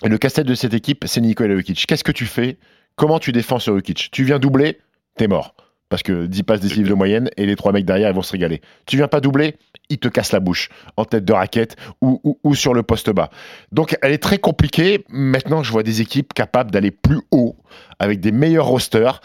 Et 0.05 0.09
le 0.09 0.19
casse-tête 0.19 0.47
de 0.47 0.55
cette 0.55 0.75
équipe, 0.75 1.05
c'est 1.07 1.21
Nikola 1.21 1.55
Jokic. 1.57 1.87
Qu'est-ce 1.87 2.05
que 2.05 2.13
tu 2.13 2.27
fais? 2.27 2.57
Comment 2.97 3.19
tu 3.19 3.33
défends 3.33 3.59
sur 3.59 3.75
Jokic? 3.75 4.09
Tu 4.11 4.25
viens 4.25 4.39
doubler, 4.39 4.79
t'es 5.17 5.29
mort. 5.29 5.55
parce 5.89 6.03
que 6.03 6.27
10 6.27 6.43
passes 6.43 6.61
décisives 6.61 6.89
de 6.89 6.95
moyenne 6.95 7.31
et 7.37 7.47
les 7.47 7.55
trois 7.57 7.71
mecs 7.73 7.85
derrière 7.85 8.09
ils 8.11 8.15
vont 8.15 8.23
se 8.23 8.33
régaler. 8.33 8.61
Tu 8.87 8.97
viens 8.97 9.07
pas 9.07 9.21
doubler, 9.21 9.55
ils 9.89 9.99
te 9.99 10.09
cassent 10.09 10.33
la 10.33 10.41
bouche 10.41 10.69
en 10.97 11.05
tête 11.05 11.25
de 11.25 11.33
raquette 11.33 11.77
ou, 12.01 12.21
ou- 12.25 12.41
ou 12.43 12.55
sur 12.57 12.75
le 12.75 12.83
poste 12.83 13.11
bas. 13.11 13.31
Donc 13.71 13.97
elle 14.03 14.11
est 14.13 14.19
très 14.23 14.39
compliquée. 14.39 15.05
Maintenant, 15.11 15.63
je 15.63 15.71
vois 15.71 15.85
des 15.85 16.01
équipes 16.01 16.33
capables 16.35 16.71
d'aller 16.73 16.91
plus 16.91 17.21
haut 17.31 17.55
avec 18.01 18.19
des 18.21 18.33
meilleurs 18.33 18.67
rosters. 18.67 19.21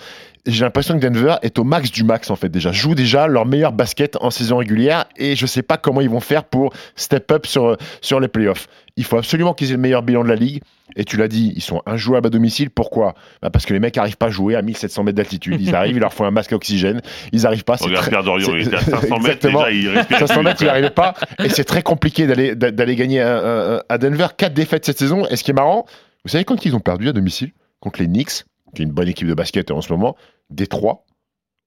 J'ai 0.47 0.63
l'impression 0.65 0.97
que 0.97 1.06
Denver 1.06 1.36
est 1.43 1.60
au 1.60 1.63
max 1.63 1.91
du 1.91 2.04
max 2.04 2.32
en 2.32 2.36
fait 2.36 2.49
déjà. 2.49 2.71
Joue 2.71 2.95
déjà 2.95 3.27
leur 3.27 3.45
meilleur 3.45 3.71
basket 3.73 4.17
en 4.21 4.32
saison 4.32 4.58
régulière 4.58 5.06
et 5.17 5.36
je 5.36 5.45
sais 5.45 5.62
pas 5.62 5.77
comment 5.77 6.01
ils 6.01 6.10
vont 6.10 6.19
faire 6.19 6.43
pour 6.45 6.73
step 6.95 7.32
up 7.32 7.45
sur, 7.45 7.77
sur 8.01 8.19
les 8.19 8.27
playoffs. 8.27 8.67
Il 8.97 9.04
faut 9.06 9.17
absolument 9.17 9.54
qu'ils 9.54 9.69
aient 9.69 9.73
le 9.75 9.77
meilleur 9.80 10.01
bilan 10.01 10.23
de 10.23 10.30
la 10.30 10.36
ligue. 10.36 10.62
Et 10.97 11.06
tu 11.06 11.15
l'as 11.15 11.30
dit, 11.30 11.54
ils 11.56 11.62
sont 11.62 11.82
injouables 11.86 12.27
à 12.27 12.30
domicile. 12.30 12.69
Pourquoi? 12.69 13.13
Bah 13.41 13.49
Parce 13.49 13.65
que 13.65 13.73
les 13.73 13.80
mecs 13.80 13.95
n'arrivent 13.95 14.17
pas 14.17 14.25
à 14.25 14.30
jouer 14.30 14.56
à 14.56 14.62
1700 14.62 15.04
mètres 15.06 15.15
d'altitude. 15.15 15.62
Ils 15.62 15.73
arrivent, 15.75 15.95
il 15.95 15.99
leur 16.01 16.12
faut 16.13 16.25
un 16.25 16.32
masque 16.32 16.51
à 16.51 16.56
oxygène. 16.58 17.01
Ils 17.32 17.43
n'arrivent 17.43 17.63
pas. 17.63 17.77
Regarde 17.86 18.04
très- 18.04 18.12
c'est- 18.41 18.51
il 18.60 18.67
était 18.67 18.75
à 18.75 18.80
500 18.82 19.19
mètres, 19.19 19.47
déjà, 19.47 19.71
il 19.71 19.89
respirait 19.89 20.19
500 20.19 20.34
plus. 20.34 20.43
mètres, 20.43 20.62
il 20.62 20.65
n'arrivait 20.65 20.89
pas. 20.89 21.13
Et 21.45 21.49
c'est 21.49 21.63
très 21.63 21.82
compliqué 21.82 22.27
d'aller 22.27 22.56
d'a- 22.56 22.71
d'aller 22.71 22.95
gagner 22.97 23.21
à, 23.21 23.38
à- 23.77 23.84
à 23.88 23.97
Denver. 23.99 24.27
Quatre 24.36 24.54
défaites 24.54 24.86
cette 24.86 24.99
saison. 24.99 25.25
Et 25.30 25.38
ce 25.38 25.43
qui 25.45 25.51
est 25.51 25.54
marrant, 25.54 25.86
vous 26.25 26.30
savez 26.32 26.43
quand 26.43 26.65
ils 26.65 26.75
ont 26.75 26.80
perdu 26.82 27.08
à 27.08 27.13
domicile? 27.13 27.51
Contre 27.80 28.01
les 28.01 28.08
Knicks, 28.08 28.43
qui 28.75 28.81
est 28.81 28.86
une 28.86 28.91
bonne 28.91 29.07
équipe 29.07 29.27
de 29.27 29.34
basket 29.34 29.71
en 29.71 29.81
ce 29.81 29.91
moment, 29.91 30.15
Détroit, 30.49 31.05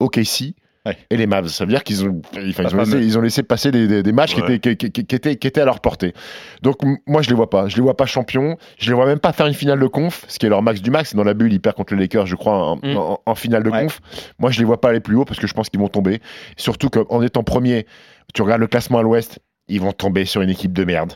OKC. 0.00 0.54
Ouais. 0.86 0.98
Et 1.08 1.16
les 1.16 1.26
Mavs, 1.26 1.48
ça 1.48 1.64
veut 1.64 1.70
dire 1.70 1.82
qu'ils 1.82 2.04
ont, 2.04 2.20
ils, 2.34 2.40
laissé, 2.48 2.62
fameux. 2.62 3.02
ils 3.02 3.16
ont 3.16 3.22
laissé 3.22 3.42
passer 3.42 3.70
des, 3.70 3.88
des- 3.88 4.02
des 4.02 4.12
matchs 4.12 4.36
Ouais. 4.36 4.42
qui, 4.44 4.52
étaient, 4.52 4.76
qui, 4.76 4.90
qui- 4.90 5.06
qui 5.06 5.14
étaient, 5.16 5.36
qui 5.36 5.46
étaient 5.46 5.62
à 5.62 5.64
leur 5.64 5.80
portée. 5.80 6.12
Donc 6.60 6.76
moi 7.06 7.22
je 7.22 7.30
les 7.30 7.34
vois 7.34 7.48
pas, 7.48 7.68
je 7.68 7.76
les 7.76 7.80
vois 7.82 7.96
pas 7.96 8.04
champions, 8.04 8.58
je 8.78 8.90
les 8.90 8.94
vois 8.94 9.06
même 9.06 9.18
pas 9.18 9.32
faire 9.32 9.46
une 9.46 9.54
finale 9.54 9.80
de 9.80 9.86
conf, 9.86 10.26
ce 10.28 10.38
qui 10.38 10.44
est 10.44 10.50
leur 10.50 10.60
max 10.60 10.82
du 10.82 10.90
max. 10.90 11.14
Dans 11.14 11.24
la 11.24 11.32
bulle, 11.32 11.54
ils 11.54 11.60
perdent 11.60 11.76
contre 11.76 11.94
les 11.94 12.00
Lakers, 12.00 12.26
je 12.26 12.36
crois, 12.36 12.72
en, 12.72 12.76
Mm. 12.76 12.96
en- 12.98 13.18
en 13.24 13.34
finale 13.34 13.62
de 13.62 13.70
Ouais. 13.70 13.84
conf. 13.84 14.00
Moi 14.38 14.50
je 14.50 14.58
les 14.58 14.66
vois 14.66 14.78
pas 14.78 14.90
aller 14.90 15.00
plus 15.00 15.16
haut 15.16 15.24
parce 15.24 15.40
que 15.40 15.46
je 15.46 15.54
pense 15.54 15.70
qu'ils 15.70 15.80
vont 15.80 15.88
tomber. 15.88 16.20
Surtout 16.58 16.90
qu'en 16.90 17.22
étant 17.22 17.44
premier, 17.44 17.86
tu 18.34 18.42
regardes 18.42 18.60
le 18.60 18.66
classement 18.66 18.98
à 18.98 19.02
l'ouest, 19.02 19.38
ils 19.68 19.80
vont 19.80 19.92
tomber 19.92 20.26
sur 20.26 20.42
une 20.42 20.50
équipe 20.50 20.74
de 20.74 20.84
merde. 20.84 21.14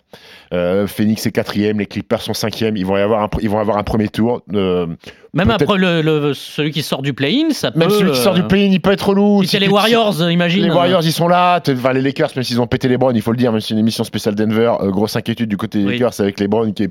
Euh, 0.54 0.86
Phoenix 0.86 1.26
est 1.26 1.32
quatrième, 1.32 1.78
les 1.80 1.84
Clippers 1.84 2.22
sont 2.22 2.32
cinquième, 2.32 2.78
ils 2.78 2.86
vont 2.86 2.96
y 2.96 3.00
avoir 3.00 3.22
un, 3.24 3.28
ils 3.42 3.50
vont 3.50 3.58
avoir 3.58 3.76
un 3.76 3.82
premier 3.82 4.08
tour. 4.08 4.40
Euh, 4.54 4.86
Même 5.34 5.50
après 5.50 5.76
le, 5.76 6.00
le- 6.00 6.32
celui 6.34 6.70
qui 6.70 6.82
sort 6.82 7.02
du 7.02 7.12
play-in, 7.12 7.50
ça 7.50 7.70
peut. 7.70 7.78
même 7.78 7.90
celui 7.90 8.12
qui 8.12 8.18
sort 8.18 8.34
du 8.34 8.40
euh, 8.40 8.44
play-in, 8.46 8.70
il 8.72 8.80
peut 8.80 8.92
être 8.92 9.08
relou. 9.10 9.42
si 9.42 9.48
c'est 9.50 9.58
les 9.58 9.68
Warriors, 9.68 10.30
imagine. 10.30 10.62
Les 10.64 10.70
Warriors, 10.70 11.02
ils 11.04 11.12
sont 11.12 11.28
là. 11.28 11.60
Enfin, 11.68 11.92
les 11.92 12.00
Lakers, 12.00 12.30
même 12.34 12.42
s'ils 12.44 12.60
ont 12.60 12.66
pété 12.66 12.88
les 12.88 12.96
Browns, 12.96 13.14
il 13.14 13.20
faut 13.22 13.32
le 13.32 13.36
dire, 13.36 13.52
même 13.52 13.60
si 13.60 13.68
c'est 13.68 13.74
une 13.74 13.80
émission 13.80 14.04
spéciale 14.04 14.34
Denver, 14.34 14.72
euh, 14.80 14.90
grosse 14.90 15.16
inquiétude 15.16 15.48
du 15.50 15.56
côté 15.58 15.78
des 15.80 15.84
Oui. 15.84 15.92
Lakers 15.98 16.20
avec 16.20 16.40
les 16.40 16.48
Browns 16.48 16.72
qui 16.72 16.84
est 16.84 16.88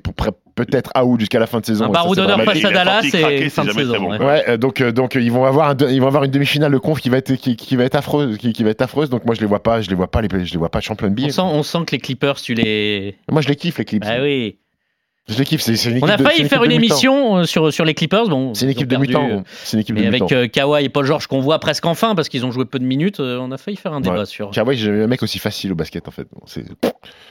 peut-être 0.56 0.92
out 1.02 1.20
jusqu'à 1.20 1.40
la 1.40 1.48
fin 1.48 1.60
de 1.60 1.66
saison. 1.66 1.86
Un 1.86 1.90
barreau 1.90 2.16
d'honneur 2.16 2.42
face 2.44 2.64
à 2.64 2.72
Dallas 2.72 3.02
et 3.04 3.10
c'est 3.10 3.50
fin 3.50 3.66
de 3.66 3.72
saison. 3.72 4.00
bon. 4.02 4.12
ouais. 4.12 4.26
Ouais, 4.26 4.44
euh, 4.50 4.58
donc, 4.58 4.82
euh, 4.82 4.92
donc 4.92 5.16
ils 5.16 5.32
vont 5.32 5.46
avoir 5.46 5.70
un 5.70 5.76
ils 5.90 6.00
vont 6.02 6.08
avoir 6.08 6.24
une 6.24 6.32
demi-finale 6.32 6.72
de 6.72 6.78
conf 6.78 7.00
qui 7.02 7.10
va 7.10 7.18
être 7.18 7.34
qui, 7.36 7.56
qui 7.56 7.76
va 7.76 7.84
être 7.86 7.96
affreuse, 7.96 8.38
qui, 8.38 8.54
qui 8.54 8.64
va 8.64 8.70
être 8.70 8.82
affreuse. 8.82 9.10
Donc 9.10 9.26
moi 9.26 9.34
je 9.36 9.42
les 9.42 9.48
vois 9.48 9.64
pas, 9.64 9.82
je 9.82 9.90
les 9.90 9.96
vois 9.96 10.10
pas 10.12 10.22
les, 10.22 10.28
je 10.46 10.52
les 10.52 10.58
vois 10.60 10.70
pas 10.70 10.80
champion 10.80 11.08
de 11.08 11.12
On 11.12 11.16
billes. 11.16 11.32
sent, 11.32 11.42
on 11.42 11.64
sent 11.64 11.80
que 11.88 11.92
les 11.94 12.00
Clippers, 12.00 12.36
tu 12.36 12.54
les. 12.54 13.16
Moi 13.32 13.42
je 13.42 13.48
les 13.48 13.56
kiffe 13.56 13.78
les 13.80 13.86
Clips. 13.86 14.04
Ah 14.06 14.18
oui. 14.22 14.58
C'est 15.30 16.02
On 16.02 16.08
a 16.08 16.18
failli 16.18 16.48
faire 16.48 16.64
une 16.64 16.72
émission 16.72 17.38
euh, 17.40 17.44
sur, 17.44 17.74
sur 17.74 17.84
les 17.84 17.94
Clippers. 17.94 18.30
Bon, 18.30 18.54
C'est 18.54 18.64
une 18.64 18.72
équipe 18.72 18.88
de 18.88 18.96
perdu, 18.96 19.08
mi-temps. 19.10 19.28
euh, 19.30 19.36
bon. 19.36 19.44
Une 19.74 19.80
équipe 19.80 19.96
de 19.96 20.02
Mais 20.02 20.08
avec 20.08 20.22
mi-temps. 20.22 20.36
euh, 20.36 20.48
Kawhi 20.48 20.86
et 20.86 20.90
Paul 20.90 21.06
George 21.06 21.28
qu'on 21.28 21.42
voit 21.42 21.60
presque 21.60 21.86
enfin 21.86 22.16
parce 22.16 22.30
qu'ils 22.30 22.46
ont 22.46 22.52
joué 22.52 22.64
peu 22.64 22.80
de 22.80 22.86
minutes, 22.86 23.20
euh, 23.20 23.38
on 23.42 23.52
a 23.52 23.58
failli 23.58 23.76
faire 23.76 23.92
un 23.92 24.00
débat 24.00 24.20
Ouais. 24.20 24.26
sur. 24.26 24.52
Kawhi, 24.52 24.78
j'ai 24.78 24.86
jamais 24.86 25.04
un 25.04 25.08
mec 25.08 25.22
aussi 25.22 25.38
facile 25.38 25.74
au 25.74 25.76
basket 25.76 26.08
en 26.08 26.12
fait. 26.12 26.28
Bon, 26.32 26.42
C'est 26.46 26.64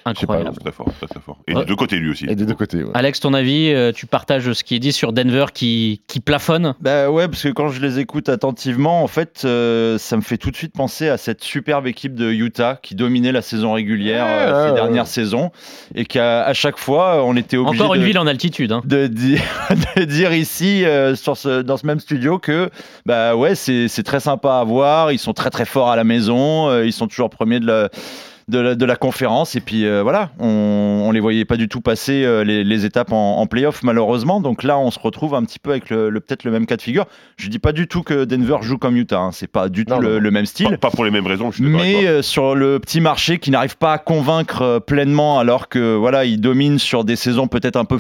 Incroyable. 0.05 0.53
Très 0.63 0.73
fort, 0.73 0.89
très 0.99 1.07
très 1.07 1.21
fort. 1.21 1.39
Et 1.49 1.55
Ouais. 1.55 1.61
des 1.61 1.67
deux 1.67 1.75
côtés 1.77 1.97
lui 1.97 2.11
aussi. 2.11 2.27
et 2.29 2.35
des 2.35 2.45
deux 2.45 2.55
côtés. 2.55 2.85
ouais. 2.85 2.91
Alex, 2.95 3.21
ton 3.21 3.33
avis, 3.35 3.71
euh, 3.73 3.93
tu 3.93 4.07
partages 4.07 4.53
ce 4.53 4.63
qui 4.63 4.75
est 4.75 4.79
dit 4.79 4.93
sur 4.93 5.13
Denver 5.13 5.47
qui, 5.55 6.03
qui 6.07 6.21
plafonne? 6.21 6.75
Bah 6.81 7.11
ouais, 7.11 7.29
parce 7.29 7.43
que 7.43 7.49
quand 7.49 7.71
je 7.71 7.81
les 7.81 7.99
écoute 7.99 8.29
attentivement, 8.29 9.03
en 9.03 9.07
fait, 9.09 9.43
euh, 9.47 9.97
ça 9.99 10.17
me 10.17 10.23
fait 10.23 10.37
tout 10.39 10.51
de 10.51 10.57
suite 10.57 10.73
penser 10.75 11.09
à 11.09 11.17
cette 11.17 11.43
superbe 11.43 11.87
équipe 11.87 12.15
de 12.15 12.31
Utah 12.31 12.79
qui 12.83 12.95
dominait 12.95 13.33
la 13.33 13.43
saison 13.43 13.73
régulière 13.73 14.27
Ouais, 14.27 14.33
euh, 14.33 14.65
ces 14.67 14.71
ouais, 14.71 14.75
dernières 14.77 15.05
ouais. 15.05 15.09
saisons 15.09 15.51
et 15.95 16.05
qu'à 16.05 16.43
à 16.45 16.53
chaque 16.53 16.77
fois, 16.79 17.25
on 17.25 17.35
était 17.37 17.57
obligé 17.57 17.86
Encore 17.87 17.95
une 17.95 18.03
de, 18.03 18.07
ville 18.07 18.19
en 18.19 18.27
altitude. 18.27 18.73
hein. 18.73 18.83
de 18.85 19.07
dire, 19.07 19.41
de 19.97 20.05
dire 20.05 20.33
ici, 20.33 20.85
euh, 20.85 21.15
sur 21.17 21.37
ce, 21.37 21.63
dans 21.63 21.77
ce 21.77 21.87
même 21.87 22.01
studio, 22.01 22.39
que 22.39 22.71
bah 23.07 23.35
ouais, 23.35 23.55
c'est 23.55 23.89
c'est 23.89 24.03
très 24.03 24.21
sympa 24.21 24.59
à 24.59 24.65
voir. 24.65 25.13
Ils 25.13 25.19
sont 25.19 25.33
très 25.33 25.51
très 25.51 25.65
forts 25.65 25.91
à 25.91 25.97
la 25.97 26.05
maison. 26.05 26.69
euh, 26.69 26.85
ils 26.87 26.93
sont 26.93 27.07
toujours 27.09 27.31
premiers 27.31 27.61
de 27.61 27.67
la, 27.67 27.89
de 28.49 28.59
la, 28.61 28.75
de 28.75 28.85
la 28.85 28.97
conférence. 28.97 29.57
Et 29.57 29.61
puis 29.61 29.85
euh, 29.87 30.03
voilà, 30.03 30.31
on, 30.39 30.47
on 31.07 31.11
les 31.13 31.21
voyait 31.21 31.45
pas 31.45 31.57
du 31.57 31.69
tout 31.69 31.81
passer 31.81 32.25
euh, 32.25 32.45
les, 32.45 32.63
les 32.65 32.85
étapes 32.85 33.13
en, 33.13 33.39
en 33.39 33.47
playoff, 33.47 33.83
malheureusement. 33.83 34.41
Donc 34.41 34.63
là, 34.63 34.79
on 34.79 34.91
se 34.91 34.99
retrouve 34.99 35.35
un 35.35 35.45
petit 35.45 35.59
peu 35.59 35.71
avec 35.71 35.91
le, 35.91 36.11
le- 36.11 36.21
peut-être 36.21 36.45
le 36.45 36.51
même 36.51 36.67
cas 36.67 36.77
de 36.77 36.83
figure. 36.83 37.07
Je 37.37 37.49
dis 37.49 37.59
pas 37.59 37.73
du 37.73 37.89
tout 37.89 38.03
que 38.03 38.25
Denver 38.25 38.59
joue 38.63 38.79
comme 38.79 38.97
Utah. 38.97 39.19
hein. 39.21 39.33
C'est 39.33 39.47
pas 39.51 39.69
du 39.69 39.85
tout 39.85 39.95
Non, 39.95 39.99
le, 40.01 40.31
même 40.31 40.47
style. 40.47 40.71
Pas, 40.71 40.77
pas 40.77 40.91
pour 40.91 41.05
les 41.05 41.11
mêmes 41.11 41.27
raisons, 41.27 41.51
je 41.51 41.57
suis 41.57 41.65
Mais 41.65 41.93
toi. 41.95 42.03
euh, 42.05 42.23
sur 42.23 42.55
le 42.55 42.79
petit 42.79 43.01
marché 43.01 43.39
qui 43.39 43.51
n'arrive 43.51 43.77
pas 43.79 43.95
à 43.95 43.99
convaincre 43.99 44.63
euh, 44.63 44.81
pleinement, 44.81 45.39
alors 45.39 45.69
que 45.69 45.95
voilà, 45.97 46.25
il 46.25 46.41
domine 46.41 46.79
sur 46.79 47.05
des 47.05 47.17
saisons 47.17 47.49
peut-être 47.49 47.77
un 47.77 47.85
peu 47.85 47.99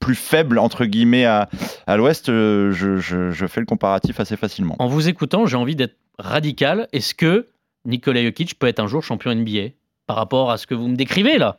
plus 0.00 0.14
faibles 0.16 0.58
entre 0.58 0.84
guillemets 0.84 1.24
à, 1.24 1.48
à 1.86 1.96
l'Ouest, 1.96 2.28
euh, 2.28 2.72
je, 2.72 2.98
je- 2.98 3.30
je 3.30 3.46
fais 3.46 3.60
le 3.60 3.66
comparatif 3.66 4.20
assez 4.20 4.36
facilement. 4.36 4.76
En 4.78 4.86
vous 4.86 5.08
écoutant, 5.08 5.46
j'ai 5.46 5.56
envie 5.56 5.76
d'être 5.76 5.96
radical. 6.18 6.88
Est-ce 6.92 7.14
que 7.14 7.46
Nikola 7.86 8.22
Jokic 8.22 8.58
peut 8.58 8.66
être 8.66 8.80
un 8.80 8.86
jour 8.86 9.02
champion 9.02 9.34
NBA 9.34 9.68
par 10.06 10.16
rapport 10.16 10.50
à 10.50 10.56
ce 10.58 10.66
que 10.66 10.74
vous 10.74 10.88
me 10.88 10.96
décrivez 10.96 11.38
là 11.38 11.56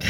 Je 0.00 0.06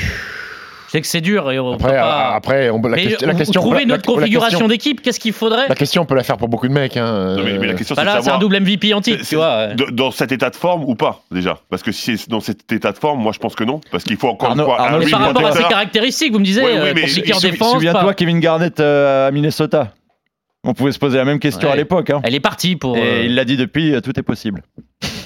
sais 0.91 1.01
que 1.01 1.07
c'est 1.07 1.21
dur 1.21 1.51
et 1.51 1.59
on 1.59 1.73
Après, 1.75 1.97
pas. 1.97 2.35
après, 2.35 2.71
on, 2.71 2.81
la, 2.83 2.91
Mais 2.97 3.07
question, 3.07 3.27
la 3.27 3.35
question, 3.35 3.61
trouvez 3.61 3.81
la- 3.81 3.87
notre 3.87 4.05
configuration 4.07 4.69
d'équipe, 4.69 5.03
qu'est-ce 5.03 5.19
qu'il 5.19 5.33
faudrait 5.33 5.67
La 5.69 5.75
question, 5.75 6.03
on 6.03 6.05
peut 6.07 6.15
la 6.15 6.23
faire 6.23 6.37
pour 6.37 6.49
beaucoup 6.49 6.69
de 6.69 6.73
mecs. 6.73 6.97
Hein. 6.97 7.35
Non, 7.37 7.43
mais, 7.43 7.59
mais 7.59 7.67
la 7.67 7.73
euh, 7.73 7.77
question 7.77 7.97
Bah 7.97 8.05
c'est 8.17 8.23
c'est 8.23 8.31
un 8.31 8.39
double 8.39 8.61
MVP 8.61 8.95
antique, 8.95 9.19
c'est- 9.21 9.31
tu 9.31 9.35
vois. 9.37 9.69
dans 9.75 10.11
cet 10.13 10.31
état 10.31 10.51
de 10.51 10.57
forme 10.57 10.85
ou 10.85 10.95
pas 10.95 11.23
déjà? 11.33 11.59
Parce 11.69 11.83
que 11.83 11.91
si 11.91 12.17
c'est 12.17 12.29
dans 12.31 12.39
cet 12.41 12.71
état 12.71 12.93
de 12.93 12.99
forme, 12.99 13.21
moi 13.21 13.33
je 13.33 13.39
pense 13.41 13.57
que 13.57 13.65
non. 13.65 13.81
Parce 13.91 14.05
qu'il 14.05 14.17
faut 14.17 14.29
encore 14.29 14.51
Arnaud- 14.51 14.63
une 14.65 14.69
fois 14.69 14.81
Arnaud, 14.83 14.97
un 14.97 15.05
Mais 15.05 15.11
par 15.11 15.21
rapport 15.21 15.47
à 15.47 15.53
ses 15.53 15.65
caractéristiques, 15.65 16.33
vous 16.33 16.39
me 16.39 16.45
disiez, 16.45 16.63
Ouais, 16.63 16.73
oui, 16.75 16.79
euh, 16.79 16.93
mais 16.95 17.01
compliqué 17.03 17.35
en 17.35 17.41
défense. 17.41 17.73
Souviens-toi 17.73 18.15
Kevin 18.15 18.39
Garnett 18.41 18.79
euh, 18.79 19.27
à 19.29 19.31
Minnesota. 19.33 19.93
On 20.67 20.73
pouvait 20.75 20.93
se 20.93 20.99
poser 20.99 21.19
la 21.19 21.25
même 21.27 21.41
question 21.41 21.69
Ouais. 21.69 21.75
à 21.75 21.77
l'époque. 21.77 22.09
hein. 22.11 22.21
Elle 22.23 22.35
est 22.37 22.41
partie 22.41 22.77
pour. 22.77 22.97
Et 22.97 23.01
euh, 23.03 23.25
il 23.25 23.35
l'a 23.35 23.45
dit 23.45 23.57
depuis, 23.59 24.01
tout 24.03 24.19
est 24.19 24.23
possible. 24.23 24.63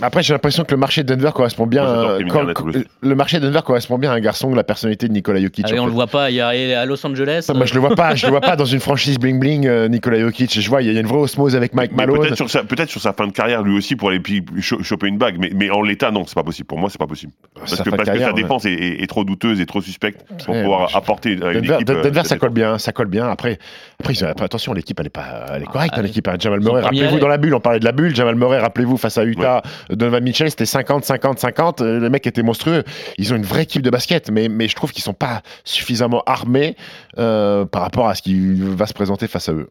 Après, 0.00 0.22
j'ai 0.22 0.32
l'impression 0.32 0.62
que 0.64 0.70
le 0.70 0.76
marché 0.76 1.02
de 1.02 1.12
Denver 1.12 1.30
correspond 1.34 1.66
bien. 1.66 1.82
Moi, 1.82 2.10
euh, 2.20 2.20
quand- 2.28 2.68
aussi. 2.68 2.84
le 3.02 3.14
marché 3.16 3.40
de 3.40 3.46
Denver 3.46 3.62
correspond 3.64 3.98
bien 3.98 4.12
à 4.12 4.14
un 4.14 4.20
garçon 4.20 4.48
de 4.50 4.54
la 4.56 4.62
personnalité 4.62 5.08
de 5.08 5.12
Nikola 5.12 5.40
Jokic. 5.40 5.66
ah 5.68 5.72
en 5.72 5.74
on 5.74 5.80
fait. 5.80 5.86
le 5.86 5.92
voit 5.92 6.06
pas, 6.06 6.30
il 6.30 6.36
y 6.36 6.40
a 6.40 6.48
à 6.80 6.84
Los 6.86 7.04
Angeles. 7.04 7.50
Moi, 7.52 7.66
je 7.66 7.74
le 7.74 7.80
vois 7.80 7.96
pas. 7.96 8.14
Je 8.14 8.26
le 8.26 8.30
vois 8.30 8.40
pas 8.40 8.54
dans 8.56 8.64
une 8.64 8.78
franchise 8.78 9.18
bling 9.18 9.40
bling. 9.40 9.66
euh, 9.66 9.88
Nikola 9.88 10.20
Jokic. 10.20 10.60
Je 10.60 10.68
vois, 10.68 10.82
il 10.82 10.92
y 10.92 10.96
a 10.96 11.00
une 11.00 11.06
vraie 11.06 11.18
osmose 11.18 11.56
avec 11.56 11.74
Mike 11.74 11.90
Mais 11.92 12.06
Malone. 12.06 12.20
peut-être 12.20 12.36
sur, 12.36 12.48
sa, 12.48 12.62
sur 12.86 13.00
sa 13.00 13.12
fin 13.12 13.26
de 13.26 13.32
carrière 13.32 13.62
lui 13.62 13.76
aussi 13.76 13.96
pour 13.96 14.10
aller 14.10 14.20
choper 14.60 15.08
une 15.08 15.18
bague. 15.18 15.36
Mais, 15.40 15.50
mais 15.54 15.68
en 15.70 15.82
l'état, 15.82 16.12
non, 16.12 16.24
c'est 16.26 16.34
pas 16.36 16.44
possible. 16.44 16.66
Pour 16.68 16.78
moi, 16.78 16.90
c'est 16.90 16.98
pas 16.98 17.08
possible. 17.08 17.32
Parce 17.54 17.74
Sa 17.74 17.82
que, 17.82 17.90
parce 17.90 18.02
que 18.02 18.06
carrière, 18.06 18.28
sa 18.28 18.34
ouais. 18.34 18.42
défense 18.42 18.66
est, 18.66 18.72
est- 18.72 19.02
est 19.02 19.06
trop 19.08 19.24
douteuse 19.24 19.60
et 19.60 19.66
trop 19.66 19.80
suspecte 19.80 20.22
pour 20.44 20.54
Ouais, 20.54 20.62
pouvoir 20.62 20.88
je- 20.90 20.96
apporter 20.96 21.30
à 21.30 21.52
une 21.52 21.60
Denver, 21.60 21.74
équipe. 21.74 21.90
euh, 21.90 22.02
Denver, 22.04 22.22
ça 22.22 22.28
cette 22.30 22.38
colle 22.38 22.50
bien, 22.50 22.78
ça 22.78 22.92
colle 22.92 23.08
bien. 23.08 23.28
Après, 23.28 23.58
après, 24.04 24.44
attention, 24.44 24.72
l'équipe, 24.74 24.98
elle 25.00 25.06
est 25.06 25.10
pas, 25.10 25.46
elle 25.54 25.62
est 25.62 25.66
correcte, 25.66 25.94
Ah, 25.96 26.00
hein, 26.00 26.02
l'équipe. 26.02 26.26
hein. 26.28 26.36
Jamal 26.38 26.60
Murray, 26.60 26.82
rappelez-vous 26.82 27.18
dans 27.18 27.28
la 27.28 27.36
bulle, 27.38 27.54
on 27.54 27.60
parlait 27.60 27.80
de 27.80 27.84
la 27.84 27.92
bulle. 27.92 28.14
Jamal 28.14 28.36
Murray, 28.36 28.58
rappelez-vous 28.60 28.96
face 28.96 29.18
à 29.18 29.24
Utah, 29.24 29.57
Donovan 29.90 30.22
Mitchell, 30.22 30.50
c'était 30.50 30.66
50, 30.66 31.04
50, 31.04 31.38
50. 31.38 31.80
euh, 31.80 31.98
Le 32.00 32.10
mec 32.10 32.26
était 32.26 32.42
monstrueux. 32.42 32.84
Ils 33.18 33.32
ont 33.32 33.36
une 33.36 33.44
vraie 33.44 33.62
équipe 33.62 33.82
de 33.82 33.90
basket, 33.90 34.30
mais, 34.30 34.48
mais 34.48 34.68
je 34.68 34.74
trouve 34.76 34.92
qu'ils 34.92 35.02
sont 35.04 35.14
pas 35.14 35.42
suffisamment 35.64 36.22
armés 36.26 36.76
euh, 37.18 37.64
par 37.64 37.82
rapport 37.82 38.08
à 38.08 38.14
ce 38.14 38.22
qui 38.22 38.54
va 38.54 38.86
se 38.86 38.94
présenter 38.94 39.26
face 39.28 39.48
à 39.48 39.52
eux. 39.52 39.68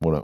Voilà. 0.00 0.22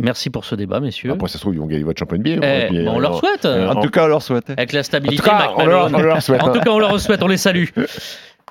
Merci 0.00 0.30
pour 0.30 0.44
ce 0.44 0.54
débat, 0.54 0.78
messieurs. 0.78 1.10
Après, 1.10 1.26
ça 1.26 1.34
se 1.34 1.38
trouve, 1.40 1.54
ils 1.54 1.60
vont 1.60 1.66
gagner 1.66 1.82
votre 1.82 1.98
champion 1.98 2.18
NBA. 2.18 2.30
Eh, 2.46 2.66
puis, 2.68 2.86
on 2.88 2.98
euh, 2.98 3.00
leur 3.00 3.18
souhaite. 3.18 3.44
euh, 3.44 3.68
En 3.68 3.80
tout 3.82 3.90
cas, 3.90 4.04
on 4.04 4.06
leur 4.08 4.22
souhaite. 4.22 4.48
Avec 4.50 4.72
la 4.72 4.80
en 4.80 4.82
stabilité, 4.84 5.22
tout 5.22 5.28
cas, 5.28 5.38
Mike 5.38 5.50
on 5.56 5.66
leur, 5.66 5.90
Malone. 5.90 5.94
on 5.96 6.08
leur 6.08 6.22
souhaite. 6.22 6.42
En 6.42 6.46
hein. 6.48 6.52
tout 6.52 6.60
cas, 6.60 6.70
on 6.70 6.78
leur 6.78 7.00
souhaite, 7.00 7.20
on 7.22 7.26
les 7.26 7.36
salue. 7.36 7.64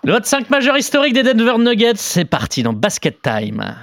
Le 0.03 0.11
vote 0.11 0.25
5 0.25 0.49
majeur 0.49 0.77
historique 0.77 1.13
des 1.13 1.23
Denver 1.23 1.57
Nuggets, 1.57 1.93
c'est 1.95 2.25
parti 2.25 2.63
dans 2.63 2.73
Basket 2.73 3.21
Time. 3.21 3.75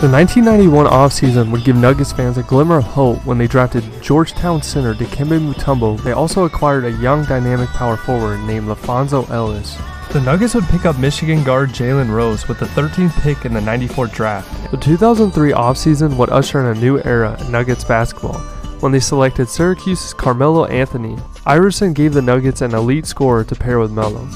The 0.00 0.08
1991 0.08 0.86
offseason 0.86 1.50
would 1.50 1.62
give 1.62 1.76
Nuggets 1.76 2.10
fans 2.10 2.38
a 2.38 2.42
glimmer 2.42 2.78
of 2.78 2.84
hope 2.84 3.22
when 3.26 3.36
they 3.36 3.46
drafted 3.46 3.84
Georgetown 4.00 4.62
center 4.62 4.94
Dikembe 4.94 5.38
Mutombo. 5.38 6.02
They 6.02 6.12
also 6.12 6.44
acquired 6.44 6.86
a 6.86 6.92
young 6.92 7.26
dynamic 7.26 7.68
power 7.68 7.98
forward 7.98 8.40
named 8.40 8.68
LaFonso 8.68 9.28
Ellis. 9.28 9.76
The 10.10 10.22
Nuggets 10.22 10.54
would 10.54 10.64
pick 10.64 10.86
up 10.86 10.98
Michigan 10.98 11.44
guard 11.44 11.68
Jalen 11.68 12.08
Rose 12.10 12.48
with 12.48 12.60
the 12.60 12.64
13th 12.64 13.12
pick 13.20 13.44
in 13.44 13.52
the 13.52 13.60
94 13.60 14.06
draft. 14.06 14.70
The 14.70 14.78
2003 14.78 15.52
offseason 15.52 16.16
would 16.16 16.30
usher 16.30 16.60
in 16.60 16.74
a 16.74 16.80
new 16.80 16.98
era 17.00 17.36
in 17.38 17.52
Nuggets 17.52 17.84
basketball 17.84 18.38
when 18.80 18.92
they 18.92 19.00
selected 19.00 19.50
Syracuse's 19.50 20.14
Carmelo 20.14 20.64
Anthony. 20.64 21.18
Iverson 21.44 21.92
gave 21.92 22.14
the 22.14 22.22
Nuggets 22.22 22.62
an 22.62 22.74
elite 22.74 23.04
scorer 23.04 23.44
to 23.44 23.54
pair 23.54 23.78
with 23.78 23.92
Melo. 23.92 24.26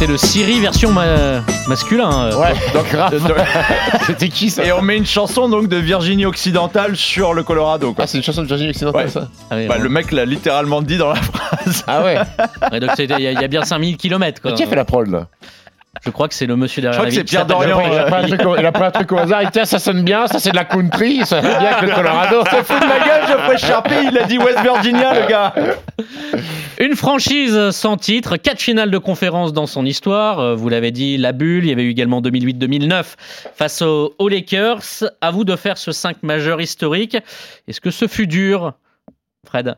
C'était 0.00 0.12
le 0.12 0.16
Siri 0.16 0.60
version 0.60 0.92
ma- 0.92 1.42
masculin. 1.68 2.10
euh. 2.10 2.34
Ouais, 2.40 2.54
donc 2.72 2.88
grave. 2.90 3.20
C'était 4.06 4.30
qui 4.30 4.48
ça 4.48 4.64
Et 4.64 4.72
on 4.72 4.80
met 4.80 4.96
une 4.96 5.04
chanson 5.04 5.46
donc 5.50 5.68
de 5.68 5.76
Virginie 5.76 6.24
occidentale 6.24 6.96
sur 6.96 7.34
le 7.34 7.42
Colorado. 7.42 7.92
Quoi. 7.92 8.04
Ah, 8.04 8.06
c'est 8.06 8.16
une 8.16 8.24
chanson 8.24 8.40
de 8.40 8.46
Virginie 8.46 8.70
Occidentale, 8.70 9.04
Ouais. 9.04 9.10
ça 9.10 9.28
Ah 9.50 9.56
oui, 9.56 9.66
Bah, 9.66 9.74
bon. 9.76 9.82
le 9.82 9.88
mec 9.90 10.10
l'a 10.12 10.24
littéralement 10.24 10.80
dit 10.80 10.96
dans 10.96 11.10
la 11.10 11.16
phrase. 11.16 11.84
Ah 11.86 12.02
ouais 12.02 12.16
Ouais, 12.72 12.80
donc 12.80 12.92
c'était- 12.96 13.16
il 13.18 13.24
y, 13.24 13.26
a- 13.26 13.32
il 13.32 13.40
y 13.42 13.44
a 13.44 13.48
bien 13.48 13.62
5000 13.62 13.98
km. 13.98 14.40
Quoi. 14.40 14.52
Qui 14.52 14.62
a 14.62 14.66
fait 14.66 14.74
la 14.74 14.86
prod 14.86 15.06
là? 15.06 15.26
Je 16.04 16.10
crois 16.10 16.28
que 16.28 16.34
c'est 16.34 16.46
le 16.46 16.56
monsieur 16.56 16.80
derrière 16.82 16.94
Je 16.94 16.98
crois 16.98 17.04
la 17.06 17.10
que 17.10 17.14
c'est 17.14 17.20
vitre 17.20 17.30
Pierre 17.30 17.46
Dorian. 17.46 17.80
Il 17.92 17.98
a 17.98 18.04
pris 18.04 18.14
un 18.14 18.26
truc 18.28 18.46
au- 18.46 18.56
il 18.56 18.64
a 18.66 18.72
pris 18.72 18.84
un 18.84 18.90
truc 18.90 19.12
au 19.12 19.18
hasard. 19.18 19.42
Il 19.42 19.46
dit, 19.46 19.52
Tiens, 19.52 19.64
ça 19.64 19.78
sonne 19.78 20.02
bien, 20.04 20.26
ça 20.28 20.38
c'est 20.38 20.50
de 20.50 20.56
la 20.56 20.64
country, 20.64 21.18
ça 21.26 21.42
sonne 21.42 21.58
bien 21.58 21.70
avec 21.70 21.88
le 21.90 21.94
Colorado. 21.94 22.44
Se 22.50 22.62
fout 22.62 22.80
de 22.80 22.86
ma 22.86 22.98
gueule, 23.00 23.26
Geoffrey 23.28 23.58
Sharpie, 23.58 23.94
il 24.10 24.16
a 24.18 24.22
dit 24.24 24.38
West 24.38 24.60
Virginia, 24.62 25.20
le 25.20 25.26
gars. 25.28 25.52
Une 26.78 26.94
franchise 26.96 27.70
sans 27.70 27.96
titre, 27.96 28.36
quatre 28.36 28.60
finales 28.60 28.90
de 28.90 28.98
conférence 28.98 29.52
dans 29.52 29.66
son 29.66 29.84
histoire. 29.84 30.38
Euh, 30.38 30.54
Vous 30.54 30.68
l'avez 30.68 30.92
dit, 30.92 31.16
la 31.18 31.32
bulle. 31.32 31.64
Il 31.64 31.68
y 31.68 31.72
avait 31.72 31.82
eu 31.84 31.90
également 31.90 32.22
2008-2009 32.22 33.16
face 33.54 33.82
aux, 33.82 34.14
aux 34.18 34.28
Lakers. 34.28 34.80
À 35.20 35.30
vous 35.30 35.44
de 35.44 35.56
faire 35.56 35.76
ce 35.76 35.92
5 35.92 36.22
majeur 36.22 36.60
historique. 36.60 37.18
Est-ce 37.68 37.80
que 37.80 37.90
ce 37.90 38.06
fut 38.06 38.26
dur, 38.26 38.72
Fred? 39.46 39.76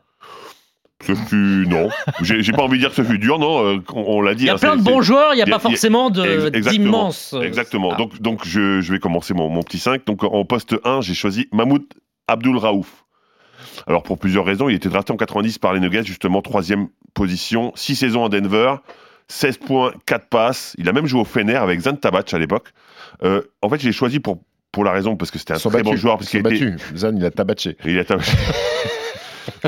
Ce 1.03 1.15
fut 1.15 1.67
non. 1.69 1.89
J'ai 2.23 2.43
j'ai 2.43 2.53
pas 2.53 2.63
envie 2.63 2.79
de 2.79 2.83
dire 2.83 2.91
que 2.91 2.97
ce 2.97 3.03
fut 3.05 3.19
dur, 3.19 3.39
non. 3.39 3.65
euh, 3.67 3.79
on 3.95 4.05
on 4.19 4.21
l'a 4.23 4.35
dit. 4.35 4.45
Il 4.45 4.47
y 4.47 4.51
a 4.51 4.55
hein, 4.55 4.59
plein 4.59 4.73
c'est- 4.73 4.79
de 4.79 4.83
bons 4.85 5.01
c'est- 5.01 5.07
joueurs, 5.09 5.33
il 5.33 5.37
n'y 5.37 5.43
a 5.43 5.47
il 5.47 5.49
y 5.49 5.53
a- 5.53 5.57
pas 5.57 5.61
forcément 5.61 6.11
de- 6.11 6.23
Ex- 6.25 6.45
exactement. 6.57 6.71
d'immenses. 6.85 7.33
euh, 7.35 7.43
Exactement. 7.43 7.91
ah. 7.93 7.97
Donc, 7.97 8.21
donc 8.23 8.47
je, 8.47 8.81
je 8.81 8.93
vais 8.93 8.99
commencer 8.99 9.35
mon, 9.35 9.49
mon 9.49 9.63
petit 9.63 9.79
5. 9.79 10.05
Donc 10.07 10.23
en 10.25 10.45
poste 10.45 10.77
1, 10.85 11.01
j'ai 11.01 11.15
choisi 11.15 11.49
Mahmoud 11.53 11.83
Abdul 12.29 12.57
Raouf. 12.57 13.05
Alors 13.87 14.03
pour 14.03 14.19
plusieurs 14.19 14.45
raisons, 14.45 14.69
il 14.69 14.75
était 14.75 14.89
drafté 14.89 15.13
en 15.13 15.17
90 15.17 15.59
par 15.59 15.73
les 15.73 15.81
Nuggets, 15.81 16.05
justement 16.05 16.41
troisième 16.43 16.89
position, 17.15 17.73
6 17.75 17.97
saisons 17.97 18.25
à 18.25 18.29
Denver, 18.29 18.75
16 19.29 19.59
points, 19.59 19.93
4 20.07 20.29
passes. 20.29 20.75
Il 20.79 20.89
a 20.89 20.93
même 20.93 21.07
joué 21.07 21.21
au 21.21 21.25
Fener 21.25 21.57
avec 21.57 21.81
Zan 21.81 21.97
Tabac 21.97 22.25
à 22.33 22.39
l'époque. 22.39 22.69
Euh, 23.25 23.43
en 23.63 23.69
fait, 23.71 23.81
je 23.81 23.87
l'ai 23.87 23.93
choisi 23.93 24.21
pour 24.21 24.41
pour 24.73 24.85
la 24.85 24.93
raison 24.93 25.17
parce 25.17 25.31
que 25.31 25.39
c'était 25.39 25.53
un 25.53 25.59
très 25.59 25.83
bon 25.83 25.97
joueur 25.97 26.17
parce 26.17 26.33
Ils 26.33 26.43
qu'il 26.43 26.49
sont 26.49 26.55
était 26.55 26.65
battus. 26.77 26.97
Zan, 26.97 27.15
il 27.17 27.25
a 27.27 27.31
tabaché. 27.31 27.77
il 27.85 27.99
a 27.99 28.05
tabac- 28.05 28.25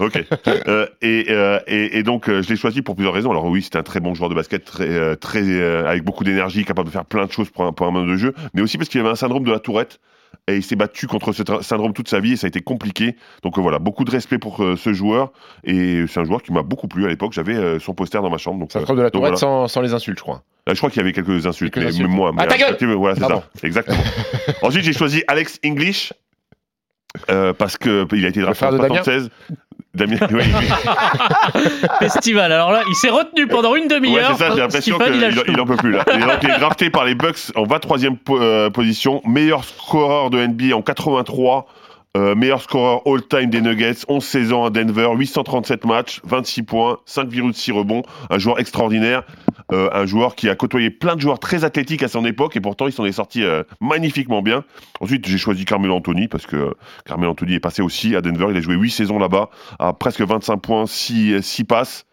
ok. 0.01 0.25
Euh, 0.69 0.87
et, 1.03 1.27
euh, 1.31 1.59
et, 1.67 1.99
et 1.99 2.03
donc, 2.03 2.29
euh, 2.29 2.43
je 2.43 2.49
l'ai 2.49 2.57
choisi 2.57 2.83
pour 2.83 2.95
plusieurs 2.95 3.15
raisons. 3.15 3.31
Alors 3.31 3.45
oui, 3.47 3.63
c'était 3.63 3.79
un 3.79 3.83
très 3.83 4.01
bon 4.01 4.15
joueur 4.15 4.31
de 4.31 4.35
basket, 4.35 4.65
très, 4.65 5.17
très 5.17 5.63
avec 5.87 6.05
beaucoup 6.05 6.25
d'énergie, 6.25 6.65
capable 6.65 6.89
de 6.89 6.93
faire 6.93 7.05
plein 7.05 7.27
de 7.27 7.33
choses 7.33 7.51
pour 7.51 7.65
un, 7.65 7.73
pour 7.73 7.87
un 7.87 8.07
de 8.07 8.17
jeu, 8.17 8.35
mais 8.55 8.63
aussi 8.63 8.79
parce 8.79 8.89
qu'il 8.89 9.01
avait 9.01 9.11
un 9.11 9.15
syndrome 9.15 9.45
de 9.45 9.51
la 9.53 9.59
tourette. 9.61 10.01
Et 10.49 10.57
il 10.57 10.63
s'est 10.63 10.77
battu 10.77 11.07
contre 11.07 11.33
ce 11.33 11.43
syndrome 11.63 11.93
toute 11.93 12.09
sa 12.09 12.21
vie 12.21 12.33
et 12.33 12.37
ça 12.37 12.47
a 12.47 12.49
été 12.49 12.61
compliqué. 12.61 13.17
Donc 13.43 13.57
euh, 13.57 13.63
voilà, 13.63 13.79
beaucoup 13.79 14.05
de 14.05 14.11
respect 14.11 14.39
pour 14.39 14.63
euh, 14.63 14.77
ce 14.77 14.93
joueur. 14.93 15.33
Et 15.65 16.05
c'est 16.07 16.21
un 16.21 16.25
joueur 16.25 16.43
qui 16.43 16.53
m'a 16.53 16.63
beaucoup 16.63 16.89
plu 16.89 17.05
à 17.05 17.09
l'époque. 17.09 17.33
J'avais 17.33 17.55
euh, 17.55 17.79
son 17.79 17.95
poster 17.95 18.21
dans 18.21 18.31
ma 18.31 18.37
chambre. 18.37 18.61
Donc, 18.61 18.73
Ça 18.73 18.83
trouve 18.83 18.97
de 18.97 19.03
la 19.03 19.11
tourette 19.11 19.33
voilà. 19.33 19.37
sans, 19.39 19.69
sans 19.69 19.81
les 19.81 19.95
insultes, 19.95 20.19
je 20.19 20.23
crois. 20.23 20.43
Euh, 20.69 20.75
Je 20.75 20.79
crois 20.79 20.91
qu'il 20.91 20.99
y 20.99 21.01
avait 21.03 21.13
quelques 21.13 21.47
insultes, 21.47 21.73
Quelques 21.73 21.85
mais 21.87 21.93
insultes. 21.93 22.11
moi. 22.11 22.31
Ah, 22.37 22.43
mais, 22.43 22.47
ta 22.49 22.59
gueule 22.59 22.95
Voilà, 22.95 23.15
c'est 23.15 23.23
ça. 23.23 23.49
Exactement. 23.63 24.03
Ensuite, 24.63 24.85
j'ai 24.85 24.93
choisi 24.93 25.23
Alex 25.29 25.61
English. 25.65 26.13
parce 27.59 27.79
que 27.79 28.07
il 28.15 28.25
a 28.27 28.29
été 28.29 28.41
drafté 28.41 28.67
en 28.67 28.73
de 28.73 28.79
Damien 28.79 29.03
76. 29.03 29.31
Damien, 29.95 30.17
oui, 30.33 30.43
oui. 30.43 31.61
Festival. 32.01 32.51
Alors 32.53 32.73
là, 32.73 32.83
il 32.89 32.95
s'est 32.95 33.11
retenu 33.11 33.47
pendant 33.47 33.77
une 33.77 33.85
Ouais, 33.85 33.89
demi-heure. 33.89 34.33
c'est 34.37 34.45
ça, 34.45 34.51
j'ai 34.55 34.61
l'impression 34.61 34.99
qu'il 34.99 35.25
a 35.25 35.63
en 35.63 35.67
peut 35.67 35.77
plus 35.77 35.93
là. 35.93 36.05
Il 36.43 36.51
est 36.51 36.59
drafté 36.59 36.91
par 36.91 37.05
les 37.05 37.15
Bucks 37.15 37.53
en 37.55 37.65
23e 37.65 38.17
po- 38.17 38.41
euh, 38.41 38.71
position, 38.71 39.23
meilleur 39.27 39.65
scoreur 39.65 40.31
de 40.31 40.45
NBA 40.45 40.75
en 40.77 40.83
83, 40.83 41.67
euh, 42.17 42.35
meilleur 42.35 42.61
scoreur 42.63 43.03
all-time 43.07 43.51
des 43.51 43.61
Nuggets, 43.61 43.95
11 44.09 44.25
saisons 44.25 44.65
à 44.65 44.71
Denver, 44.71 45.09
837 45.17 45.85
matchs, 45.85 46.21
26 46.25 46.63
points, 46.63 46.99
5,6 47.07 47.73
rebonds, 47.73 48.03
un 48.31 48.39
joueur 48.39 48.59
extraordinaire, 48.61 49.23
euh, 49.73 49.89
un 49.93 50.07
joueur 50.07 50.35
qui 50.35 50.49
a 50.49 50.55
côtoyé 50.55 50.91
plein 50.91 51.17
de 51.17 51.21
joueurs 51.21 51.39
très 51.39 51.65
athlétiques 51.65 52.03
à 52.03 52.09
son 52.09 52.25
époque 52.25 52.57
et 52.57 52.61
pourtant 52.61 52.87
il 52.87 52.93
s'en 52.93 53.05
est 53.05 53.13
sorti 53.13 53.43
euh, 53.43 53.63
magnifiquement 53.81 54.43
bien. 54.43 54.65
Ensuite, 55.01 55.27
j'ai 55.27 55.39
choisi 55.39 55.65
Carmelo 55.65 55.95
Anthony 55.95 56.29
parce 56.29 56.47
que 56.47 56.57
euh, 56.57 56.71
Carmelo 57.07 57.33
Anthony 57.33 57.55
est 57.55 57.61
passé 57.61 57.81
aussi 57.81 58.15
à 58.15 58.21
Denver, 58.21 58.49
il 58.51 58.57
a 58.57 58.61
joué 58.61 58.75
8 58.75 58.91
saisons 58.91 59.19
là-bas, 59.19 59.49
à 59.79 59.93
presque 59.93 60.21
25 60.21 60.59
points, 60.59 60.87
6, 60.87 61.41
6 61.43 61.65
passes. 61.65 62.07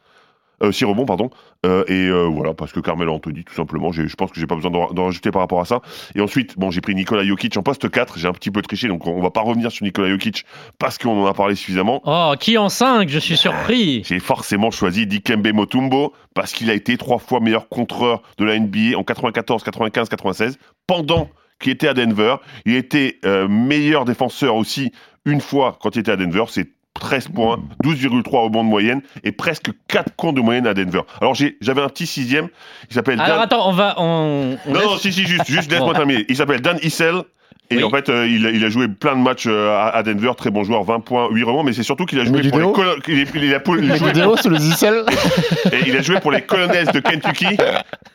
Euh, 0.62 0.71
6 0.71 0.86
rebonds, 0.86 1.06
pardon. 1.06 1.30
Euh, 1.65 1.84
et 1.88 2.08
euh, 2.08 2.26
voilà, 2.26 2.54
parce 2.54 2.71
que 2.71 2.80
Carmelo 2.80 3.13
Anthony, 3.13 3.43
tout 3.43 3.54
simplement. 3.54 3.91
Je 3.91 4.15
pense 4.15 4.32
que 4.32 4.39
j'ai 4.39 4.47
pas 4.47 4.56
besoin 4.56 4.71
d'en 4.71 4.91
d'en 4.91 5.06
rajouter 5.06 5.32
par 5.32 5.41
rapport 5.41 5.62
à 5.62 5.65
ça. 5.65 5.82
Et 6.15 6.21
ensuite, 6.21 6.58
bon, 6.58 6.71
j'ai 6.71 6.82
pris 6.82 6.95
Nikola 6.95 7.24
Jokic 7.24 7.56
en 7.58 7.63
poste 7.63 7.89
4. 7.89 8.19
J'ai 8.19 8.28
un 8.28 8.34
petit 8.34 8.52
peu 8.52 8.62
triché, 8.62 8.88
donc 8.88 9.06
on 9.08 9.21
va 9.21 9.32
pas 9.32 9.41
revenir 9.41 9.71
sur 9.71 9.84
Nikola 9.84 10.10
Jokic 10.10 10.45
parce 10.80 10.97
qu'on 10.97 11.24
en 11.24 11.26
a 11.26 11.34
parlé 11.34 11.56
suffisamment. 11.56 12.02
Oh, 12.06 12.34
qui 12.39 12.58
en 12.58 12.69
5 12.69 13.10
Je 13.10 13.19
suis 13.19 13.38
surpris. 13.38 14.04
J'ai 14.06 14.19
forcément 14.19 14.71
choisi 14.71 15.08
Dikembe 15.08 15.52
Motumbo 15.54 16.13
parce 16.34 16.54
qu'il 16.54 16.69
a 16.69 16.74
été 16.74 16.97
trois 16.97 17.19
fois 17.19 17.39
meilleur 17.39 17.69
contreur 17.69 18.21
de 18.38 18.45
la 18.45 18.58
NBA 18.60 18.97
en 18.97 19.04
94, 19.04 19.63
95, 19.63 20.10
96 20.10 20.58
pendant 20.88 21.30
qu'il 21.60 21.71
était 21.71 21.88
à 21.88 21.93
Denver. 21.93 22.36
Il 22.65 22.76
était 22.76 23.19
euh, 23.26 23.47
meilleur 23.47 24.06
défenseur 24.06 24.56
aussi 24.56 24.91
une 25.26 25.41
fois 25.41 25.78
quand 25.82 25.95
il 25.95 26.00
était 26.00 26.12
à 26.12 26.17
Denver. 26.17 26.45
C'est 26.47 26.69
13 26.99 27.30
points, 27.30 27.58
12,3 27.84 28.43
rebonds 28.43 28.63
de 28.63 28.69
moyenne 28.69 29.01
et 29.23 29.32
presque 29.32 29.71
4 29.88 30.15
comptes 30.15 30.36
de 30.36 30.41
moyenne 30.41 30.67
à 30.67 30.73
Denver. 30.73 31.01
Alors 31.19 31.34
j'ai- 31.36 31.58
j'avais 31.62 31.82
un 31.82 31.88
petit 31.89 32.06
sixième, 32.06 32.49
il 32.89 32.93
s'appelle 32.93 33.19
Alors 33.19 33.38
Dan... 33.38 33.43
attends, 33.45 33.69
on 33.69 33.71
va. 33.73 33.95
On, 33.97 34.58
on 34.65 34.71
Non, 34.71 34.80
laisse- 34.80 34.89
non, 34.89 34.97
si, 34.97 35.12
si, 35.13 35.25
juste, 35.25 35.45
juste 35.47 35.71
laisse-moi 35.71 35.93
terminer. 35.93 36.25
Il 36.30 36.36
s'appelle 36.36 36.62
Dan 36.62 36.77
Issel. 36.84 37.23
Et 37.71 37.77
Oui. 37.77 37.84
en 37.84 37.89
fait, 37.89 38.10
euh, 38.10 38.27
il, 38.27 38.45
a, 38.45 38.49
il 38.51 38.63
a 38.65 38.69
joué 38.69 38.88
plein 38.88 39.15
de 39.15 39.21
matchs 39.21 39.45
euh, 39.47 39.69
à, 39.75 39.89
à 39.95 40.03
Denver, 40.03 40.31
très 40.38 40.51
bon 40.51 40.63
joueur, 40.63 40.84
20 40.84 40.99
points, 40.99 41.29
8 41.31 41.43
rebonds, 41.43 41.63
mais 41.63 41.73
c'est 41.73 41.84
surtout 41.84 42.05
qu'il 42.05 42.19
a 42.19 42.25
joué 42.25 42.41
pour 42.49 42.60
les, 42.60 42.65
il, 43.07 43.19
il 43.36 43.53
a 43.55 43.62
il 43.81 43.91
a 43.91 43.95
joué- 43.97 44.12
le 44.13 44.57
et 45.73 45.88
il 45.88 45.95
a 45.95 46.01
joué 46.01 46.19
pour 46.19 46.31
les 46.31 46.41
Colonels 46.41 46.88
de 46.91 46.99
Kentucky 46.99 47.47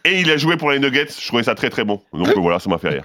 et 0.04 0.20
il 0.20 0.30
a 0.30 0.36
joué 0.36 0.56
pour 0.56 0.70
les 0.70 0.78
Nuggets. 0.78 1.06
Je 1.20 1.26
trouvais 1.26 1.42
ça 1.42 1.54
très 1.54 1.70
très 1.70 1.84
bon. 1.84 2.00
Donc 2.12 2.28
euh, 2.28 2.34
voilà, 2.36 2.58
ça 2.58 2.68
m'a 2.70 2.78
fait 2.78 2.88
rire. 2.90 3.02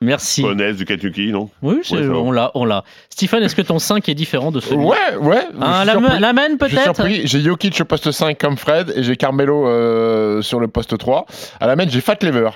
Merci. 0.00 0.42
Colonels 0.42 0.76
de 0.76 0.84
Kentucky, 0.84 1.30
non? 1.32 1.50
Oui, 1.62 1.76
Ouais, 1.90 2.06
on 2.08 2.30
l'a, 2.32 2.50
on 2.54 2.64
l'a. 2.64 2.84
Stephen, 3.10 3.42
est-ce 3.42 3.54
que 3.54 3.62
ton 3.62 3.78
5 3.78 4.08
est 4.08 4.14
différent 4.14 4.50
de 4.50 4.60
celui 4.60 4.82
Ouais, 4.84 4.96
ouais. 5.20 5.42
Hein, 5.60 5.84
la, 5.84 6.32
main 6.32 6.56
peut-être? 6.58 7.06
J'ai 7.24 7.40
Jokic 7.40 7.80
au 7.80 7.84
poste 7.84 8.10
5 8.10 8.38
comme 8.38 8.56
Fred 8.56 8.92
et 8.96 9.02
j'ai 9.02 9.16
Carmelo 9.16 9.66
euh, 9.66 10.42
sur 10.42 10.60
le 10.60 10.68
poste 10.68 10.96
3. 10.98 11.26
À 11.60 11.66
la 11.66 11.76
main, 11.76 11.84
j'ai 11.88 12.00
Fat 12.00 12.16
Lever. 12.22 12.50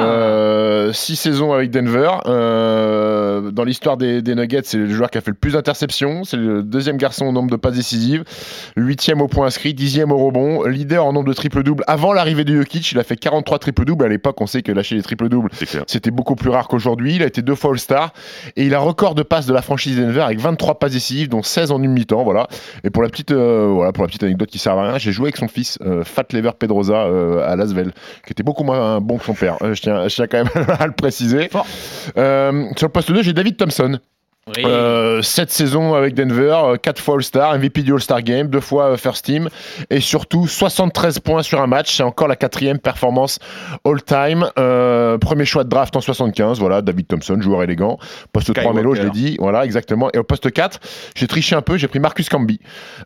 Ah. 0.00 0.02
Euh, 0.02 0.92
six 0.92 1.16
saisons 1.16 1.52
avec 1.52 1.70
Denver. 1.70 2.10
Euh, 2.26 3.50
dans 3.50 3.64
l'histoire 3.64 3.96
des, 3.96 4.22
des 4.22 4.34
Nuggets, 4.34 4.62
c'est 4.64 4.78
le 4.78 4.88
joueur 4.88 5.10
qui 5.10 5.18
a 5.18 5.20
fait 5.20 5.30
le 5.30 5.36
plus 5.36 5.52
d'interceptions. 5.52 6.24
C'est 6.24 6.36
le 6.36 6.62
deuxième 6.62 6.96
garçon 6.96 7.26
au 7.26 7.32
nombre 7.32 7.50
de 7.50 7.56
passes 7.56 7.74
décisives. 7.74 8.24
Huitième 8.76 9.20
au 9.20 9.28
point 9.28 9.46
inscrit, 9.46 9.74
dixième 9.74 10.12
au 10.12 10.18
rebond. 10.18 10.64
Leader 10.64 11.04
en 11.04 11.12
nombre 11.12 11.28
de 11.28 11.34
triple-double. 11.34 11.84
Avant 11.86 12.12
l'arrivée 12.12 12.44
de 12.44 12.56
Jokic, 12.56 12.92
il 12.92 12.98
a 12.98 13.04
fait 13.04 13.16
43 13.16 13.58
triple-doubles. 13.58 14.04
À 14.04 14.08
l'époque, 14.08 14.40
on 14.40 14.46
sait 14.46 14.62
que 14.62 14.72
lâcher 14.72 14.94
les 14.94 15.02
triple-doubles, 15.02 15.50
c'était 15.86 16.10
beaucoup 16.10 16.34
plus 16.34 16.50
rare 16.50 16.68
qu'aujourd'hui. 16.68 17.16
Il 17.16 17.22
a 17.22 17.26
été 17.26 17.42
deux 17.42 17.54
fois 17.54 17.70
All-Star. 17.70 18.12
Et 18.56 18.64
il 18.64 18.74
a 18.74 18.78
record 18.78 19.14
de 19.14 19.22
passes 19.22 19.46
de 19.46 19.52
la 19.52 19.62
franchise 19.62 19.98
Denver 19.98 20.22
avec 20.22 20.40
23 20.40 20.78
passes 20.78 20.92
décisives, 20.92 21.28
dont 21.28 21.42
16 21.42 21.70
en 21.72 21.82
une 21.82 21.92
mi-temps. 21.92 22.24
Voilà. 22.24 22.48
Et 22.84 22.90
pour 22.90 23.02
la 23.02 23.08
petite, 23.08 23.32
euh, 23.32 23.70
voilà, 23.72 23.92
pour 23.92 24.04
la 24.04 24.08
petite 24.08 24.22
anecdote 24.22 24.48
qui 24.48 24.58
sert 24.58 24.76
à 24.78 24.82
rien, 24.82 24.98
j'ai 24.98 25.12
joué 25.12 25.26
avec 25.26 25.36
son 25.36 25.48
fils, 25.48 25.78
euh, 25.82 26.04
Fat 26.04 26.24
Lever 26.32 26.52
Pedrosa, 26.58 27.06
euh, 27.06 27.46
à 27.46 27.56
Lasvel, 27.56 27.92
qui 28.24 28.32
était 28.32 28.42
beaucoup 28.42 28.64
moins 28.64 29.00
bon 29.00 29.18
que 29.18 29.24
son 29.24 29.34
père. 29.34 29.56
Euh, 29.62 29.74
je, 29.74 29.81
tiens, 29.82 30.08
je 30.08 30.14
tiens 30.14 30.26
quand 30.26 30.44
même 30.44 30.66
à 30.78 30.86
le 30.86 30.92
préciser. 30.92 31.50
Euh, 32.16 32.64
sur 32.76 32.86
le 32.86 32.92
poste 32.92 33.12
2, 33.12 33.22
j'ai 33.22 33.32
David 33.32 33.56
Thompson. 33.56 33.98
Oui. 34.48 34.64
Euh, 34.64 35.22
7 35.22 35.50
saisons 35.52 35.94
avec 35.94 36.14
Denver, 36.14 36.74
4 36.82 37.00
fois 37.00 37.14
All-Star, 37.14 37.56
MVP 37.56 37.82
du 37.82 37.92
All-Star 37.92 38.22
Game, 38.22 38.48
2 38.48 38.58
fois 38.58 38.86
euh, 38.86 38.96
First 38.96 39.24
Team, 39.24 39.48
et 39.88 40.00
surtout 40.00 40.48
73 40.48 41.20
points 41.20 41.44
sur 41.44 41.60
un 41.60 41.68
match. 41.68 41.96
C'est 41.96 42.02
encore 42.02 42.26
la 42.26 42.34
quatrième 42.34 42.80
performance 42.80 43.38
all-time. 43.84 44.50
Euh, 44.58 45.16
premier 45.18 45.44
choix 45.44 45.62
de 45.62 45.68
draft 45.68 45.94
en 45.94 46.00
75, 46.00 46.58
voilà, 46.58 46.82
David 46.82 47.06
Thompson, 47.06 47.40
joueur 47.40 47.62
élégant. 47.62 47.98
Poste 48.32 48.52
3 48.52 48.72
Mélo, 48.72 48.96
je 48.96 49.02
l'ai 49.02 49.10
dit, 49.10 49.36
voilà, 49.38 49.64
exactement. 49.64 50.10
Et 50.12 50.18
au 50.18 50.24
poste 50.24 50.50
4, 50.50 50.80
j'ai 51.14 51.28
triché 51.28 51.54
un 51.54 51.62
peu, 51.62 51.76
j'ai 51.76 51.86
pris 51.86 52.00
Marcus 52.00 52.28
Camby. 52.28 52.58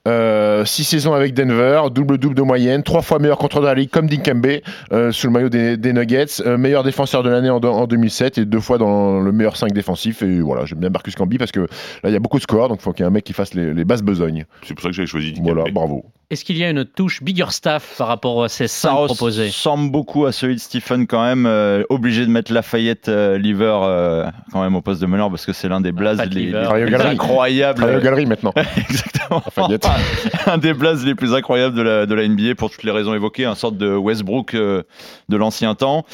6 0.07 0.65
saisons 0.85 1.13
avec 1.13 1.35
Denver, 1.35 1.83
double-double 1.93 2.35
de 2.35 2.43
moyenne, 2.43 2.83
3 2.83 3.03
fois 3.03 3.19
meilleur 3.19 3.37
contrôleur 3.37 3.71
de 3.71 3.75
la 3.75 3.81
ligue 3.81 3.91
comme 3.91 4.07
Dinkembe, 4.09 4.61
euh, 4.93 5.13
sous 5.13 5.27
le 5.27 5.33
maillot 5.35 5.49
des, 5.51 5.77
des 5.77 5.93
Nuggets, 5.93 6.41
euh, 6.47 6.57
meilleur 6.57 6.83
défenseur 6.83 7.23
de 7.23 7.29
l'année 7.29 7.51
en, 7.51 7.59
en 7.59 7.87
2007 7.87 8.39
et 8.39 8.45
deux 8.47 8.61
fois 8.61 8.79
dans 8.79 9.21
le 9.21 9.33
meilleur 9.33 9.57
5 9.59 9.73
défensif. 9.73 10.23
Et 10.23 10.41
voilà, 10.41 10.65
j'aime 10.65 10.79
bien 10.79 10.89
Marcus 10.89 11.15
Camby 11.15 11.26
parce 11.39 11.53
que 11.53 11.61
là, 11.61 12.11
il 12.11 12.13
y 12.13 12.17
a 12.17 12.21
beaucoup 12.21 12.39
de 12.39 12.43
scores, 12.43 12.69
donc 12.69 12.79
il 12.81 12.83
faut 12.83 12.93
qu'il 12.93 13.03
y 13.03 13.05
ait 13.05 13.09
un 13.09 13.13
mec 13.13 13.25
qui 13.25 13.33
fasse 13.33 13.55
les, 13.55 13.75
les 13.75 13.85
basses 13.85 14.03
besognes. 14.03 14.45
C'est 14.63 14.75
pour 14.75 14.83
ça 14.83 14.89
que 14.89 14.95
j'avais 14.95 15.07
choisi. 15.07 15.35
Voilà, 15.43 15.65
bravo. 15.73 16.05
Est-ce 16.29 16.45
qu'il 16.45 16.59
y 16.59 16.65
a 16.65 16.71
une 16.71 16.85
touche 16.85 17.23
bigger 17.23 17.51
staff 17.51 17.95
par 17.99 18.09
rapport 18.09 18.43
à 18.43 18.49
ces 18.49 18.67
Ça 18.67 18.89
5 18.89 19.05
proposés 19.07 19.47
ressemble 19.47 19.93
beaucoup 19.93 20.27
à 20.27 20.33
celui 20.33 20.57
de 20.57 20.61
Stephen 20.61 21.07
quand 21.07 21.25
même, 21.25 21.47
euh, 21.47 21.85
obligé 21.89 22.27
de 22.27 22.31
mettre 22.31 22.53
Lafayette 22.53 23.09
euh, 23.09 23.39
Lever 23.39 23.79
euh, 23.83 24.27
quand 24.51 24.61
même 24.61 24.75
au 24.75 24.81
poste 24.81 25.01
de 25.01 25.07
meneur 25.07 25.31
parce 25.31 25.47
que 25.47 25.53
c'est 25.53 25.69
l'un 25.69 25.81
des 25.81 25.93
blazes 25.93 26.21
les, 26.33 26.51
plus 26.51 26.95
incroyables. 26.97 27.79
Travaille 27.79 27.97
aux 27.97 28.01
galeries 28.01 28.27
maintenant. 28.27 28.53
Exactement. 28.77 29.17
Un 30.47 30.59
des 30.59 30.75
blazes 30.75 31.05
les 31.05 31.15
plus 31.15 31.35
incroyables 31.35 31.75
de 31.75 31.83
la, 31.83 32.07
de 32.07 32.15
la 32.15 32.27
NBA 32.27 32.55
pour 32.57 32.71
toutes 32.71 32.83
les 32.83 32.91
raisons 32.91 33.15
évoquées, 33.15 33.45
un 33.45 33.55
sorte 33.55 33.77
de 33.77 33.95
Westbrook 33.95 34.55
euh, 34.55 34.83
de 35.29 35.37
l'ancien 35.37 35.75
temps. 35.75 36.05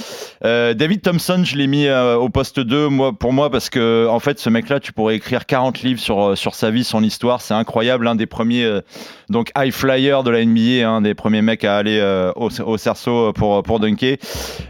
Euh, 0.44 0.75
David 0.75 1.03
Thompson, 1.03 1.42
je 1.44 1.57
l'ai 1.57 1.66
mis 1.66 1.87
euh, 1.87 2.16
au 2.16 2.29
poste 2.29 2.61
2 2.61 2.88
moi, 2.88 3.12
pour 3.12 3.33
moi 3.33 3.51
parce 3.51 3.70
que 3.70 4.07
en 4.09 4.20
fait 4.20 4.38
ce 4.38 4.51
mec-là, 4.51 4.81
tu 4.81 4.92
pourrais 4.92 5.16
écrire 5.16 5.46
40 5.46 5.83
livres 5.83 6.01
sur, 6.01 6.37
sur 6.37 6.55
sa 6.55 6.70
vie, 6.70 6.85
son 6.85 7.03
histoire. 7.03 7.40
C'est 7.40 7.55
incroyable, 7.55 8.07
un 8.07 8.14
des 8.14 8.27
premiers 8.27 8.64
euh, 8.64 8.81
donc 9.29 9.51
high 9.57 9.72
de 10.03 10.31
la 10.31 10.45
NBA, 10.45 10.88
un 10.88 11.01
des 11.01 11.15
premiers 11.15 11.43
mecs 11.43 11.65
à 11.65 11.77
aller 11.77 11.99
euh, 12.01 12.33
au, 12.37 12.49
au 12.62 12.77
cerceau 12.77 13.33
pour, 13.33 13.62
pour 13.62 13.81
dunker. 13.81 14.17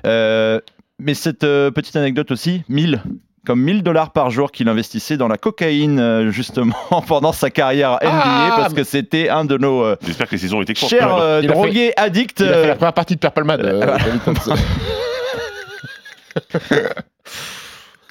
Euh, 0.07 0.61
mais 0.99 1.15
cette 1.15 1.45
euh, 1.45 1.71
petite 1.71 1.97
anecdote 1.97 2.31
aussi, 2.31 2.63
1000 2.69 3.03
comme 3.45 3.61
1000 3.61 3.83
dollars 3.83 4.13
par 4.13 4.31
jour 4.31 4.53
qu'il 4.53 4.69
investissait 4.69 5.17
dans 5.17 5.27
la 5.27 5.37
cocaïne 5.37 5.99
euh, 5.99 6.31
justement 6.31 6.77
pendant 7.09 7.33
sa 7.33 7.51
carrière 7.51 7.95
NBA 8.01 8.11
Ah, 8.13 8.55
parce 8.57 8.73
que 8.73 8.85
c'était 8.85 9.29
un 9.31 9.45
de 9.45 9.59
nos 9.59 9.83
euh, 9.83 9.97
J'espère 10.07 10.29
que 10.29 10.33
les 10.37 10.39
saisons 10.39 10.59
ont 10.59 10.63
été 10.63 10.75
courtes. 10.75 10.91
chers 10.91 11.17
euh, 11.17 11.43
drogués 11.43 11.93
addicts. 11.97 12.39
Il 12.39 12.47
a 12.49 12.53
fait 12.55 12.67
la 12.69 12.75
première 12.77 12.93
partie 12.93 13.17
de 13.17 13.21
Purple 13.21 13.43
Mad, 13.43 13.61
euh. 13.65 13.97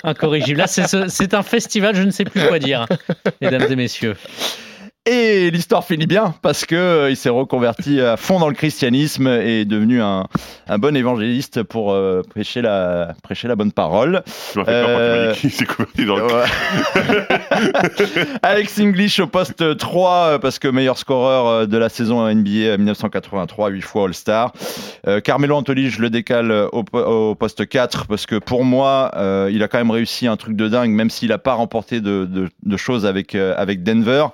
Incorrigible. 0.04 0.58
Là, 0.60 0.68
c'est 0.68 0.88
ce- 0.88 1.08
c'est 1.08 1.34
un 1.34 1.44
festival, 1.44 1.96
je 1.96 2.02
ne 2.02 2.12
sais 2.12 2.24
plus 2.26 2.42
quoi 2.48 2.60
dire, 2.60 2.86
mesdames 3.42 3.68
et 3.70 3.76
messieurs. 3.76 4.16
Et 5.10 5.50
l'histoire 5.50 5.84
finit 5.84 6.06
bien 6.06 6.36
parce 6.44 6.64
que 6.64 6.76
euh, 6.76 7.10
il 7.10 7.18
s'est 7.18 7.30
reconverti 7.30 8.00
à 8.02 8.18
fond 8.18 8.40
dans 8.40 8.48
le 8.48 8.54
christianisme 8.54 9.26
et 9.28 9.62
est 9.62 9.66
devenu 9.66 10.00
un, 10.00 10.28
un 10.68 10.78
bon 10.78 10.96
évangéliste 10.96 11.64
pour 11.64 11.92
euh, 11.92 12.22
prêcher, 12.30 12.62
la, 12.62 13.16
prêcher 13.24 13.48
la 13.48 13.56
bonne 13.56 13.72
parole. 13.72 14.22
Tu 14.54 14.60
m'as 14.60 14.66
fait 14.66 14.84
peur 14.84 14.86
quand 14.86 14.94
tu 14.94 15.02
m'as 15.26 15.32
dit 15.34 15.40
qu'il 15.40 15.52
s'est 15.52 15.66
converti 15.66 16.06
dans 16.06 16.18
le. 16.18 16.28
Alex 18.44 18.80
English 18.80 19.20
au 19.20 19.26
poste 19.26 19.76
3 19.76 20.14
euh, 20.14 20.38
parce 20.38 20.60
que 20.60 20.68
meilleur 20.68 20.99
scoreur 20.99 21.68
de 21.68 21.78
la 21.80 21.89
saison 21.89 22.32
NBA 22.32 22.78
1983, 22.78 23.70
8 23.70 23.82
fois 23.82 24.06
All-Star. 24.06 24.54
Euh, 25.08 25.20
Carmelo 25.20 25.56
Anthony, 25.56 25.89
je 25.89 25.99
le 25.99 26.12
décale 26.12 26.52
au, 26.72 26.84
po- 26.84 26.99
au 27.04 27.34
poste 27.34 27.68
4 27.68 28.06
parce 28.06 28.28
que 28.28 28.36
pour 28.36 28.64
moi, 28.64 29.10
il 29.49 29.64
a 29.64 29.68
quand 29.68 29.80
même 29.80 29.89
réussi 29.89 30.28
un 30.28 30.38
truc 30.38 30.56
de 30.56 30.68
dingue, 30.68 30.91
même 30.91 31.10
s'il 31.10 31.30
n'a 31.30 31.39
pas 31.39 31.54
remporté 31.54 32.02
de, 32.02 32.26
de- 32.26 32.49
de 32.64 32.78
choses 32.78 33.08
avec, 33.08 33.34
avec 33.34 33.82
Denver. 33.82 34.28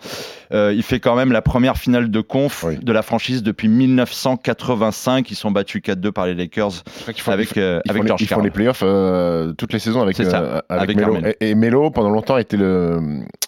Euh, 0.53 0.73
il 0.73 0.83
fait 0.83 0.99
quand 0.99 1.15
même 1.15 1.31
la 1.31 1.41
première 1.41 1.77
finale 1.77 2.09
de 2.09 2.21
conf 2.21 2.63
Oui. 2.63 2.77
de 2.77 2.91
la 2.91 3.01
franchise 3.01 3.43
depuis 3.43 3.67
1985. 3.67 5.29
Ils 5.31 5.35
sont 5.35 5.51
battus 5.51 5.81
4-2 5.81 6.11
par 6.11 6.25
les 6.25 6.35
Lakers 6.35 6.83
Ils 7.07 7.13
font, 7.21 7.31
avec, 7.31 7.57
euh, 7.57 7.81
ils 7.85 7.89
font 7.89 7.91
avec 7.91 8.03
les, 8.03 8.07
George 8.07 8.21
ils 8.21 8.27
font 8.27 8.41
les 8.41 8.51
playoffs 8.51 8.81
euh, 8.83 9.53
toutes 9.53 9.73
les 9.73 9.79
saisons 9.79 10.01
avec, 10.01 10.15
ça, 10.15 10.21
euh, 10.23 10.61
avec, 10.69 10.97
avec 10.97 10.97
Melo. 10.97 11.27
Et, 11.41 11.49
et 11.49 11.55
Melo, 11.55 11.91
pendant 11.91 12.09
longtemps, 12.09 12.37
était 12.37 12.57
le, 12.57 12.99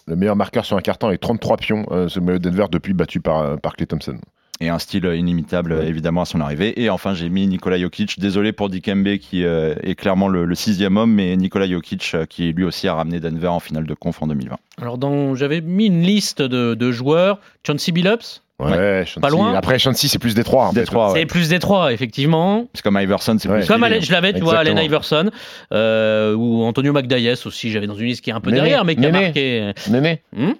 le 0.06 0.16
meilleur 0.16 0.36
marqueur 0.36 0.64
sur 0.64 0.76
un 0.76 0.80
carton 0.80 1.08
avec 1.08 1.20
33 1.20 1.56
pions, 1.56 1.86
euh, 1.90 2.08
ce 2.08 2.20
Melo 2.20 2.38
Denver, 2.38 2.66
depuis 2.70 2.92
battu 2.92 3.20
par, 3.20 3.58
par 3.60 3.76
Clay 3.76 3.86
Thompson. 3.86 4.16
Et 4.60 4.68
un 4.68 4.78
style 4.78 5.04
inimitable 5.06 5.72
Ouais. 5.72 5.86
évidemment 5.88 6.22
à 6.22 6.24
son 6.24 6.40
arrivée. 6.40 6.80
Et 6.82 6.90
enfin 6.90 7.14
j'ai 7.14 7.28
mis 7.28 7.46
Nikola 7.46 7.78
Jokic. 7.78 8.18
Désolé 8.20 8.52
pour 8.52 8.68
Dikembe 8.68 9.16
qui 9.18 9.44
euh, 9.44 9.74
est 9.82 9.94
clairement 9.94 10.28
le, 10.28 10.44
le 10.44 10.54
sixième 10.54 10.96
homme, 10.96 11.12
mais 11.14 11.36
Nikola 11.36 11.66
Jokic 11.68 12.10
euh, 12.14 12.26
qui 12.26 12.52
lui 12.52 12.64
aussi 12.64 12.86
a 12.88 12.94
ramené 12.94 13.20
Denver 13.20 13.48
en 13.48 13.60
finale 13.60 13.84
de 13.86 13.94
conf 13.94 14.22
en 14.22 14.26
2020. 14.26 14.56
Alors, 14.80 14.98
dans- 14.98 15.34
j'avais 15.34 15.60
mis 15.60 15.86
une 15.86 16.02
liste 16.02 16.42
de, 16.42 16.74
de 16.74 16.92
joueurs. 16.92 17.38
Chauncey 17.66 17.92
Billups, 17.92 18.42
Ouais, 18.58 19.04
Chauncey. 19.06 19.20
Pas 19.22 19.30
loin. 19.30 19.54
Après, 19.54 19.78
Chauncey, 19.78 20.06
c'est 20.08 20.18
plus 20.18 20.34
Détroit. 20.34 20.66
en 20.66 20.72
fait. 20.72 20.80
Détroit, 20.80 21.12
ouais. 21.12 21.20
c'est 21.20 21.26
plus 21.26 21.48
Détroit, 21.48 21.94
effectivement. 21.94 22.66
C'est 22.74 22.82
comme 22.82 22.98
Iverson, 23.00 23.36
c'est 23.38 23.48
Ouais. 23.48 23.60
plus 23.60 23.66
Comme 23.66 23.82
Allen, 23.82 24.02
je 24.02 24.12
l'avais, 24.12 24.34
tu 24.34 24.40
vois, 24.42 24.58
Allen. 24.58 24.76
Iverson, 24.76 25.30
euh, 25.72 26.34
ou 26.34 26.62
Antonio 26.64 26.92
Magdayes 26.92 27.32
aussi, 27.46 27.70
j'avais 27.70 27.86
dans 27.86 27.94
une 27.94 28.06
liste 28.08 28.22
qui 28.22 28.28
est 28.28 28.34
un 28.34 28.40
peu 28.40 28.50
Néné, 28.50 28.60
derrière, 28.62 28.84
mais 28.84 28.96
qui 28.96 29.06
a 29.06 29.10
Néné. 29.10 29.24
marqué. 29.24 29.72
Néné. 29.90 30.22
Hmm? 30.36 30.52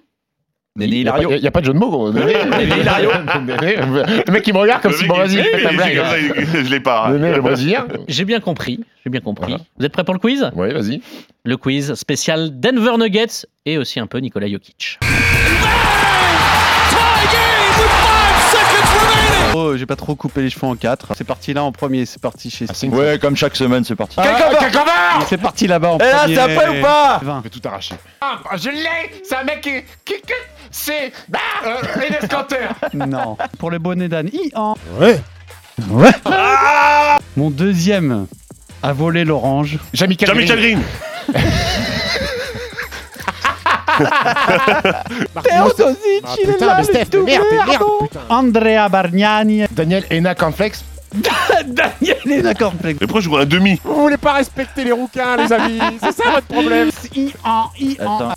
Néné 0.76 0.96
Il 0.98 1.02
n'y 1.02 1.08
a, 1.08 1.12
pas- 1.12 1.22
y 1.22 1.46
a 1.46 1.50
pas 1.50 1.60
de 1.60 1.66
jeu 1.66 1.72
de 1.72 1.78
mots, 1.78 1.90
gros. 1.90 2.12
Néné. 2.12 2.32
Hilario. 2.80 3.10
Le 3.34 4.30
mec, 4.32 4.46
il 4.46 4.54
me 4.54 4.58
regarde 4.60 4.82
comme 4.82 4.92
Le 4.92 4.98
si, 4.98 5.06
bon, 5.06 5.16
vas-y, 5.16 5.36
ça, 5.36 5.42
Je 6.62 6.70
l'ai 6.70 6.80
pas. 6.80 7.10
Néné, 7.10 7.34
le 7.34 7.42
Brésilien. 7.42 7.86
J'ai 8.06 8.24
bien 8.24 8.38
compris, 8.40 8.78
j'ai 9.04 9.10
bien 9.10 9.20
compris. 9.20 9.48
Voilà. 9.50 9.64
Vous 9.78 9.84
êtes 9.84 9.92
prêts 9.92 10.04
pour 10.04 10.14
le 10.14 10.20
quiz? 10.20 10.48
Ouais, 10.54 10.72
vas-y. 10.72 11.02
Le 11.44 11.56
quiz 11.56 11.94
spécial 11.94 12.60
Denver 12.60 12.96
Nuggets 12.98 13.46
et 13.66 13.78
aussi 13.78 13.98
un 13.98 14.06
peu 14.06 14.18
Nikola 14.18 14.48
Jokic. 14.48 14.98
Oh, 19.52 19.76
j'ai 19.76 19.86
pas 19.86 19.96
trop 19.96 20.14
coupé 20.14 20.42
les 20.42 20.50
cheveux 20.50 20.66
en 20.68 20.76
quatre. 20.76 21.08
C'est 21.16 21.24
parti 21.26 21.52
là 21.52 21.64
en 21.64 21.72
premier, 21.72 22.06
c'est 22.06 22.20
parti 22.22 22.50
chez 22.50 22.66
Ah, 22.68 22.86
Ouais, 22.86 23.18
comme 23.20 23.34
chaque 23.36 23.56
semaine, 23.56 23.82
c'est 23.82 23.96
parti. 23.96 24.14
Ah, 24.18 25.24
C'est 25.28 25.38
parti 25.40 25.66
là-bas 25.66 25.88
en 25.90 25.98
Et 25.98 26.04
là, 26.04 26.18
premier. 26.20 26.34
c'est 26.36 26.40
après 26.40 26.78
ou 26.78 26.82
pas? 26.82 27.18
Vingt. 27.22 27.38
On 27.38 27.42
peut 27.42 27.50
tout 27.50 27.60
arracher. 27.66 27.96
Ah, 28.20 28.38
je 28.56 28.70
l'ai 28.70 29.22
C'est 29.24 29.34
un 29.36 29.42
mec 29.44 29.60
qui. 29.60 29.70
qui, 30.04 30.20
qui 30.22 30.32
c'est. 30.70 31.12
Euh, 31.66 31.82
Enes 31.96 32.28
Kanter 32.28 32.68
Non. 32.94 33.36
Pour 33.58 33.70
le 33.70 33.78
bonnet 33.78 34.08
d'âne. 34.08 34.30
Ian. 34.32 34.76
Ouais. 34.98 35.20
Ouais. 35.88 36.10
Mon 37.36 37.50
deuxième 37.50 38.26
a 38.82 38.92
volé 38.92 39.24
l'orange. 39.24 39.78
Jamie 39.94 40.16
Jamie 40.18 40.46
Calgary. 40.46 40.72
Green. 40.74 40.82
Teodosic, 45.44 46.24
Ah, 46.24 46.34
il 46.42 46.48
est 46.50 46.52
putain, 46.52 46.66
là, 46.66 46.72
mais 46.76 46.78
le 46.78 46.84
Steph, 46.84 46.98
mais 46.98 47.04
doublé, 47.06 47.32
merde, 47.32 47.44
mais 47.50 47.56
merde, 47.58 47.70
Arnaud. 47.74 47.98
putain. 48.02 48.20
Andrea 48.28 48.88
Bargnani. 48.88 49.64
Daniel 49.70 50.04
Ena 50.10 50.34
Cornflex. 50.34 50.84
Daniel 51.66 52.16
est 52.26 52.42
d'accord. 52.42 52.72
Mais 52.84 52.94
pourquoi 52.94 53.20
je 53.20 53.24
joue 53.26 53.36
un 53.36 53.44
demi? 53.46 53.80
Vous 53.84 54.02
voulez 54.02 54.16
pas 54.16 54.34
respecter 54.34 54.84
les 54.84 54.92
rouquins, 54.92 55.36
les 55.36 55.52
amis? 55.52 55.80
C'est 56.02 56.12
ça 56.22 56.30
votre 56.30 56.46
problème 56.46 56.90
Ian, 57.14 57.70
Ian. 57.78 58.32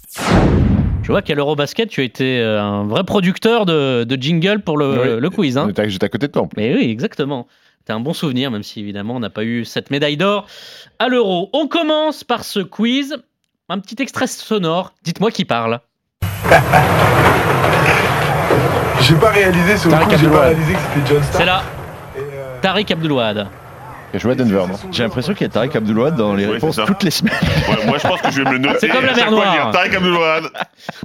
Je 1.03 1.11
vois 1.11 1.21
qu'à 1.21 1.35
l'Eurobasket, 1.35 1.89
tu 1.89 1.99
as 2.01 2.03
été 2.05 2.39
euh, 2.39 2.61
un 2.61 2.85
vrai 2.85 3.03
producteur 3.03 3.65
de, 3.65 4.03
de 4.05 4.21
jingle 4.21 4.59
pour 4.61 4.77
le, 4.77 5.15
Oui. 5.15 5.21
le 5.21 5.29
quiz. 5.29 5.57
Hein. 5.57 5.69
J'étais 5.85 6.05
à 6.05 6.09
côté 6.09 6.27
de 6.27 6.31
toi 6.31 6.43
en 6.43 6.47
plus. 6.47 6.61
Mais 6.61 6.73
oui, 6.73 6.89
exactement. 6.89 7.47
T'as 7.85 7.95
un 7.95 7.99
bon 7.99 8.13
souvenir, 8.13 8.49
même 8.51 8.63
si 8.63 8.79
évidemment 8.79 9.15
on 9.15 9.19
n'a 9.19 9.29
pas 9.29 9.43
eu 9.43 9.65
cette 9.65 9.91
médaille 9.91 10.15
d'or 10.15 10.47
à 10.99 11.09
l'Euro. 11.09 11.49
On 11.51 11.67
commence 11.67 12.23
par 12.23 12.45
ce 12.45 12.61
quiz. 12.61 13.17
Un 13.69 13.79
petit 13.79 14.01
extrait 14.01 14.27
sonore. 14.27 14.93
Dites-moi 15.03 15.31
qui 15.31 15.43
parle. 15.45 15.79
J'ai 19.01 19.15
pas 19.15 19.29
réalisé 19.31 19.89
Tariq 19.89 20.05
coup, 20.09 20.15
j'ai 20.17 20.27
pas 20.29 20.39
réalisé 20.41 20.73
que 20.73 20.79
c'était 20.79 21.07
John 21.13 21.23
Stark. 21.23 21.37
C'est 21.37 21.45
là, 21.45 21.63
euh, 22.17 22.59
Tariq 22.61 22.91
Abdelouad. 22.93 23.47
Il 24.13 24.17
a 24.17 24.19
joué 24.19 24.33
à 24.33 24.35
Denver, 24.35 24.65
non 24.69 24.75
J'ai 24.91 25.01
l'impression 25.03 25.33
qu'il 25.33 25.41
y 25.41 25.49
a 25.49 25.53
Tarek 25.53 25.75
Abdelouad 25.75 26.15
dans 26.15 26.35
les 26.35 26.45
Ouais, 26.45 26.53
réponses 26.53 26.75
c'est 26.75 26.81
ça. 26.81 26.87
toutes 26.87 27.01
les 27.03 27.09
semaines. 27.11 27.33
Ouais, 27.67 27.85
Moi, 27.87 27.97
je 27.97 28.07
pense 28.07 28.21
que 28.21 28.31
je 28.31 28.41
vais 28.43 28.47
me 28.49 28.53
le 28.53 28.59
noter. 28.59 28.77
C'est 28.81 28.89
comme 28.89 29.03
la 29.05 29.11
à 29.11 29.15
mer 29.15 29.25
chaque 29.25 29.33
fois 29.33 29.43
Noire. 29.45 29.71
dire 29.71 29.71
Tariq 29.71 29.95
Abdelouad. 29.95 30.43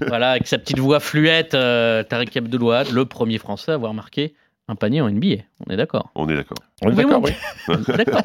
Voilà, 0.06 0.30
avec 0.32 0.46
sa 0.46 0.58
petite 0.58 0.78
voix 0.78 1.00
fluette, 1.00 1.54
euh, 1.54 2.02
Tariq 2.02 2.36
Abdelouad, 2.36 2.90
le 2.92 3.04
premier 3.06 3.38
Français 3.38 3.72
à 3.72 3.74
avoir 3.76 3.94
marqué 3.94 4.34
un 4.68 4.74
panier 4.74 5.00
en 5.00 5.08
NBA. 5.10 5.42
On 5.66 5.72
est 5.72 5.76
d'accord. 5.76 6.10
On 6.14 6.28
est 6.28 6.34
d'accord. 6.34 6.58
On 6.82 6.90
est 6.90 6.94
d'accord, 6.94 7.22
oui. 7.24 7.30
oui. 7.68 7.76
D'accord. 7.96 8.20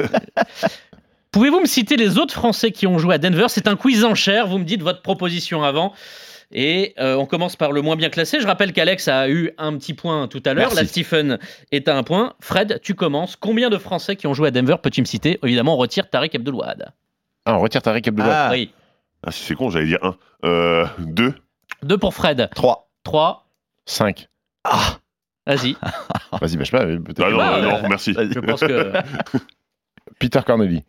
Pouvez-vous 1.32 1.62
me 1.62 1.66
citer 1.66 1.96
les 1.96 2.18
autres 2.20 2.34
Français 2.34 2.72
qui 2.72 2.86
ont 2.86 3.00
joué 3.00 3.16
à 3.16 3.18
Denver? 3.18 3.46
C'est 3.48 3.68
un 3.68 3.76
quiz 3.76 4.04
en 4.04 4.14
chair. 4.14 4.46
Vous 4.48 4.60
me 4.60 4.66
dites 4.66 4.84
votre 4.84 5.02
proposition 5.02 5.64
avant. 5.64 5.94
Et 6.56 6.94
euh, 7.00 7.16
on 7.16 7.26
commence 7.26 7.56
par 7.56 7.72
le 7.72 7.82
moins 7.82 7.96
bien 7.96 8.10
classé. 8.10 8.40
Je 8.40 8.46
rappelle 8.46 8.74
qu'Alex 8.74 9.08
a 9.08 9.28
eu 9.28 9.52
un 9.58 9.76
petit 9.78 9.94
point 9.96 10.28
tout 10.28 10.42
à 10.46 10.54
l'heure. 10.54 10.74
La 10.76 10.86
Stephen 10.86 11.40
est 11.72 11.88
à 11.88 11.98
un 11.98 12.04
point. 12.04 12.34
Fred, 12.42 12.80
tu 12.84 12.94
commences. 12.94 13.36
Combien 13.36 13.70
de 13.72 13.78
Français 13.80 14.16
qui 14.16 14.28
ont 14.28 14.34
joué 14.36 14.50
à 14.50 14.52
Denver 14.52 14.76
peux-tu 14.82 15.02
me 15.02 15.06
citer? 15.06 15.40
Évidemment, 15.44 15.74
on 15.74 15.78
retire 15.78 16.10
Tariq 16.10 16.36
Abdelouad. 16.36 16.92
Ah, 17.46 17.56
on 17.56 17.60
retire 17.60 17.82
Tariq 17.82 18.08
Abdelouad. 18.08 18.32
Ah. 18.32 18.50
Oui. 18.52 18.72
Ah, 19.26 19.32
c'est 19.32 19.56
con, 19.56 19.70
j'allais 19.72 19.88
dire 19.88 20.00
un. 20.04 20.16
Euh, 20.46 20.86
deux. 21.00 21.34
Deux 21.82 21.98
pour 21.98 22.14
Fred. 22.14 22.50
3. 22.54 22.90
3. 23.04 23.48
5. 23.86 24.28
Vas-y. 25.46 25.76
Vas-y, 26.42 26.58
bah, 26.58 26.64
je 26.64 26.64
sais 26.66 26.72
pas, 26.78 26.86
peut-être. 26.86 27.24
Ah 27.26 27.30
non, 27.32 27.38
bah, 27.38 27.62
non, 27.62 27.76
euh, 27.84 27.88
merci. 27.90 28.14
Je 28.14 28.40
pense 28.40 28.60
que. 28.62 28.92
Peter 30.20 30.40
Corneli. 30.46 30.84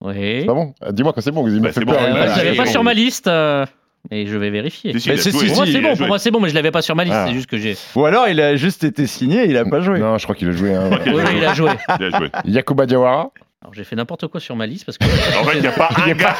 Oui. 0.00 0.40
C'est 0.40 0.46
pas 0.46 0.54
bon? 0.54 0.74
Ah, 0.80 0.92
Dis-moi 0.92 1.12
quand 1.12 1.20
c'est 1.20 1.30
bon, 1.30 1.46
il 1.48 1.54
m'a 1.54 1.68
Bah, 1.68 1.72
fait 1.72 1.80
c'est 1.80 1.86
peur. 1.86 1.94
bon, 1.98 2.04
Euh, 2.04 2.26
bah, 2.26 2.34
c'est 2.34 2.54
pas 2.54 2.66
sur 2.66 2.82
ma 2.84 2.92
liste. 2.94 3.26
euh, 3.28 3.64
Et 4.10 4.26
je 4.26 4.36
vais 4.36 4.50
vérifier. 4.50 4.98
Si, 4.98 5.08
Mais 5.08 5.16
si, 5.16 5.30
Pour 5.30 5.42
moi, 5.42 5.66
si, 5.66 5.72
c'est 5.72 5.80
bon. 5.80 5.96
Pour 5.96 6.06
moi, 6.08 6.18
c'est 6.18 6.30
bon, 6.30 6.40
mais 6.40 6.48
je 6.48 6.54
l'avais 6.54 6.70
pas 6.72 6.82
sur 6.82 6.96
ma 6.96 7.04
liste. 7.04 7.16
Ah. 7.16 7.26
C'est 7.28 7.34
juste 7.34 7.48
que 7.48 7.56
j'ai. 7.56 7.76
Ou 7.94 8.04
alors 8.04 8.28
il 8.28 8.40
a 8.40 8.56
juste 8.56 8.84
été 8.84 9.06
signé, 9.06 9.44
il 9.46 9.56
a 9.56 9.64
pas 9.64 9.80
joué. 9.80 9.98
Non, 10.00 10.18
je 10.18 10.24
crois 10.24 10.34
qu'il 10.34 10.48
a 10.48 10.52
joué. 10.52 10.74
Hein. 10.74 10.90
Il 11.06 11.14
Oui, 11.14 11.20
a 11.20 11.24
oui, 11.24 11.30
il 11.36 11.44
a 11.44 11.54
joué. 11.54 11.70
Il 12.00 12.04
a 12.06 12.18
joué. 12.18 12.28
Yakuba 12.44 12.86
Diawara. 12.86 13.30
Alors 13.62 13.74
j'ai 13.74 13.84
fait 13.84 13.94
n'importe 13.94 14.26
quoi 14.26 14.40
sur 14.40 14.56
ma 14.56 14.66
liste 14.66 14.84
parce 14.86 14.98
que. 14.98 15.04
En 15.04 15.44
fait, 15.44 15.56
il 15.58 15.60
n'y 15.60 15.68
a 15.68 15.72
pas 15.72 15.88
un 15.96 16.12
gars. 16.14 16.34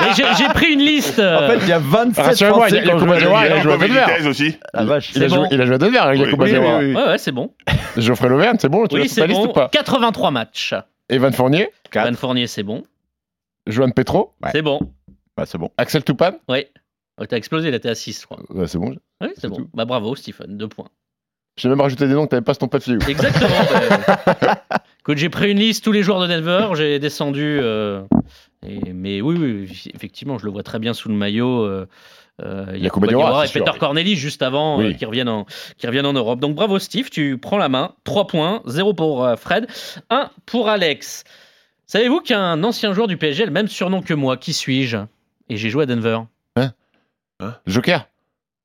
Mais 0.00 0.14
j'ai 0.16 0.24
j'ai 0.38 0.48
pris 0.54 0.72
une 0.72 0.80
liste. 0.80 1.18
En 1.20 1.46
fait, 1.48 1.58
il 1.60 1.68
y 1.68 1.72
a 1.72 1.78
27 1.78 2.24
Rassure-moi, 2.24 2.56
Français 2.68 2.78
il 2.78 2.84
il 2.84 2.90
a 2.90 3.60
joué 3.60 3.72
à 3.74 3.76
Denver. 3.76 4.28
Aussi. 4.28 4.56
La 4.72 4.84
vache. 4.84 5.10
Il 5.14 5.22
a, 5.22 5.28
joué, 5.28 5.46
il 5.50 5.60
a 5.60 5.66
joué 5.66 5.74
à 5.74 5.78
Denver, 5.78 5.98
hein, 5.98 6.14
Yakuba 6.14 6.46
Diawara. 6.46 6.78
Ouais, 6.78 6.94
ouais, 6.94 7.18
c'est 7.18 7.32
bon. 7.32 7.50
Geoffrey 7.98 8.28
Lauvergne, 8.30 8.56
c'est 8.58 8.70
bon 8.70 8.86
Tu 8.86 8.96
Oui, 8.96 9.08
c'est 9.08 9.26
bon. 9.28 9.48
ou 9.48 9.52
pas? 9.52 9.68
83 9.70 10.30
matchs. 10.30 10.74
Evan 11.10 11.32
Fournier? 11.32 11.68
Quatre. 11.90 12.08
Van 12.08 12.16
Fournier, 12.16 12.46
c'est 12.46 12.62
bon. 12.62 12.84
Johan 13.66 13.90
Petro? 13.90 14.32
Ouais. 14.42 14.50
C'est 14.52 14.62
bon. 14.62 14.80
Ouais, 15.38 15.46
c'est 15.46 15.58
bon. 15.58 15.70
Axel 15.78 16.04
Toupane? 16.04 16.36
Oui. 16.48 16.64
Oh, 17.20 17.26
T'as 17.26 17.36
explosé, 17.36 17.68
il 17.68 17.74
était 17.74 17.88
à 17.88 17.94
6, 17.94 18.20
je 18.20 18.26
crois. 18.26 18.38
Ouais, 18.50 18.66
c'est 18.66 18.78
bon. 18.78 18.90
Oui, 19.20 19.28
c'est 19.34 19.42
C'est 19.42 19.48
bon. 19.48 19.56
tout. 19.56 19.68
Bah 19.74 19.84
bravo, 19.84 20.14
Stephen, 20.16 20.56
deux 20.56 20.68
points. 20.68 20.88
J'ai 21.58 21.68
même 21.68 21.80
rajouté 21.80 22.06
des 22.08 22.14
noms 22.14 22.24
que 22.24 22.30
t'avais 22.30 22.42
pas 22.42 22.54
sur 22.54 22.60
ton 22.60 22.68
papier. 22.68 22.96
Exactement. 23.08 23.50
bah, 24.42 24.64
Écoute, 25.00 25.18
j'ai 25.18 25.28
pris 25.28 25.50
une 25.50 25.58
liste 25.58 25.84
tous 25.84 25.92
les 25.92 26.02
joueurs 26.02 26.20
de 26.20 26.26
Denver, 26.26 26.68
j'ai 26.74 26.98
descendu. 26.98 27.58
euh, 27.60 28.02
et- 28.66 28.92
mais 28.92 29.20
oui, 29.20 29.36
oui, 29.38 29.90
effectivement, 29.94 30.38
je 30.38 30.44
le 30.46 30.50
vois 30.52 30.62
très 30.62 30.78
bien 30.78 30.94
sous 30.94 31.08
le 31.08 31.14
maillot. 31.14 31.64
Euh, 31.64 31.86
euh, 32.42 32.74
Yakuba 32.78 33.06
Diawara, 33.08 33.28
Diawara 33.28 33.44
et 33.44 33.48
c'est 33.48 33.52
sûr. 33.58 33.64
Peter 33.64 33.78
Corneli 33.78 34.16
juste 34.16 34.40
avant 34.40 34.78
Oui. 34.78 34.86
euh, 34.86 34.92
qui, 34.94 35.04
reviennent 35.04 35.28
en, 35.28 35.44
qui 35.76 35.86
reviennent 35.86 36.06
en 36.06 36.14
Europe. 36.14 36.40
Donc 36.40 36.54
bravo 36.54 36.78
Steve, 36.78 37.10
tu 37.10 37.36
prends 37.36 37.58
la 37.58 37.68
main. 37.68 37.94
3 38.04 38.26
points, 38.26 38.62
0 38.66 38.94
pour 38.94 39.24
euh, 39.26 39.36
Fred, 39.36 39.66
1 40.08 40.30
pour 40.46 40.70
Alex. 40.70 41.24
Savez-vous 41.86 42.20
qu'un 42.20 42.62
ancien 42.64 42.94
joueur 42.94 43.08
du 43.08 43.18
PSG 43.18 43.42
a 43.42 43.46
le 43.46 43.52
même 43.52 43.68
surnom 43.68 44.00
que 44.00 44.14
moi? 44.14 44.38
Qui 44.38 44.54
suis-je? 44.54 44.96
Et 45.50 45.56
j'ai 45.56 45.68
joué 45.68 45.82
à 45.82 45.86
Denver. 45.86 46.20
Joker. 47.66 48.06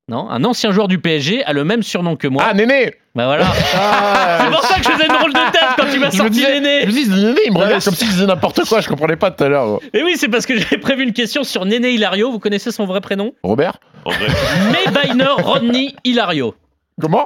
Non, 0.07 0.29
un 0.29 0.43
ancien 0.43 0.71
joueur 0.71 0.87
du 0.87 0.99
PSG 0.99 1.43
a 1.45 1.53
le 1.53 1.63
même 1.63 1.81
surnom 1.81 2.15
que 2.15 2.27
moi. 2.27 2.43
Ah, 2.47 2.53
Néné 2.53 2.93
Bah 3.15 3.25
voilà. 3.25 3.45
C'est 4.39 4.51
pour 4.51 4.61
ça 4.63 4.77
que 4.77 4.83
je 4.83 4.89
faisais 4.91 5.07
une 5.07 5.13
drôle 5.17 5.33
de 5.33 5.51
tête 5.51 5.61
quand 5.79 5.85
tu 5.91 5.97
m'as 5.97 6.11
Je 6.11 6.17
me 6.17 6.17
sorti 6.17 6.31
disais, 6.31 6.59
Néné. 6.59 6.81
je 6.81 6.85
me 6.87 6.91
dis, 6.91 7.09
Néné, 7.09 7.39
il 7.47 7.53
me 7.53 7.57
regarde 7.57 7.83
comme 7.83 7.95
s'il 7.95 8.09
disait 8.09 8.27
n'importe 8.27 8.63
quoi, 8.65 8.81
je 8.81 8.87
comprenais 8.87 9.15
pas 9.15 9.31
tout 9.31 9.43
à 9.43 9.49
l'heure. 9.49 9.79
Et 9.93 10.03
oui, 10.03 10.13
c'est 10.17 10.27
parce 10.27 10.45
que 10.45 10.55
j'avais 10.59 10.77
prévu 10.77 11.03
une 11.03 11.13
question 11.13 11.43
sur 11.43 11.65
Néné 11.65 11.89
Hilario. 11.91 12.29
Vous 12.31 12.37
connaissez 12.39 12.69
son 12.71 12.85
vrai 12.85 13.01
prénom? 13.01 13.33
Robert? 13.41 13.77
En 14.03 14.11
vrai. 14.11 14.27
May 14.71 14.85
Biner 15.09 15.31
Rodney 15.41 15.95
Hilario. 16.03 16.53
Comment? 17.01 17.25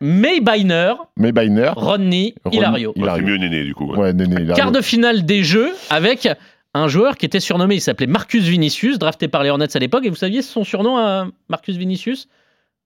May 0.00 0.40
Biner, 0.40 0.94
Mais 1.16 1.30
Biner. 1.30 1.72
Rodney, 1.76 2.34
Hilario. 2.50 2.92
Ouais, 2.96 3.08
c'est 3.16 3.22
mieux 3.22 3.36
Néné, 3.36 3.62
du 3.64 3.74
coup. 3.74 3.92
ouais. 3.92 3.98
Ouais, 3.98 4.12
Néné, 4.14 4.42
Hilario. 4.42 4.54
Quart 4.54 4.72
de 4.72 4.80
finale 4.80 5.24
des 5.26 5.44
Jeux 5.44 5.72
avec 5.90 6.26
un 6.74 6.88
joueur 6.88 7.16
qui 7.16 7.26
était 7.26 7.40
surnommé, 7.40 7.76
il 7.76 7.80
s'appelait 7.80 8.06
Marcus 8.06 8.44
Vinicius, 8.44 8.98
drafté 8.98 9.28
par 9.28 9.42
les 9.42 9.50
Hornets 9.50 9.76
à 9.76 9.78
l'époque. 9.80 10.04
Et 10.04 10.10
vous 10.10 10.16
saviez 10.16 10.42
son 10.42 10.64
surnom 10.64 10.96
à 10.96 11.26
Marcus 11.48 11.76
Vinicius? 11.76 12.28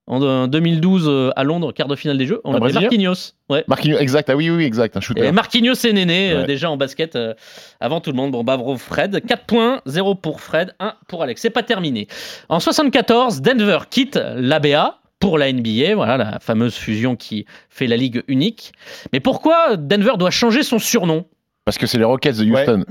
En 0.07 0.23
euh, 0.23 0.47
2012 0.47 1.07
euh, 1.09 1.31
à 1.35 1.45
Londres, 1.45 1.73
quart 1.73 1.89
de 1.89 1.97
finale 1.97 2.19
des 2.19 2.27
Jeux, 2.27 2.41
on 2.45 2.53
l'appelait 2.53 2.75
Marquinhos. 2.75 3.33
Ouais. 3.49 3.65
Marquinhos, 3.69 3.97
exact. 3.99 4.29
Ah 4.29 4.37
oui, 4.37 4.51
oui, 4.51 4.65
exact. 4.65 4.99
Un 4.99 5.01
shooter. 5.01 5.25
Et 5.25 5.33
Marquinhos 5.33 5.75
et 5.87 5.93
Néné, 5.95 6.33
euh, 6.33 6.41
Ouais. 6.41 6.47
déjà 6.47 6.71
en 6.71 6.77
basket 6.77 7.17
euh, 7.17 7.33
avant 7.81 8.03
tout 8.03 8.11
le 8.11 8.17
monde. 8.17 8.33
Bon, 8.33 8.45
bah, 8.45 8.59
bravo 8.59 8.77
Fred. 8.77 9.25
4 9.27 9.47
points, 9.47 9.81
0 9.87 10.15
pour 10.15 10.43
Fred, 10.43 10.75
1 10.79 10.95
pour 11.09 11.23
Alex. 11.23 11.41
C'est 11.41 11.49
pas 11.49 11.63
terminé. 11.63 12.07
En 12.51 12.61
74, 12.61 13.41
Denver 13.41 13.79
quitte 13.89 14.17
l'ABA 14.37 14.99
pour 15.21 15.39
la 15.39 15.51
NBA, 15.51 15.95
voilà 15.95 16.19
la 16.19 16.39
fameuse 16.39 16.75
fusion 16.75 17.17
qui 17.17 17.47
fait 17.71 17.87
la 17.87 17.97
ligue 17.97 18.23
unique. 18.29 18.73
Mais 19.15 19.21
pourquoi 19.21 19.79
Denver 19.79 20.13
doit 20.19 20.31
changer 20.31 20.63
son 20.63 20.79
surnom? 20.79 21.25
Parce 21.65 21.79
que 21.79 21.87
c'est 21.87 21.97
les 21.97 22.05
Rockets 22.05 22.37
de 22.37 22.45
Houston. 22.45 22.85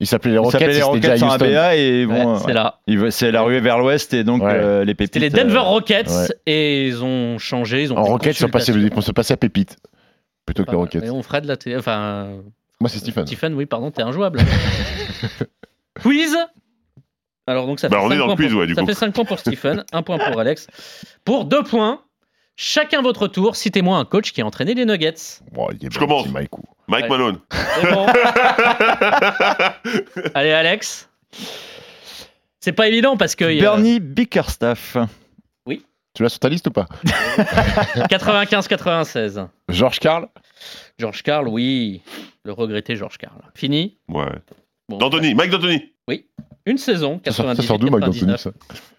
Ils 0.00 0.06
s'appelaient 0.06 0.32
les 0.32 0.38
Rockets, 0.38 0.52
s'appelaient 0.60 0.74
les 0.74 0.82
Rockets 0.82 1.02
déjà 1.12 1.26
en 1.26 1.28
Houston. 1.34 1.44
ABA 1.44 1.76
et 1.76 2.06
bon, 2.06 2.32
Ouais, 2.34 2.40
c'est 2.46 2.52
là. 2.54 2.80
il 2.86 2.98
veut- 2.98 3.10
c'est 3.10 3.30
la 3.30 3.42
ruée 3.42 3.60
vers 3.60 3.78
l'ouest 3.78 4.14
et 4.14 4.24
donc 4.24 4.42
Ouais. 4.42 4.52
euh, 4.54 4.84
les 4.84 4.94
pépites. 4.94 5.14
C'était 5.22 5.36
les 5.36 5.44
Denver 5.44 5.58
euh, 5.58 5.62
Rockets 5.62 6.08
ouais. 6.08 6.28
et 6.46 6.86
ils 6.88 7.04
ont 7.04 7.38
changé. 7.38 7.82
Ils 7.82 7.92
ont 7.92 7.98
En 7.98 8.04
Rockets, 8.04 8.32
ils 8.36 8.38
sont 8.38 8.48
passés, 8.48 8.72
sont 9.00 9.12
passés 9.12 9.34
à 9.34 9.36
Pépite. 9.36 9.76
Plutôt 10.46 10.64
que 10.64 10.70
les 10.70 10.76
Rockets. 10.78 11.04
Et 11.04 11.10
on 11.10 11.22
Fred 11.22 11.44
là, 11.44 11.56
t'es- 11.56 11.76
enfin 11.76 12.28
Moi, 12.80 12.88
c'est 12.88 12.98
Stephen. 12.98 13.26
Stephen, 13.26 13.54
oui, 13.54 13.66
pardon, 13.66 13.90
t'es 13.90 14.02
injouable. 14.02 14.40
quiz. 16.00 16.36
Alors 17.46 17.66
donc 17.66 17.80
ça 17.80 17.88
Bah, 17.88 17.98
fait 17.98 18.02
on 18.04 18.10
est 18.10 18.14
5 18.14 18.18
dans 18.18 18.26
le 18.26 18.28
points 18.28 18.36
quiz, 18.36 18.50
pour, 18.52 18.60
ouais, 18.60 18.66
du 18.66 18.74
ça 18.74 18.86
fait 18.86 18.94
5 18.94 19.12
points 19.14 19.24
pour 19.24 19.38
Stephen, 19.38 19.84
1 19.92 20.02
point 20.02 20.18
pour 20.18 20.38
Alex. 20.40 20.66
Pour 21.24 21.44
2 21.44 21.62
points, 21.62 22.00
chacun 22.56 23.02
votre 23.02 23.26
tour, 23.28 23.56
citez-moi 23.56 23.96
un 23.98 24.04
coach 24.04 24.32
qui 24.32 24.40
a 24.40 24.46
entraîné 24.46 24.74
les 24.74 24.84
Nuggets. 24.86 25.14
Bon, 25.52 25.68
il 25.72 25.84
est 25.86 25.92
Je 25.92 25.98
bon, 25.98 26.06
commence. 26.06 26.28
Mike 26.90 27.04
Ouais. 27.04 27.08
Malone. 27.08 27.38
Bon. 27.92 28.06
Allez 30.34 30.50
Alex. 30.50 31.08
C'est 32.60 32.72
pas 32.72 32.88
évident 32.88 33.16
parce 33.16 33.34
que 33.34 33.44
a 33.44 33.60
Bernie 33.60 34.00
Bickerstaff. 34.00 34.96
Tu 36.12 36.24
l'as 36.24 36.28
sur 36.28 36.40
ta 36.40 36.48
liste 36.48 36.66
ou 36.66 36.72
pas? 36.72 36.88
95-96. 38.10 39.46
George 39.68 40.00
Carl? 40.00 40.26
George 40.98 41.22
Carl, 41.22 41.46
oui. 41.46 42.02
Le 42.44 42.52
regretté 42.52 42.96
George 42.96 43.16
Carl. 43.16 43.40
Fini? 43.54 43.96
Ouais. 44.08 44.24
Bon, 44.88 44.98
D'Anthony, 44.98 45.34
Mike 45.34 45.50
D'Antoni. 45.50 45.92
Une 46.66 46.78
saison, 46.78 47.20
Ça 47.24 47.32
sort, 47.32 47.46
ça 47.46 47.54
98 47.54 47.66
sort 47.66 47.78
d'où, 47.78 47.90
Mike 47.90 48.00
D'Antoni 48.04 48.20
99. 48.26 48.40
ça? 48.40 48.50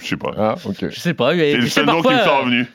Je 0.02 0.08
sais 0.08 0.18
pas. 0.18 0.32
Ah, 0.38 0.56
ok. 0.66 0.89
Je 0.89 1.00
sais 1.00 1.14
pas. 1.14 1.34
C'est 1.34 1.58
le 1.58 1.68
seul 1.68 1.86
nom 1.86 2.02
qui 2.02 2.12
me 2.14 2.20
sort 2.20 2.38
euh, 2.38 2.39
revenu. 2.39 2.66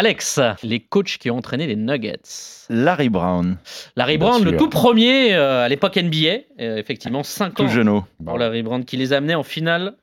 Alex, 0.00 0.40
les 0.62 0.80
coachs 0.80 1.16
qui 1.18 1.30
ont 1.30 1.38
entraîné 1.38 1.66
les 1.66 1.74
Nuggets. 1.74 2.20
Larry 2.68 3.08
Brown. 3.08 3.56
Larry 3.96 4.18
Brown, 4.18 4.44
le 4.44 4.54
tout 4.58 4.68
premier 4.68 5.32
euh, 5.32 5.64
à 5.64 5.70
l'époque 5.70 5.96
NBA, 5.96 6.16
euh, 6.60 6.76
effectivement 6.76 7.22
5 7.22 7.54
Tout 7.54 7.62
ans 7.62 7.68
genou. 7.68 8.04
pour 8.22 8.36
Larry 8.36 8.62
Brown, 8.62 8.84
qui 8.84 8.98
les 8.98 9.14
a 9.14 9.16
amenés 9.16 9.34
en 9.34 9.42
finale, 9.42 9.94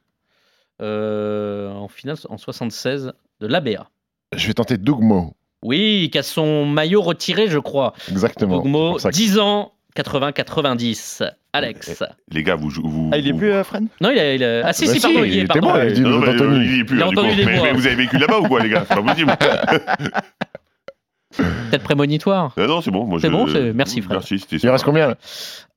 euh, 0.81 1.69
en 1.71 1.87
finale 1.89 2.17
en 2.27 2.39
76 2.39 3.13
de 3.39 3.45
l'ABA. 3.47 3.87
Je 4.35 4.47
vais 4.47 4.55
tenter 4.55 4.77
Doug 4.79 5.01
Moe. 5.01 5.31
Oui, 5.61 6.09
qui 6.11 6.17
a 6.17 6.23
son 6.23 6.65
maillot 6.65 7.03
retiré, 7.03 7.47
je 7.47 7.59
crois. 7.59 7.93
Exactement. 8.09 8.57
Doug 8.57 8.65
Moe, 8.65 8.85
C'est 8.87 8.91
pour 8.93 9.01
ça 9.01 9.09
que- 9.11 9.15
10 9.15 9.37
ans, 9.37 9.73
80-90. 9.95 11.23
Alex. 11.53 12.03
Les 12.31 12.41
gars, 12.43 12.55
vous. 12.55 12.69
vous 12.69 13.09
Ah, 13.13 13.17
il 13.17 13.27
est 13.27 13.31
vous- 13.31 13.37
plus 13.37 13.51
euh, 13.53 13.63
Fred? 13.63 13.83
Non, 14.01 14.09
il 14.09 14.17
a. 14.19 14.33
il 14.33 14.43
a- 14.43 14.65
Ah 14.65 14.73
si, 14.73 14.85
Bah 14.87 14.93
si, 14.93 14.99
si, 14.99 15.05
pardon, 15.05 15.23
il 15.23 15.37
est, 15.37 15.45
pardon. 15.45 15.71
bon, 15.73 15.83
il 15.87 15.93
dit 15.93 16.01
Non, 16.01 16.19
mais, 16.19 16.31
il 16.65 16.79
est 16.79 16.83
plus, 16.83 16.97
Il 16.97 17.03
entendu 17.03 17.35
les 17.35 17.45
mais, 17.45 17.57
voix. 17.57 17.67
mais 17.67 17.73
vous 17.73 17.85
avez 17.85 17.95
vécu 17.95 18.17
là-bas 18.17 18.39
ou 18.39 18.47
quoi, 18.47 18.61
les 18.61 18.69
gars? 18.69 18.85
C'est 18.89 18.95
pas 18.95 19.01
possible. 19.03 19.33
Peut-être 21.37 21.83
prémonitoire. 21.83 22.53
Ah 22.57 22.67
non, 22.67 22.81
c'est 22.81 22.91
bon. 22.91 23.05
moi, 23.05 23.19
C'est 23.19 23.27
je- 23.27 23.31
bon, 23.31 23.47
c'est- 23.47 23.73
merci, 23.73 24.01
Fred. 24.01 24.13
Merci, 24.13 24.39
c'était 24.39 24.57
Il 24.57 24.69
reste 24.69 24.83
combien 24.85 25.07
là? 25.09 25.15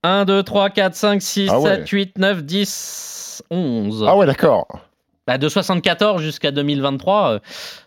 1, 0.02 0.24
2, 0.24 0.42
3, 0.42 0.70
4, 0.70 0.94
5, 0.94 1.20
6, 1.22 1.48
Ah 1.50 1.60
ouais. 1.60 1.76
7, 1.76 1.88
8, 1.88 2.18
9, 2.18 2.42
10, 2.42 3.42
11. 3.50 4.04
Ah 4.06 4.16
ouais, 4.16 4.26
d'accord. 4.26 4.66
Bah, 5.27 5.39
de 5.39 5.49
74 5.49 6.22
jusqu'à 6.22 6.53
2023, 6.53 7.31
euh, 7.33 7.39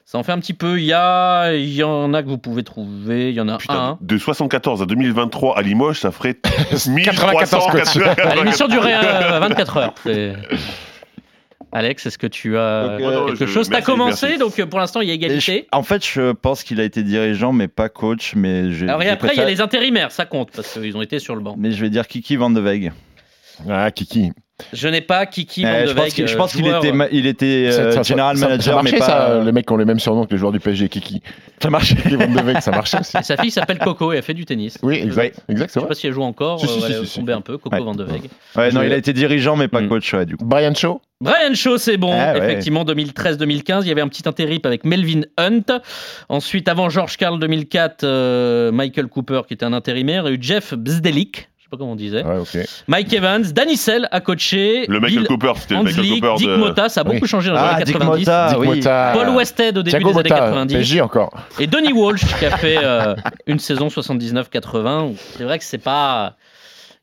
ça 0.05 0.17
en 0.17 0.23
fait 0.23 0.33
un 0.33 0.39
petit 0.39 0.53
peu. 0.53 0.77
Il 0.79 0.85
y, 0.85 0.93
a, 0.93 1.53
il 1.53 1.73
y 1.73 1.83
en 1.83 2.13
a 2.13 2.21
que 2.21 2.27
vous 2.27 2.37
pouvez 2.37 2.63
trouver. 2.63 3.29
Il 3.29 3.35
y 3.35 3.39
en 3.41 3.47
a 3.47 3.57
Putain, 3.57 3.73
un. 3.73 3.97
de 4.01 4.17
74 4.17 4.81
à 4.81 4.85
2023 4.85 5.57
à 5.57 5.61
Limoges, 5.61 5.99
ça 6.01 6.11
ferait 6.11 6.35
94 6.35 7.67
coachs. 7.67 7.97
Ah, 8.23 8.35
L'émission 8.35 8.67
durait 8.67 8.93
euh, 8.95 9.39
24 9.39 9.77
heures. 9.77 9.93
C'est- 10.03 10.33
Alex, 11.71 12.07
est-ce 12.07 12.17
que 12.17 12.25
tu 12.27 12.57
as 12.57 12.97
Donc, 12.97 13.01
euh, 13.01 13.25
quelque 13.27 13.45
je- 13.45 13.51
chose? 13.53 13.69
T'as 13.69 13.81
commencé, 13.83 14.25
merci. 14.25 14.39
donc 14.39 14.59
euh, 14.59 14.65
pour 14.65 14.79
l'instant 14.79 15.01
il 15.01 15.07
y 15.07 15.11
a 15.11 15.13
je- 15.13 15.17
égalité. 15.17 15.67
en 15.71 15.83
fait, 15.83 16.03
je 16.03 16.31
pense 16.31 16.63
qu'il 16.63 16.79
a 16.81 16.83
été 16.83 17.03
dirigeant, 17.03 17.53
mais 17.53 17.67
pas 17.67 17.89
coach. 17.89 18.33
Mais 18.35 18.71
je, 18.71 18.85
Alors 18.87 19.03
et 19.03 19.07
après 19.09 19.29
il 19.33 19.37
y 19.37 19.41
a 19.41 19.45
les 19.45 19.61
intérimaires, 19.61 20.11
ça 20.11 20.25
compte 20.25 20.49
parce 20.53 20.73
qu'ils 20.73 20.97
ont 20.97 21.01
été 21.03 21.19
sur 21.19 21.35
le 21.35 21.41
banc. 21.41 21.55
Mais 21.59 21.71
je 21.71 21.79
vais 21.81 21.91
dire 21.91 22.07
Kiki 22.07 22.37
Van 22.37 22.49
de 22.49 22.59
Weg. 22.59 22.91
Ah, 23.69 23.91
Kiki. 23.91 24.31
Je 24.73 24.87
n'ai 24.87 25.01
pas 25.01 25.25
Kiki 25.25 25.63
Van 25.63 25.81
de 25.83 25.87
je 25.87 25.93
pense 25.93 26.13
qu'il 26.13 26.27
je 26.27 26.33
euh, 26.33 26.37
pense 26.37 26.51
qu'il 26.53 26.65
joueur- 26.65 26.83
était, 26.83 27.07
il 27.11 27.25
était 27.27 27.71
Ça- 27.71 27.81
euh, 27.81 27.91
ça- 27.91 28.03
general 28.03 28.37
ça- 28.37 28.47
manager, 28.47 28.77
ça 28.77 28.83
mais 28.83 28.91
pas. 28.97 29.05
ça, 29.05 29.41
les 29.43 29.51
mecs 29.51 29.65
qui 29.65 29.73
ont 29.73 29.77
les 29.77 29.85
mêmes 29.85 29.99
surnoms 29.99 30.25
que 30.25 30.31
les 30.31 30.37
joueurs 30.37 30.51
du 30.51 30.59
PSG, 30.59 30.89
Kiki. 30.89 31.21
Ça 31.61 31.69
marchait. 31.69 31.95
Kiki 31.95 32.15
Van 32.15 32.27
de 32.27 32.41
Beek, 32.41 32.61
ça 32.61 32.71
marchait 32.71 32.99
aussi. 32.99 33.17
Et 33.17 33.23
sa 33.23 33.37
fille 33.37 33.51
s'appelle 33.51 33.79
Coco 33.79 34.13
et 34.13 34.17
elle 34.17 34.23
fait 34.23 34.33
du 34.33 34.45
tennis. 34.45 34.77
Oui, 34.83 34.95
exact. 34.95 35.39
Exact, 35.49 35.67
Je 35.69 35.73
c'est 35.73 35.79
sais 35.79 35.85
pas 35.87 35.93
si 35.93 36.07
elle 36.07 36.13
joue 36.13 36.23
encore, 36.23 36.59
Si, 36.59 36.67
si, 36.67 36.73
euh, 36.83 36.87
si, 36.87 36.93
elle 36.93 37.07
si, 37.07 37.31
un 37.31 37.41
peu, 37.41 37.57
Coco 37.57 37.75
Ouais. 37.75 37.81
Van 37.81 37.95
de. 37.95 38.05
Ouais, 38.55 38.71
non, 38.71 38.81
il 38.83 38.91
a 38.93 38.97
été 38.97 39.13
dirigeant, 39.13 39.55
mais 39.55 39.67
pas 39.67 39.81
Hmm. 39.81 39.89
coach, 39.89 40.13
ouais, 40.13 40.25
du 40.25 40.35
coup. 40.37 40.45
Brian 40.45 40.73
Shaw 40.73 41.01
Brian 41.21 41.53
Shaw, 41.53 41.77
c'est 41.77 41.97
bon. 41.97 42.13
Ah 42.13 42.31
ouais. 42.33 42.37
Effectivement, 42.39 42.85
2013-2015, 42.85 43.83
il 43.85 43.89
y 43.89 43.91
avait 43.91 43.99
un 44.01 44.07
petit 44.07 44.27
intérim 44.27 44.59
avec 44.63 44.85
Melvin 44.85 45.21
Hunt. 45.37 45.81
Ensuite, 46.29 46.67
avant 46.69 46.89
George 46.89 47.17
Carl 47.17 47.37
2004, 47.39 48.03
euh, 48.03 48.71
Michael 48.71 49.07
Cooper 49.07 49.41
qui 49.47 49.53
était 49.53 49.65
un 49.65 49.73
intérimaire. 49.73 50.23
Il 50.25 50.29
y 50.29 50.31
a 50.31 50.35
eu 50.35 50.39
Jeff 50.41 50.73
Bzdelik, 50.73 51.49
je 51.57 51.58
sais 51.69 51.77
pas 51.77 51.77
comment 51.77 51.91
on 51.91 51.95
disait. 51.95 52.23
Ouais. 52.23 52.65
Mike 52.87 53.13
Evans, 53.13 53.43
Danny 53.53 53.77
Sell 53.77 54.07
a 54.11 54.19
coaché. 54.21 54.85
Le 54.87 54.99
Michael 54.99 55.19
Bill 55.19 55.27
Cooper, 55.27 55.53
c'était 55.57 55.75
le 55.75 55.83
Michael 55.83 56.09
Cooper 56.09 56.33
Dick 56.37 56.47
de. 56.47 56.55
Mota, 56.55 56.89
ça 56.89 57.01
a 57.01 57.03
beaucoup 57.03 57.19
Oui. 57.21 57.27
changé 57.27 57.49
dans 57.49 57.55
les 57.55 57.61
Ah, 57.61 57.75
années 57.75 57.83
Dick 57.85 57.93
90. 57.97 58.19
Mota, 58.25 58.49
Dick 58.49 58.59
oui. 58.59 58.67
Mota. 58.67 59.11
Paul 59.13 59.29
Westhead 59.35 59.77
au 59.77 59.83
début 59.83 59.91
Thiago 59.91 60.13
des 60.13 60.19
années 60.19 60.29
Motta, 60.29 60.45
90. 60.45 60.73
PSG 60.75 61.01
encore. 61.01 61.31
Et 61.59 61.67
Donny 61.67 61.93
Walsh 61.93 62.25
qui 62.39 62.45
a 62.45 62.57
fait 62.57 62.79
euh, 62.83 63.15
une 63.45 63.59
saison 63.59 63.87
79-80. 63.87 65.03
où 65.11 65.15
C'est 65.37 65.43
vrai 65.43 65.59
que 65.59 65.65
c'est 65.65 65.77
pas. 65.77 66.35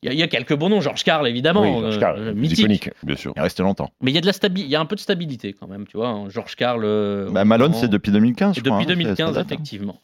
Il 0.02 0.08
y, 0.08 0.10
a- 0.10 0.12
il 0.12 0.18
y 0.18 0.22
a 0.22 0.28
quelques 0.28 0.54
bons 0.54 0.68
noms, 0.68 0.80
George 0.82 1.02
Carl 1.04 1.26
évidemment, 1.26 1.62
Oui, 1.62 1.80
George 1.80 1.96
euh, 1.96 2.00
Carl, 2.00 2.18
euh, 2.20 2.34
mythique. 2.34 2.58
iconique. 2.58 2.90
Bien 3.02 3.16
sûr. 3.16 3.32
Il 3.34 3.38
est 3.38 3.42
resté 3.42 3.62
longtemps. 3.62 3.90
Mais 4.02 4.10
il 4.10 4.14
y 4.14 4.18
a 4.18 4.20
de 4.20 4.26
la 4.26 4.32
stabi- 4.32 4.60
il 4.60 4.68
y 4.68 4.76
a 4.76 4.80
un 4.80 4.84
peu 4.84 4.94
de 4.94 5.00
stabilité 5.00 5.54
quand 5.58 5.66
même, 5.68 5.86
tu 5.86 5.96
vois. 5.96 6.08
hein. 6.08 6.24
George 6.28 6.54
Carl. 6.54 6.82
euh, 6.84 7.30
Bah, 7.30 7.44
Malone, 7.46 7.72
c'est 7.72 7.88
depuis 7.88 8.12
2015, 8.12 8.52
Et 8.56 8.60
je 8.60 8.60
crois. 8.60 8.78
depuis 8.78 8.84
hein, 8.84 8.88
ça- 8.88 8.94
2015, 8.94 9.28
ça 9.28 9.32
date, 9.32 9.42
hein. 9.42 9.54
effectivement. 9.54 10.00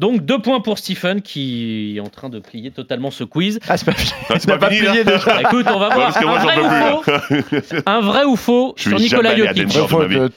Donc 0.00 0.24
deux 0.26 0.40
points 0.40 0.60
pour 0.60 0.78
Stephen 0.78 1.22
qui 1.22 1.94
est 1.96 2.00
en 2.00 2.08
train 2.08 2.28
de 2.28 2.40
plier 2.40 2.72
totalement 2.72 3.10
ce 3.12 3.22
quiz. 3.24 3.60
Ah, 3.68 3.76
c'est 3.76 3.84
pas 3.86 3.92
Ah, 4.28 4.34
pas 4.46 4.58
pas 4.58 4.66
plié 4.68 5.04
déjà. 5.04 5.18
Bah, 5.24 5.40
écoute, 5.42 5.66
on 5.72 5.78
va 5.78 5.94
voir 5.94 6.12
parce 6.12 6.18
que 6.18 6.24
moi, 6.24 6.38
un, 6.38 6.40
j'en 6.40 6.46
vrai 6.46 6.56
peux 6.56 6.96
ou 6.96 7.00
plus. 7.00 7.62
faux, 7.70 7.76
un 7.86 8.00
vrai 8.00 8.24
ou 8.24 8.36
faux 8.36 8.74
Je 8.76 8.96
sur 8.98 9.24
à 9.24 9.36
Jokic. 9.36 9.76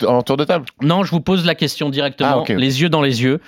En 0.08 0.22
tour 0.22 0.38
de 0.38 0.44
table. 0.46 0.66
Non, 0.82 1.04
je 1.04 1.12
vous 1.12 1.22
pose 1.22 1.46
la 1.46 1.56
question 1.56 1.90
directement, 1.90 2.46
Ah, 2.48 2.54
les 2.54 2.82
yeux 2.82 2.90
dans 2.90 3.02
les 3.02 3.24
yeux. 3.24 3.40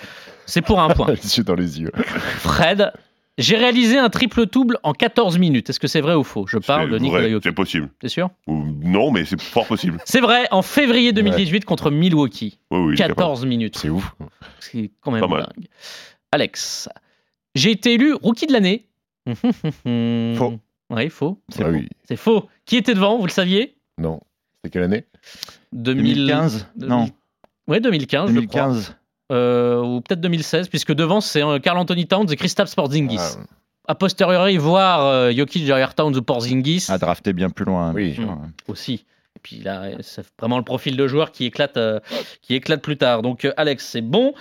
C'est 0.48 0.62
pour 0.62 0.82
un 0.82 0.90
point. 0.90 1.06
Les 1.24 1.38
yeux 1.38 1.44
dans 1.44 1.56
les 1.56 1.80
yeux. 1.80 1.92
Fred, 2.40 2.92
j'ai 3.42 3.58
réalisé 3.58 3.98
un 3.98 4.10
triple-double 4.10 4.78
en 4.84 4.94
14 4.94 5.38
minutes. 5.38 5.70
Est-ce 5.70 5.80
que 5.80 5.88
c'est 5.88 6.02
vrai 6.02 6.16
ou 6.16 6.24
faux? 6.24 6.48
Je 6.48 6.58
parle 6.58 6.90
de 6.90 6.98
C'est 6.98 7.04
Nikola 7.04 7.30
Jokic. 7.30 7.44
C'est 7.44 7.52
possible. 7.56 7.90
T'es 8.00 8.08
sûr? 8.10 8.30
Ou- 8.48 8.64
Non, 8.84 9.12
mais 9.12 9.26
c'est 9.26 9.40
fort 9.42 9.68
possible. 9.68 10.00
C'est 10.06 10.22
vrai, 10.22 10.48
en 10.52 10.62
février 10.62 11.12
2018 11.14 11.66
contre 11.66 11.92
Milwaukee. 11.92 12.60
Oui, 12.72 12.80
oui, 12.80 12.86
il 12.90 12.94
est 12.94 12.98
capable. 12.98 13.16
14 13.18 13.46
minutes. 13.46 13.78
C'est 13.78 13.90
ouf. 13.90 14.16
C'est 14.60 14.92
quand 15.02 15.12
même 15.12 15.22
Pas 15.22 15.28
mal. 15.28 15.42
dingue. 15.56 15.68
Alex, 16.32 16.88
j'ai 17.56 17.72
été 17.72 17.94
élu 17.94 18.14
rookie 18.14 18.48
de 18.48 18.54
l'année. 18.54 18.86
Faux. 20.38 20.60
Oui, 20.90 21.10
faux. 21.10 21.40
C'est 21.50 21.64
Ah 21.64 21.68
faux. 21.68 21.72
oui. 21.72 21.88
C'est 22.06 22.16
faux. 22.18 22.50
Qui 22.66 22.78
était 22.78 22.94
devant, 22.94 23.18
vous 23.18 23.26
le 23.26 23.32
saviez? 23.32 23.76
Non. 23.98 24.20
C'était 24.56 24.74
quelle 24.74 24.84
année? 24.84 25.06
2015 25.74 26.68
Non, 26.78 27.10
Oui, 27.68 27.80
2015, 27.80 28.34
je 28.34 28.40
crois. 28.42 28.72
2015. 29.32 29.38
Euh, 29.38 29.82
ou 29.82 30.02
peut-être 30.02 30.22
2016, 30.22 30.68
puisque 30.68 30.94
devant, 30.94 31.22
c'est 31.22 31.44
euh, 31.44 31.60
Carl 31.60 31.78
Anthony 31.78 32.08
Towns 32.08 32.28
et 32.32 32.36
Kristaps 32.36 32.76
Porzingis. 32.76 33.18
Ah, 33.20 33.92
A 33.92 33.96
posteriori, 33.96 34.58
voir 34.58 35.06
euh, 35.06 35.32
Jokic 35.32 35.66
derrière 35.66 35.96
Towns 35.96 36.16
ou 36.16 36.22
Porzingis 36.22 36.88
A 36.90 36.98
drafté 36.98 37.34
bien 37.34 37.50
plus 37.50 37.66
loin. 37.66 37.94
Oui. 37.94 38.16
sûr. 38.16 38.38
aussi. 38.68 39.06
Et 39.36 39.40
puis 39.42 39.58
là, 39.58 39.90
c'est 40.02 40.26
vraiment 40.40 40.58
le 40.58 40.64
profil 40.64 40.98
de 40.98 41.08
joueur 41.08 41.32
qui 41.32 41.46
éclate, 41.46 41.78
euh, 41.78 42.00
qui 42.42 42.54
éclate 42.54 42.82
plus 42.82 42.98
tard. 42.98 43.22
Donc 43.22 43.46
euh, 43.46 43.54
Alex, 43.58 43.88
c'est 43.88 44.02
bon. 44.02 44.34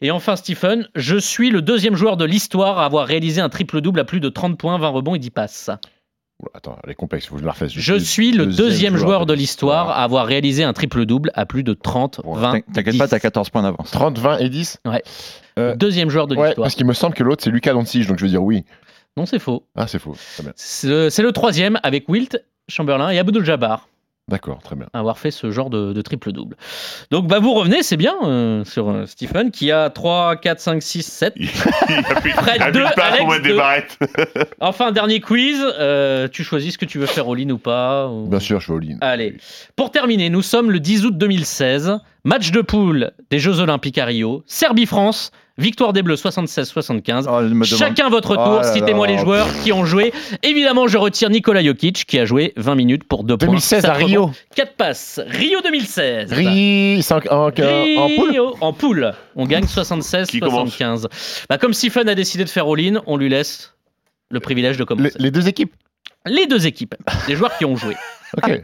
Et 0.00 0.10
enfin 0.10 0.36
Stephen, 0.36 0.86
je 0.94 1.16
suis 1.16 1.50
le 1.50 1.62
deuxième 1.62 1.96
joueur 1.96 2.16
de 2.16 2.24
l'histoire 2.24 2.78
à 2.78 2.84
avoir 2.84 3.06
réalisé 3.06 3.40
un 3.40 3.48
triple-double 3.48 4.00
à 4.00 4.04
plus 4.04 4.20
de 4.20 4.28
30 4.28 4.58
points, 4.58 4.78
20 4.78 4.88
rebonds 4.88 5.14
et 5.14 5.18
10 5.18 5.30
passes. 5.30 5.70
Attends, 6.52 6.76
elle 6.84 6.90
est 6.90 6.94
complexe, 6.94 7.26
faut 7.26 7.34
que 7.36 7.40
je 7.40 7.46
la 7.46 7.52
refasse. 7.52 7.72
Je 7.72 7.94
suis 7.94 8.32
le 8.32 8.46
deuxième 8.46 8.96
joueur 8.96 9.26
de 9.26 9.32
l'histoire 9.34 9.90
à 9.90 10.02
avoir 10.02 10.26
réalisé 10.26 10.64
un 10.64 10.72
triple-double 10.72 11.30
à 11.34 11.46
plus 11.46 11.62
de 11.62 11.72
30, 11.74 12.20
20, 12.24 12.52
T'in- 12.52 12.60
T'inquiète 12.74 12.98
pas, 12.98 13.08
t'as 13.08 13.18
14 13.20 13.50
points 13.50 13.62
d'avance. 13.62 13.90
30, 13.90 14.18
20 14.18 14.38
et 14.38 14.48
10 14.48 14.78
Ouais. 14.86 15.02
Euh, 15.58 15.76
deuxième 15.76 16.10
joueur 16.10 16.26
de 16.26 16.34
Ouais, 16.36 16.48
l'histoire. 16.48 16.64
parce 16.64 16.74
qu'il 16.74 16.86
me 16.86 16.92
semble 16.92 17.14
que 17.14 17.22
l'autre, 17.22 17.42
c'est 17.44 17.50
Lucas 17.50 17.72
Doncic, 17.72 18.06
donc 18.06 18.18
je 18.18 18.24
veux 18.24 18.30
dire 18.30 18.42
oui. 18.42 18.64
Non, 19.16 19.26
c'est 19.26 19.38
faux. 19.38 19.64
Ah, 19.76 19.86
c'est 19.86 20.00
faux. 20.00 20.16
C'est 20.56 21.22
le 21.22 21.30
troisième 21.32 21.78
avec 21.84 22.08
Wilt 22.08 22.42
Chamberlain 22.68 23.10
et 23.10 23.18
Abdul 23.18 23.44
Jabbar. 23.44 23.88
D'accord, 24.26 24.62
très 24.62 24.74
bien. 24.74 24.86
avoir 24.94 25.18
fait 25.18 25.30
ce 25.30 25.50
genre 25.50 25.68
de, 25.68 25.92
de 25.92 26.00
triple-double. 26.00 26.56
Donc 27.10 27.26
bah, 27.26 27.40
vous 27.40 27.52
revenez, 27.52 27.82
c'est 27.82 27.98
bien, 27.98 28.14
euh, 28.22 28.64
sur 28.64 28.88
euh, 28.88 29.04
Stephen, 29.04 29.50
qui 29.50 29.70
a 29.70 29.90
3, 29.90 30.36
4, 30.36 30.60
5, 30.60 30.82
6, 30.82 31.02
7. 31.02 31.34
Il 31.36 31.46
a 31.46 32.20
plus, 32.22 32.30
Fred, 32.30 32.54
il 32.56 32.62
a 32.62 32.64
plus 32.70 32.72
deux, 32.80 32.86
de 32.88 32.92
place 32.94 33.20
Alex, 33.20 33.42
des 33.42 33.52
barrettes. 33.54 33.98
Enfin, 34.60 34.92
dernier 34.92 35.20
quiz, 35.20 35.58
euh, 35.78 36.26
tu 36.28 36.42
choisis 36.42 36.72
ce 36.72 36.78
que 36.78 36.86
tu 36.86 36.98
veux 36.98 37.04
faire 37.06 37.28
all-in 37.28 37.50
ou 37.50 37.58
pas. 37.58 38.08
ou- 38.08 38.26
Bien 38.26 38.40
sûr, 38.40 38.60
je 38.60 38.68
vais 38.68 38.74
au 38.74 38.78
lean. 38.78 38.96
Allez, 39.02 39.36
pour 39.76 39.90
terminer, 39.90 40.30
nous 40.30 40.42
sommes 40.42 40.70
le 40.70 40.80
10 40.80 41.04
août 41.04 41.18
2016, 41.18 41.98
match 42.24 42.50
de 42.50 42.62
poule 42.62 43.10
des 43.30 43.38
Jeux 43.38 43.60
Olympiques 43.60 43.98
à 43.98 44.06
Rio, 44.06 44.42
Serbie-France, 44.46 45.32
victoire 45.58 45.92
des 45.92 46.02
Bleus 46.02 46.16
76-75. 46.16 47.26
Oh, 47.28 47.64
Chacun 47.64 48.08
votre 48.08 48.36
Oh 48.38 48.44
tour, 48.44 48.64
citez-moi 48.64 49.06
les 49.06 49.18
joueurs 49.18 49.46
qui 49.62 49.72
ont 49.72 49.84
joué. 49.84 50.12
Évidemment, 50.42 50.88
je 50.88 50.98
retire 50.98 51.30
Nikola 51.30 51.62
Jokic 51.62 52.04
qui 52.06 52.18
a 52.18 52.24
joué 52.24 52.52
20 52.56 52.74
minutes 52.74 53.04
pour 53.04 53.24
2 53.24 53.36
points. 53.36 53.46
2016 53.48 53.84
à 53.84 53.92
Rio. 53.92 54.22
rebonds, 54.22 54.34
4 54.56 54.74
passes. 54.76 55.20
Rio 55.26 55.60
2016. 55.62 56.32
Ri, 56.32 57.02
cinq- 57.02 57.30
en, 57.30 57.46
en, 57.46 57.48
en 57.48 57.50
poule 58.16 58.30
Rio, 58.30 58.56
en 58.60 58.72
poule. 58.72 59.12
On 59.36 59.46
gagne 59.46 59.64
76-75. 59.64 61.06
Bah, 61.48 61.58
comme 61.58 61.72
Stephen 61.74 62.08
a 62.08 62.14
décidé 62.14 62.44
de 62.44 62.50
faire 62.50 62.66
all-in, 62.68 63.00
on 63.06 63.16
lui 63.16 63.28
laisse 63.28 63.74
le 64.30 64.40
privilège 64.40 64.76
de 64.76 64.84
commencer. 64.84 65.12
les 65.18 65.30
deux 65.30 65.46
équipes 65.48 65.72
Les 66.26 66.46
deux 66.46 66.66
équipes, 66.66 66.94
les 67.28 67.36
joueurs 67.36 67.56
qui 67.58 67.64
ont 67.64 67.76
joué. 67.76 67.94
Ok, 68.42 68.60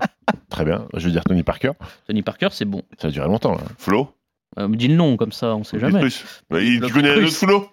très 0.48 0.64
bien. 0.64 0.86
Je 0.94 1.06
vais 1.06 1.12
dire 1.12 1.22
Tony 1.22 1.44
Parker. 1.44 1.70
Tony 2.08 2.22
Parker, 2.22 2.48
c'est 2.50 2.64
bon. 2.64 2.82
Ça 2.98 3.06
a 3.08 3.10
duré 3.12 3.26
longtemps, 3.28 3.52
là. 3.52 3.60
Flo? 3.78 4.08
Euh, 4.58 4.68
me 4.68 4.76
dis 4.76 4.88
le 4.88 4.96
nom 4.96 5.16
comme 5.16 5.32
ça, 5.32 5.54
on 5.54 5.64
sait 5.64 5.78
jamais. 5.78 6.00
Bah, 6.50 6.60
il- 6.60 6.80
Le 6.80 6.86
Tu 6.88 6.92
connais 6.92 7.10
un 7.10 7.24
autre 7.24 7.32
Flo 7.32 7.68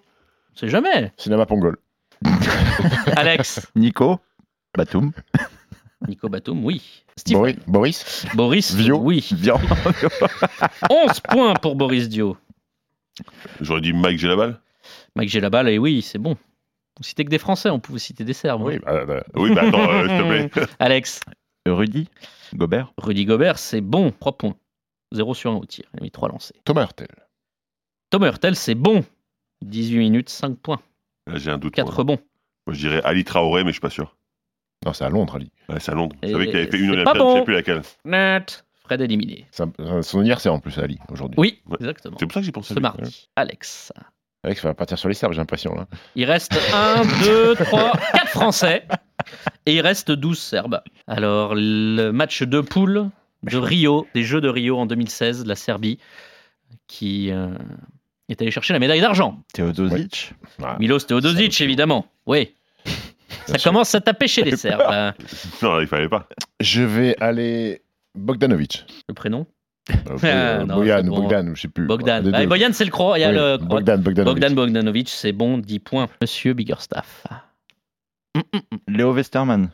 On 0.54 0.56
sait 0.56 0.68
jamais. 0.68 1.12
Cinéma 1.16 1.44
Pongol. 1.46 1.76
Alex, 3.16 3.66
Nico 3.74 4.20
Batum. 4.76 5.12
Nico 6.06 6.28
Batum, 6.28 6.64
oui. 6.64 7.04
Steve, 7.16 7.36
Boris, 7.36 7.56
Boris 7.66 8.26
Boris, 8.34 8.74
Vio. 8.74 8.98
oui. 8.98 9.28
Bien. 9.32 9.54
11 10.90 11.20
points 11.20 11.54
pour 11.54 11.74
Boris 11.74 12.08
Dio. 12.08 12.36
J'aurais 13.60 13.80
dit 13.80 13.92
Mike 13.92 14.18
Gelabal. 14.18 14.60
Mike 15.16 15.28
j'ai 15.28 15.40
la 15.40 15.50
balle 15.50 15.68
et 15.68 15.78
oui, 15.78 16.02
c'est 16.02 16.18
bon. 16.18 16.36
Vous 16.96 17.02
citez 17.04 17.24
que 17.24 17.30
des 17.30 17.38
Français, 17.38 17.70
on 17.70 17.80
pouvait 17.80 17.98
citer 17.98 18.24
des 18.24 18.32
Serbes. 18.32 18.62
Oui, 18.62 18.76
hein. 18.76 18.80
bah, 18.86 19.04
bah, 19.04 19.24
Oui, 19.34 19.52
bah 19.54 19.62
attends, 19.66 19.90
euh, 19.90 20.08
s'il 20.08 20.18
te 20.50 20.50
plaît. 20.60 20.66
Alex, 20.78 21.20
Rudy. 21.66 22.08
Gobert. 22.54 22.92
Rudy 22.98 23.24
Gobert, 23.24 23.58
c'est 23.58 23.80
bon. 23.80 24.12
3 24.20 24.38
points. 24.38 24.54
0 25.12 25.34
sur 25.34 25.50
1 25.52 25.56
au 25.56 25.64
tir. 25.64 25.84
Il 25.94 26.00
a 26.00 26.02
mis 26.02 26.10
3 26.10 26.28
lancés. 26.28 26.54
Thomas 26.64 26.82
Hurtel. 26.82 27.08
Thomas 28.10 28.26
Hurtel, 28.28 28.56
c'est 28.56 28.74
bon. 28.74 29.04
18 29.62 29.98
minutes, 29.98 30.28
5 30.28 30.56
points. 30.58 30.80
Là, 31.26 31.36
J'ai 31.38 31.50
un 31.50 31.58
doute. 31.58 31.74
4 31.74 31.86
moi. 31.86 31.94
rebonds. 31.96 32.18
Moi, 32.66 32.74
je 32.74 32.78
dirais 32.80 33.00
Ali 33.04 33.24
Traoré, 33.24 33.64
mais 33.64 33.70
je 33.70 33.74
suis 33.74 33.80
pas 33.80 33.90
sûr. 33.90 34.16
Non, 34.86 34.92
c'est 34.92 35.04
à 35.04 35.08
Londres, 35.08 35.34
Ali. 35.36 35.50
Ouais, 35.68 35.80
c'est 35.80 35.90
à 35.90 35.94
Londres. 35.94 36.14
Vous 36.22 36.30
savez 36.30 36.46
qu'il 36.46 36.56
avait 36.56 36.70
fait 36.70 36.78
une 36.78 36.90
Olympiade, 36.92 37.18
bon. 37.18 37.32
je 37.34 37.38
sais 37.38 37.44
plus 37.44 37.54
laquelle. 37.54 37.82
Net. 38.04 38.64
Fred 38.84 39.00
éliminé. 39.00 39.46
C'est 39.50 39.64
un- 39.80 40.02
Son 40.02 40.20
anniversaire 40.20 40.54
en 40.54 40.60
plus 40.60 40.78
Ali 40.78 40.98
aujourd'hui. 41.10 41.34
Oui, 41.38 41.60
Ouais. 41.66 41.76
exactement. 41.80 42.16
C'est 42.18 42.26
pour 42.26 42.32
ça 42.32 42.40
que 42.40 42.46
j'ai 42.46 42.52
pensé 42.52 42.72
à 42.72 42.74
Ce 42.74 42.78
lui. 42.78 42.82
mardi. 42.82 43.28
Alex. 43.36 43.92
Alex 44.44 44.62
va 44.62 44.72
partir 44.74 44.98
sur 44.98 45.08
les 45.08 45.14
Serbes, 45.14 45.32
j'ai 45.32 45.40
l'impression. 45.40 45.74
Là. 45.74 45.88
Il 46.14 46.24
reste 46.24 46.52
1, 46.72 47.02
2, 47.24 47.54
3, 47.56 47.92
4 48.12 48.28
Français. 48.28 48.86
Et 49.66 49.74
il 49.74 49.80
reste 49.80 50.10
12 50.12 50.38
Serbes. 50.38 50.80
Alors, 51.08 51.54
le 51.54 52.12
match 52.12 52.42
de 52.44 52.60
poule 52.60 53.10
de 53.42 53.56
Rio, 53.56 54.06
des 54.14 54.22
Jeux 54.24 54.40
de 54.40 54.48
Rio 54.48 54.78
en 54.78 54.86
2016, 54.86 55.46
la 55.46 55.54
Serbie, 55.56 55.98
qui 56.86 57.30
euh, 57.30 57.48
est 58.28 58.40
allé 58.42 58.50
chercher 58.50 58.72
la 58.72 58.78
médaille 58.78 59.00
d'argent. 59.00 59.42
Teodosic. 59.54 60.32
Ah, 60.62 60.76
Milos 60.80 61.00
Teodosic, 61.00 61.60
évidemment. 61.60 62.06
Oui. 62.26 62.52
Ça 63.46 63.58
commence 63.58 63.94
à 63.94 64.00
taper 64.00 64.28
chez 64.28 64.42
les 64.42 64.56
Serbes. 64.56 64.82
hein. 64.88 65.14
Non, 65.62 65.80
il 65.80 65.86
fallait 65.86 66.08
pas. 66.08 66.28
Je 66.60 66.82
vais 66.82 67.16
aller 67.20 67.82
Bogdanovic. 68.14 68.86
Le 69.08 69.14
prénom 69.14 69.46
Euh, 69.90 69.94
Ah, 70.60 70.64
non, 70.64 70.74
Boyan, 70.76 71.04
bon. 71.04 71.22
Bogdan, 71.22 71.52
je 71.54 71.60
sais 71.62 71.68
plus. 71.68 71.86
Bogdan. 71.86 72.22
Ah, 72.34 72.40
deux. 72.40 72.46
Boyan, 72.46 72.70
c'est 72.72 72.84
le 72.84 72.90
croix. 72.90 73.18
Il 73.18 73.22
y 73.22 73.24
a 73.24 73.28
Oui, 73.30 73.34
le 73.36 73.56
Bogdan, 73.58 74.00
Bogdanovic. 74.02 74.34
Bogdan 74.40 74.54
Bogdanovic, 74.54 75.08
c'est 75.08 75.32
bon, 75.32 75.56
10 75.58 75.78
points. 75.78 76.08
Monsieur 76.20 76.52
Biggerstaff. 76.54 77.24
Léo 78.86 79.12
Westerman. 79.14 79.70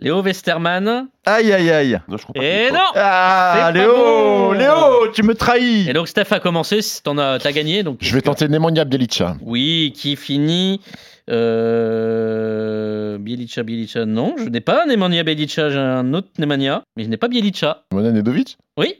Léo 0.00 0.22
Westerman. 0.22 1.06
Aïe, 1.24 1.52
aïe, 1.52 1.70
aïe. 1.70 2.00
Non, 2.08 2.16
je. 2.16 2.24
Et 2.42 2.70
non 2.72 2.80
Ah, 2.96 3.52
C'est 3.54 3.60
pas 3.62 3.72
Léo 3.72 3.92
bon. 3.94 4.52
Léo, 4.52 5.08
tu 5.14 5.22
me 5.22 5.34
trahis 5.34 5.88
Et 5.88 5.92
donc 5.92 6.08
Steph 6.08 6.26
a 6.32 6.40
commencé, 6.40 6.80
t'en 7.02 7.16
as, 7.16 7.38
t'as 7.38 7.52
gagné. 7.52 7.82
Donc 7.84 7.98
Je 8.00 8.12
vais 8.14 8.20
tenter 8.22 8.48
Nemanja 8.48 8.84
Bjelica. 8.84 9.36
Oui, 9.40 9.92
qui 9.96 10.16
finit. 10.16 10.80
Euh... 11.84 13.18
Bielica, 13.18 13.62
Bielica, 13.62 14.04
non, 14.04 14.34
je 14.36 14.48
n'ai 14.48 14.60
pas 14.60 14.84
Nemanja 14.86 15.22
Bielica, 15.22 15.70
j'ai 15.70 15.78
un 15.78 16.12
autre 16.12 16.28
Nemanja, 16.38 16.82
mais 16.96 17.04
je 17.04 17.08
n'ai 17.08 17.16
pas 17.16 17.28
Bielica. 17.28 17.84
Mona 17.92 18.10
Nedovic 18.10 18.58
Oui, 18.78 18.94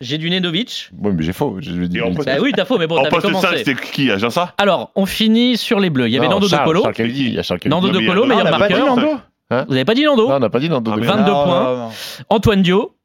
j'ai 0.00 0.18
du 0.18 0.28
Nedovic. 0.28 0.90
Oui, 0.98 1.12
mais 1.16 1.22
j'ai 1.22 1.32
faux. 1.32 1.56
Je 1.60 1.70
vais 1.72 1.86
Et 1.86 1.88
dire 1.88 2.04
en 2.06 2.10
Bjelica. 2.10 2.24
poste- 2.24 2.36
Bah 2.38 2.42
oui, 2.44 2.52
t'as 2.54 2.64
faux, 2.64 2.78
mais 2.78 2.86
bon, 2.86 2.96
En 2.98 3.04
t'avais 3.04 3.10
poste 3.10 3.26
5, 3.26 3.32
commencé. 3.32 3.58
c'était 3.64 3.74
qui 3.80 4.10
Aginsa 4.10 4.54
Alors, 4.58 4.90
on 4.96 5.06
finit 5.06 5.56
sur 5.56 5.80
les 5.80 5.88
bleus. 5.90 6.08
Il 6.08 6.12
y 6.12 6.18
avait 6.18 6.26
Non, 6.26 6.32
Nando 6.34 6.46
De 6.46 6.50
Charles, 6.50 6.64
Colo. 6.66 6.82
Charles 6.82 6.94
Kennedy, 6.94 7.24
Il 7.28 7.34
y 7.34 7.38
a 7.38 7.42
Charles 7.42 7.60
Kennedy. 7.60 7.74
Nando 7.80 7.86
Non, 7.88 7.92
De 7.94 7.98
mais 7.98 8.04
il 8.04 8.08
y 8.08 8.10
a 8.10 8.14
Colo, 8.14 8.26
Nando. 8.26 8.42
meilleur 8.44 8.58
marqueur. 8.58 9.22
Nando 9.52 9.66
Vous 9.68 9.72
n'avez 9.74 9.84
pas 9.84 9.94
dit 9.94 10.04
Nando 10.04 10.28
Non, 10.28 10.34
on 10.36 10.38
n'a 10.40 10.50
pas 10.50 10.60
dit 10.60 10.68
Nando. 10.68 10.90
Ah, 10.92 10.96
De 10.96 11.00
mais 11.00 11.06
Colo. 11.06 11.18
22 11.18 11.30
Non, 11.32 11.44
points. 11.44 11.62
non, 11.64 11.76
non. 11.78 11.90
Antoine 12.28 12.62
Dio, 12.62 12.96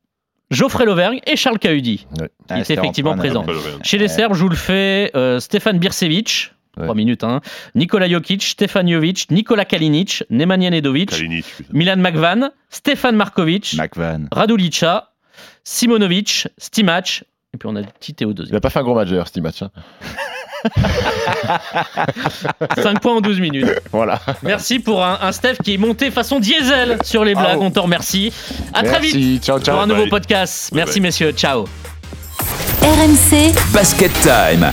Geoffrey 0.52 0.86
Lauvergne 0.86 1.20
et 1.28 1.36
Charles 1.36 1.60
Cahudi. 1.60 1.98
Qui 1.98 2.06
Ah, 2.50 2.56
était 2.56 2.64
c'était 2.66 2.80
effectivement 2.82 3.16
présent. 3.16 3.46
Chez 3.84 3.98
les. 3.98 4.08
Serbes, 4.08 4.34
je 4.34 4.42
vous 4.42 4.50
le 4.50 4.56
fais, 4.56 5.12
euh, 5.16 5.40
Stefan 5.40 5.78
Bircevic, 5.78 6.54
Ouais. 6.78 6.84
3 6.84 6.94
minutes, 6.96 7.24
hein, 7.24 7.42
Nikola 7.74 8.08
Jokic, 8.08 8.44
Stefan 8.44 8.88
Jovic, 8.88 9.32
Nikola 9.32 9.66
Kalinic, 9.66 10.24
Nemanja 10.30 10.70
Nedovic, 10.70 11.10
Kalinic. 11.10 11.46
Milan 11.74 11.98
Makvan, 11.98 12.52
Stefan 12.70 13.14
Markovic, 13.16 13.74
McVan. 13.76 14.28
Radulica, 14.32 15.10
Simonovic, 15.64 16.48
Stimac, 16.60 17.24
et 17.54 17.58
puis 17.58 17.68
on 17.68 17.76
a 17.76 17.82
petit 17.82 18.14
Théo 18.14 18.30
Il 18.30 18.36
deuxième. 18.36 18.54
n'a 18.56 18.62
pas 18.62 18.70
fait 18.70 18.78
un 18.78 18.84
gros 18.84 18.94
match 18.94 19.10
d'ailleurs, 19.10 19.26
match. 19.42 19.64
hein. 19.64 19.72
5 22.82 23.00
points 23.00 23.16
en 23.16 23.22
12 23.22 23.40
minutes. 23.40 23.68
Voilà. 23.92 24.20
Merci 24.44 24.80
pour 24.80 25.04
un, 25.04 25.18
un 25.22 25.32
Steph 25.32 25.56
qui 25.64 25.76
est 25.76 25.78
monté 25.78 26.12
façon 26.12 26.40
diesel 26.40 26.98
sur 27.04 27.24
les 27.24 27.36
blagues. 27.36 27.60
On 27.62 27.72
te 27.72 27.80
remercie. 27.80 28.34
À 28.74 28.84
très 28.84 29.00
vite 29.00 29.16
Merci. 29.16 29.40
Ciao, 29.44 29.60
ciao. 29.60 29.76
pour 29.76 29.84
un 29.84 29.88
nouveau 29.88 30.02
Bye. 30.04 30.10
podcast. 30.12 30.70
Merci 30.74 31.00
Bye. 31.00 31.08
messieurs. 31.08 31.32
Ciao. 31.32 31.66
RMC 32.82 33.54
Basket 33.74 34.12
Time. 34.22 34.72